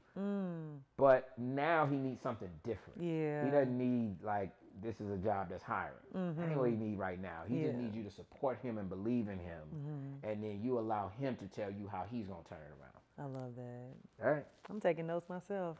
[0.96, 3.00] But now he needs something different.
[3.00, 3.22] Mm.
[3.22, 3.44] yeah.
[3.44, 4.50] He doesn't need like
[4.82, 5.92] this is a job that's hiring.
[6.14, 7.42] That ain't what he need right now.
[7.46, 7.66] He just Mm-hmm.
[7.66, 7.72] Yeah.
[7.72, 7.82] Mm-hmm.
[7.84, 11.46] needs you to support him and believe in him, and then you allow him to
[11.46, 12.92] tell you how he's gonna turn it around.
[13.18, 14.24] I love that.
[14.26, 14.44] All right.
[14.70, 15.76] I'm taking notes myself.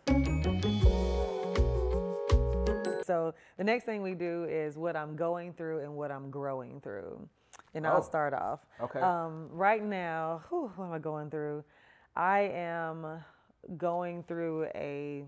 [3.04, 6.80] So the next thing we do is what I'm going through and what I'm growing
[6.80, 7.28] through.
[7.74, 8.02] And I'll Oh.
[8.02, 8.60] start off.
[8.80, 9.00] Okay.
[9.00, 11.64] Um, right now, whew, what am I going through?
[12.14, 13.24] I am
[13.76, 15.24] going through a,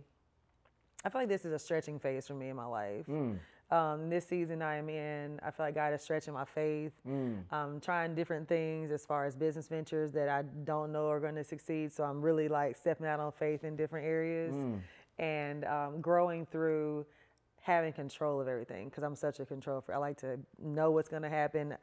[1.04, 3.06] I feel like this is a stretching phase for me in my life.
[3.06, 3.38] Mm.
[3.70, 6.92] Um, this season I am in, I feel like God is stretching my faith.
[7.08, 7.44] Mm.
[7.50, 11.34] I'm trying different things as far as business ventures that I don't know are going
[11.36, 11.92] to succeed.
[11.92, 14.80] So I'm really like stepping out on faith in different areas Mm.
[15.18, 17.06] and um, growing through
[17.62, 19.96] having control of everything because I'm such a control freak.
[19.96, 21.74] I like to know what's going to happen.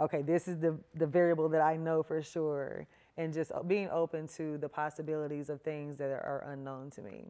[0.00, 2.86] Okay, this is the the variable that I know for sure,
[3.16, 7.26] and just being open to the possibilities of things that are unknown to me.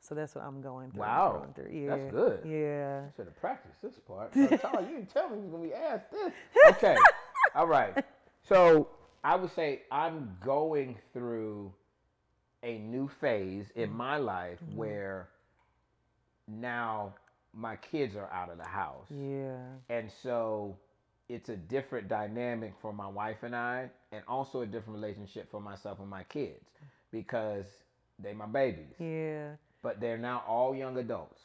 [0.00, 1.00] So that's what I'm going through.
[1.00, 1.70] Wow, going through.
[1.76, 2.40] Yeah, that's good.
[2.46, 3.02] Yeah.
[3.08, 4.30] I should have practiced this part.
[4.36, 6.32] I'm you, you didn't tell me it was gonna be asked this.
[6.68, 6.96] Okay.
[7.54, 8.04] All right.
[8.42, 8.88] So
[9.24, 11.72] I would say I'm going through
[12.62, 13.98] a new phase in Mm-hmm.
[13.98, 15.28] my life where
[16.46, 17.14] now
[17.52, 19.06] my kids are out of the house.
[19.10, 19.56] Yeah.
[19.88, 20.76] And so
[21.28, 25.60] it's a different dynamic for my wife and I, and also a different relationship for
[25.60, 26.64] myself and my kids
[27.10, 27.66] because
[28.18, 29.50] they my babies Yeah.
[29.82, 31.40] but they're now all young adults.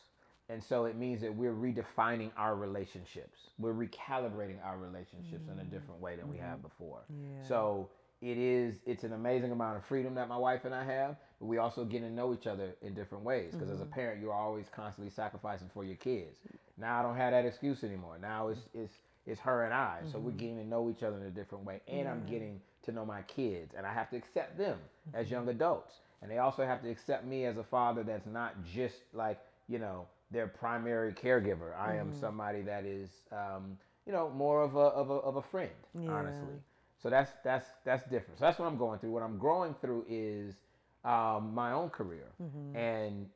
[0.49, 3.39] And so it means that we're redefining our relationships.
[3.57, 5.71] We're recalibrating our relationships in a mm-hmm.
[5.71, 6.67] different way than we have mm-hmm.
[6.67, 6.99] before.
[7.09, 7.47] Yeah.
[7.47, 7.89] So
[8.21, 11.45] it is it's an amazing amount of freedom that my wife and I have, but
[11.45, 13.93] we also get to know each other in different ways because as a mm-hmm.
[13.93, 16.37] parent you're always constantly sacrificing for your kids.
[16.77, 18.17] Now I don't have that excuse anymore.
[18.21, 18.93] Now it's it's
[19.27, 19.99] it's her and I.
[20.11, 22.91] So we're getting to know each other in a different way and I'm getting to
[22.91, 24.79] know my kids and I have to accept them
[25.13, 25.93] as young adults.
[26.21, 29.79] And they also have to accept me as a father that's not just like, you
[29.79, 31.77] know, their primary caregiver.
[31.77, 35.41] I am somebody that is um, you know, more of a of a of a
[35.41, 35.69] friend,
[35.99, 36.11] Yeah.
[36.11, 36.55] honestly.
[37.03, 38.39] So that's that's that's different.
[38.39, 39.11] So that's what I'm going through.
[39.11, 40.55] What I'm growing through is
[41.03, 42.27] um, my own career
[42.75, 43.27] and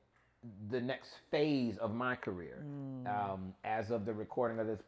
[0.70, 2.64] the next phase of my career.
[3.08, 4.80] Um, as of the recording of this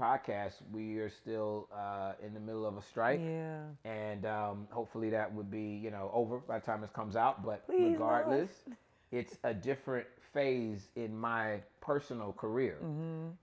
[0.00, 3.20] podcast, we are still uh, in the middle of a strike.
[3.22, 3.62] Yeah.
[3.84, 7.44] And um, hopefully that would be, you know, over by the time this comes out.
[7.44, 7.92] But Please, Lord.
[7.92, 8.50] regardless,
[9.12, 12.78] it's a different phase in my personal career.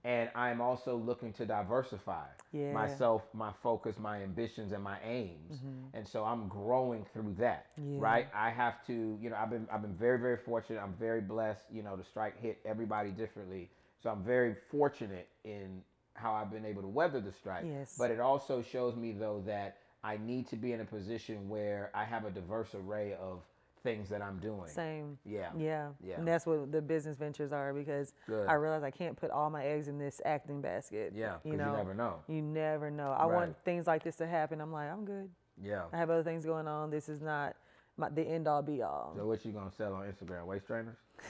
[0.04, 2.24] And I'm also looking to diversify
[2.54, 2.58] Mm-hmm.
[2.64, 2.72] Yeah.
[2.72, 5.60] myself, my focus, my ambitions, and my aims.
[5.92, 7.66] And so I'm growing through that.
[7.78, 7.96] Mm-hmm.
[7.96, 8.00] Yeah.
[8.00, 8.26] Right.
[8.34, 10.80] I have to, you know, I've been I've been very, very fortunate.
[10.82, 11.64] I'm very blessed.
[11.70, 13.68] You know, the strike hit everybody differently.
[14.02, 15.82] So I'm very fortunate in
[16.18, 17.64] how I've been able to weather the strike.
[17.66, 17.94] Yes.
[17.98, 21.90] But it also shows me though that I need to be in a position where
[21.94, 23.40] I have a diverse array of
[23.82, 24.66] things that I'm doing.
[24.66, 25.18] Same.
[25.24, 25.50] Yeah.
[25.56, 25.88] Yeah.
[26.04, 26.16] Yeah.
[26.18, 28.48] And that's what the business ventures are because Good.
[28.48, 31.12] I realize I can't put all my eggs in this acting basket.
[31.14, 32.16] Yeah, You you never know.
[32.28, 33.12] You never know.
[33.12, 33.34] I Right.
[33.34, 34.60] want things like this to happen.
[34.60, 35.30] I'm like, I'm good.
[35.62, 35.84] Yeah.
[35.92, 36.90] I have other things going on.
[36.90, 37.54] This is not
[37.96, 39.12] my, the end all be all.
[39.16, 40.46] So what you gonna sell on Instagram?
[40.46, 40.96] Waist trainers?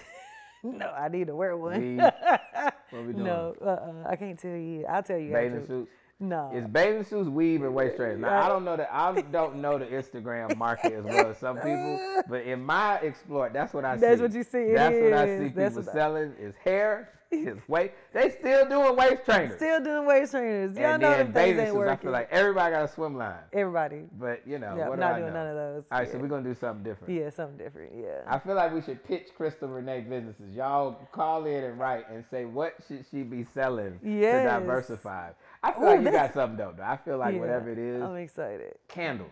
[0.62, 1.80] no, I need to wear one.
[1.80, 2.00] Weed?
[2.90, 3.24] what we doing?
[3.24, 4.84] no, uh-uh, I can't tell you.
[4.88, 5.32] I'll tell you.
[5.32, 5.66] Bathing after.
[5.66, 5.90] suits?
[6.20, 6.50] No.
[6.52, 8.18] It's bathing suits, weave, and waist trainers.
[8.18, 11.56] Now I don't know that I don't know the Instagram market as well as some
[11.58, 14.00] people, but in my exploit, that's what I see.
[14.00, 14.72] That's what you see.
[14.74, 17.92] That's what I see That's people what I- selling is hair, is weight.
[18.14, 19.56] They still doing waist trainers.
[19.56, 20.76] Still doing waist trainers.
[20.76, 21.92] Y'all and know then things ain't working.
[21.92, 24.04] I feel like everybody got a swim line, Everybody.
[24.18, 25.44] but you know Yeah, what I'm do not I doing know?
[25.44, 25.84] none of those.
[25.92, 26.12] All right, yeah.
[26.12, 27.14] so we're gonna do something different.
[27.14, 27.92] yeah, something different.
[27.96, 28.22] Yeah.
[28.26, 30.54] I feel like we should pitch Crystal Renee businesses.
[30.54, 34.44] Y'all call in and write and say what should she be selling Yes.
[34.44, 35.30] to diversify.
[35.62, 36.72] I feel Ooh, like you got something though.
[36.76, 36.82] though.
[36.84, 38.74] I feel like Yeah, whatever it is, I'm excited.
[38.88, 39.30] candles,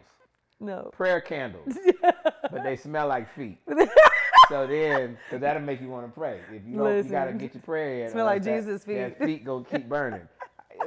[0.61, 0.91] No.
[0.93, 3.59] prayer candles, but they smell like feet.
[4.49, 6.41] so then, because that'll make you want to pray.
[6.53, 8.11] If you don't, you gotta get your prayer in.
[8.13, 8.95] Smell uh, like that- Jesus' feet.
[8.97, 10.29] That feet gonna keep burning.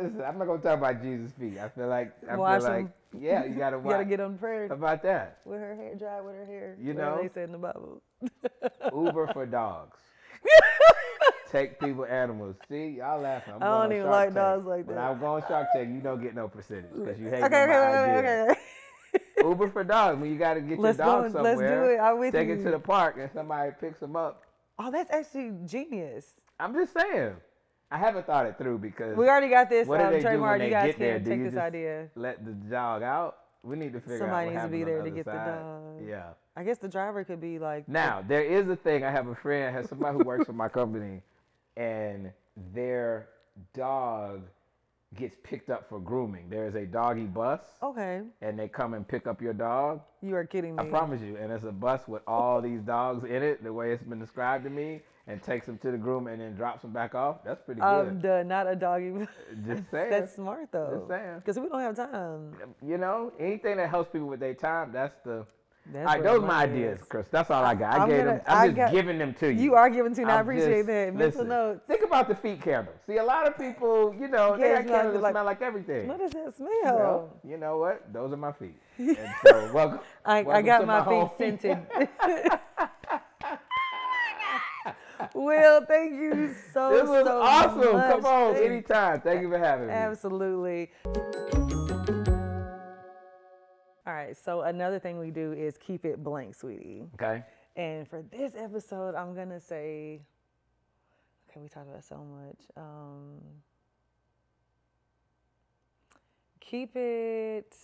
[0.02, 1.58] Listen, I'm not gonna talk about Jesus' feet.
[1.58, 2.88] I feel like I feel like
[3.18, 5.40] yeah, you gotta You gotta get on prayer How about that?
[5.46, 6.78] with her hair dry, with her hair.
[6.80, 7.20] You know?
[7.22, 8.02] they said in the Bible.
[8.94, 9.98] Uber for dogs.
[11.52, 12.56] Take people animals.
[12.70, 13.56] See, y'all laughing.
[13.56, 14.36] I'm I going don't even like Tank.
[14.36, 15.12] dogs like When that.
[15.12, 17.74] I go on Shark Tank, you don't get no percentage because you hate Okay, my
[17.74, 18.20] okay, idea.
[18.20, 18.60] okay, okay.
[19.44, 20.20] Uber for dogs.
[20.20, 21.98] When you got to get Let's your dog and- somewhere, let's do it.
[22.00, 24.44] I'm with take it to the park and somebody picks them up.
[24.78, 26.36] Oh, that's actually genius.
[26.60, 27.34] I'm just saying.
[27.92, 30.24] I haven't thought it through because We already got this what do um, they do
[30.24, 30.60] trademark.
[30.60, 31.16] when You they guys get there?
[31.16, 32.08] can Do take you this idea.
[32.16, 33.38] let the dog out?
[33.64, 35.32] We need to figure Somebody out what needs to be there to other get the
[35.32, 36.08] dog.
[36.08, 36.24] Yeah.
[36.56, 37.88] I guess the driver could be like.
[37.90, 39.04] Now there is a thing.
[39.04, 41.22] I have a friend, has somebody who works for my company,
[41.76, 42.32] and
[42.74, 43.28] their
[43.74, 44.42] dog
[45.16, 46.50] gets picked up for grooming.
[46.50, 50.02] There is a doggy bus, Okay, and they come and pick up your dog.
[50.22, 50.84] you are kidding me.
[50.84, 51.36] I promise you.
[51.38, 54.64] And it's a bus with all these dogs in it, the way it's been described
[54.66, 57.44] to me, and takes them to the groom and then drops them back off.
[57.44, 58.22] That's pretty I'm good.
[58.22, 58.48] done.
[58.48, 59.28] Not a doggy.
[59.66, 60.10] Just saying.
[60.12, 60.96] That's smart though.
[60.98, 61.36] Just saying.
[61.38, 62.54] Because we don't have time.
[62.86, 65.46] you know, anything that helps people with their time, that's the.
[65.92, 67.06] That's all right, those are my ideas, is.
[67.08, 67.28] Chris.
[67.32, 67.94] That's all I got.
[67.94, 68.42] I I'm gave gonna- them.
[68.48, 69.60] I'm I just got- giving them to you.
[69.62, 70.32] You are giving to, me.
[70.32, 71.14] I appreciate just- that.
[71.16, 71.82] Mental listen, notes.
[71.88, 72.94] Think about the feet candle.
[73.08, 75.22] See, a lot of people, you know, they Yes, got you have candles to that
[75.24, 76.08] like- smell like everything.
[76.08, 76.70] What is that smell?
[76.84, 78.14] Well, you know what?
[78.14, 78.80] Those are my feet.
[79.00, 80.00] And so, welcome.
[80.26, 81.30] I, I got my, home.
[81.38, 81.80] feet scented.
[85.34, 87.00] Will, thank you so much.
[87.02, 87.94] This was so awesome.
[87.94, 88.10] much.
[88.12, 89.20] Come on, anytime.
[89.22, 89.94] Thank you for having me.
[89.94, 90.92] Absolutely.
[94.10, 97.06] All right, so another thing we do is keep it blank, sweetie.
[97.14, 97.44] Okay.
[97.76, 100.22] And for this episode, I'm gonna say,
[101.48, 102.58] okay, we talked about so much.
[102.76, 103.38] Um,
[106.60, 107.78] keep it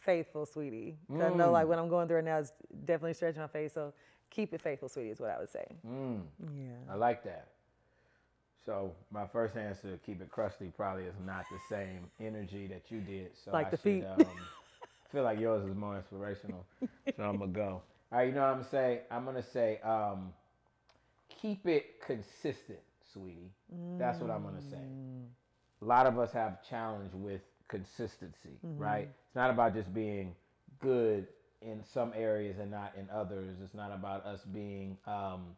[0.00, 0.96] faithful, sweetie.
[1.08, 2.54] 'Cause I know, like, what I'm going through right now is
[2.86, 3.74] definitely stretching my face.
[3.74, 3.92] So
[4.30, 5.66] keep it faithful, sweetie, is what I would say.
[5.86, 6.76] Mm, Yeah.
[6.88, 7.48] I like that.
[8.64, 13.02] So my first answer, keep it crusty, probably is not the same energy that you
[13.02, 13.36] did.
[13.36, 14.04] So Like I the should, feet.
[14.06, 14.26] Um,
[15.14, 16.66] feel like yours is more inspirational.
[17.16, 17.82] so I'm gonna go.
[18.12, 19.00] All right, you know what I'm gonna say?
[19.10, 20.32] I'm gonna say, um,
[21.40, 22.80] keep it consistent,
[23.12, 23.52] sweetie.
[23.98, 24.76] That's what I'm gonna say.
[24.76, 25.24] Mm.
[25.82, 28.78] A lot of us have challenge with consistency, Mm-hmm.
[28.82, 29.08] right?
[29.26, 30.34] It's not about just being
[30.80, 31.26] good
[31.62, 33.56] in some areas and not in others.
[33.62, 35.56] It's not about us being um,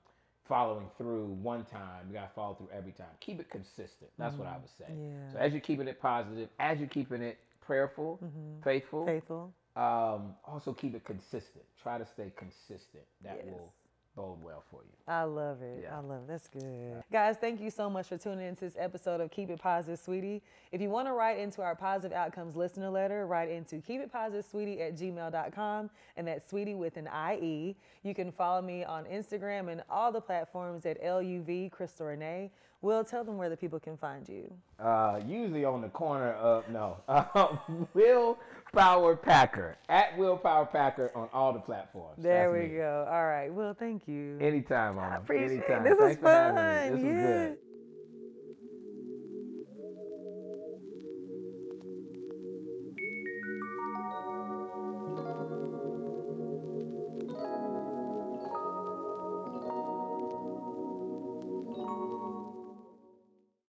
[0.49, 2.07] following through one time.
[2.09, 3.07] You gotta follow through every time.
[3.21, 4.11] Keep it consistent.
[4.19, 4.93] That's what I would say.
[4.93, 5.11] Mm-hmm.
[5.27, 5.33] Yeah.
[5.33, 8.21] So as you're keeping it positive, as you're keeping it prayerful,
[8.63, 9.53] faithful, Faithful.
[9.77, 11.65] um, also keep it consistent.
[11.83, 13.05] Try to stay consistent.
[13.23, 13.47] That Yes.
[13.47, 13.73] will
[14.17, 14.91] bode well for you.
[15.07, 15.81] I love it.
[15.83, 15.99] Yeah.
[15.99, 16.29] I love it.
[16.29, 17.03] That's good.
[17.13, 20.43] Guys, thank you so much for tuning into this episode of Keep It Positive, Sweetie.
[20.73, 24.13] If you want to write into our Positive Outcomes listener letter, write into Keep It
[24.13, 27.77] Positive, Sweetie at gmail.com, and that's Sweetie with an IE.
[28.03, 32.51] You can follow me on Instagram and all the platforms at LUV Crystal Renee,
[32.83, 34.53] Will, tell them where the people can find you.
[34.79, 37.57] Uh, usually on the corner of no, uh,
[37.95, 38.39] Will
[38.77, 42.23] Power Packer at Will Power Packer on all the platforms.
[42.23, 42.77] There That's we me.
[42.79, 43.07] go.
[43.11, 43.53] All right.
[43.53, 44.39] Well, thank you.
[44.41, 45.15] Anytime, Mama.
[45.15, 45.65] I appreciate it.
[45.65, 45.85] Anytime.
[45.85, 46.29] This was Thanks me.
[46.29, 46.55] fun.
[46.55, 47.23] This was yeah.
[47.23, 47.59] good.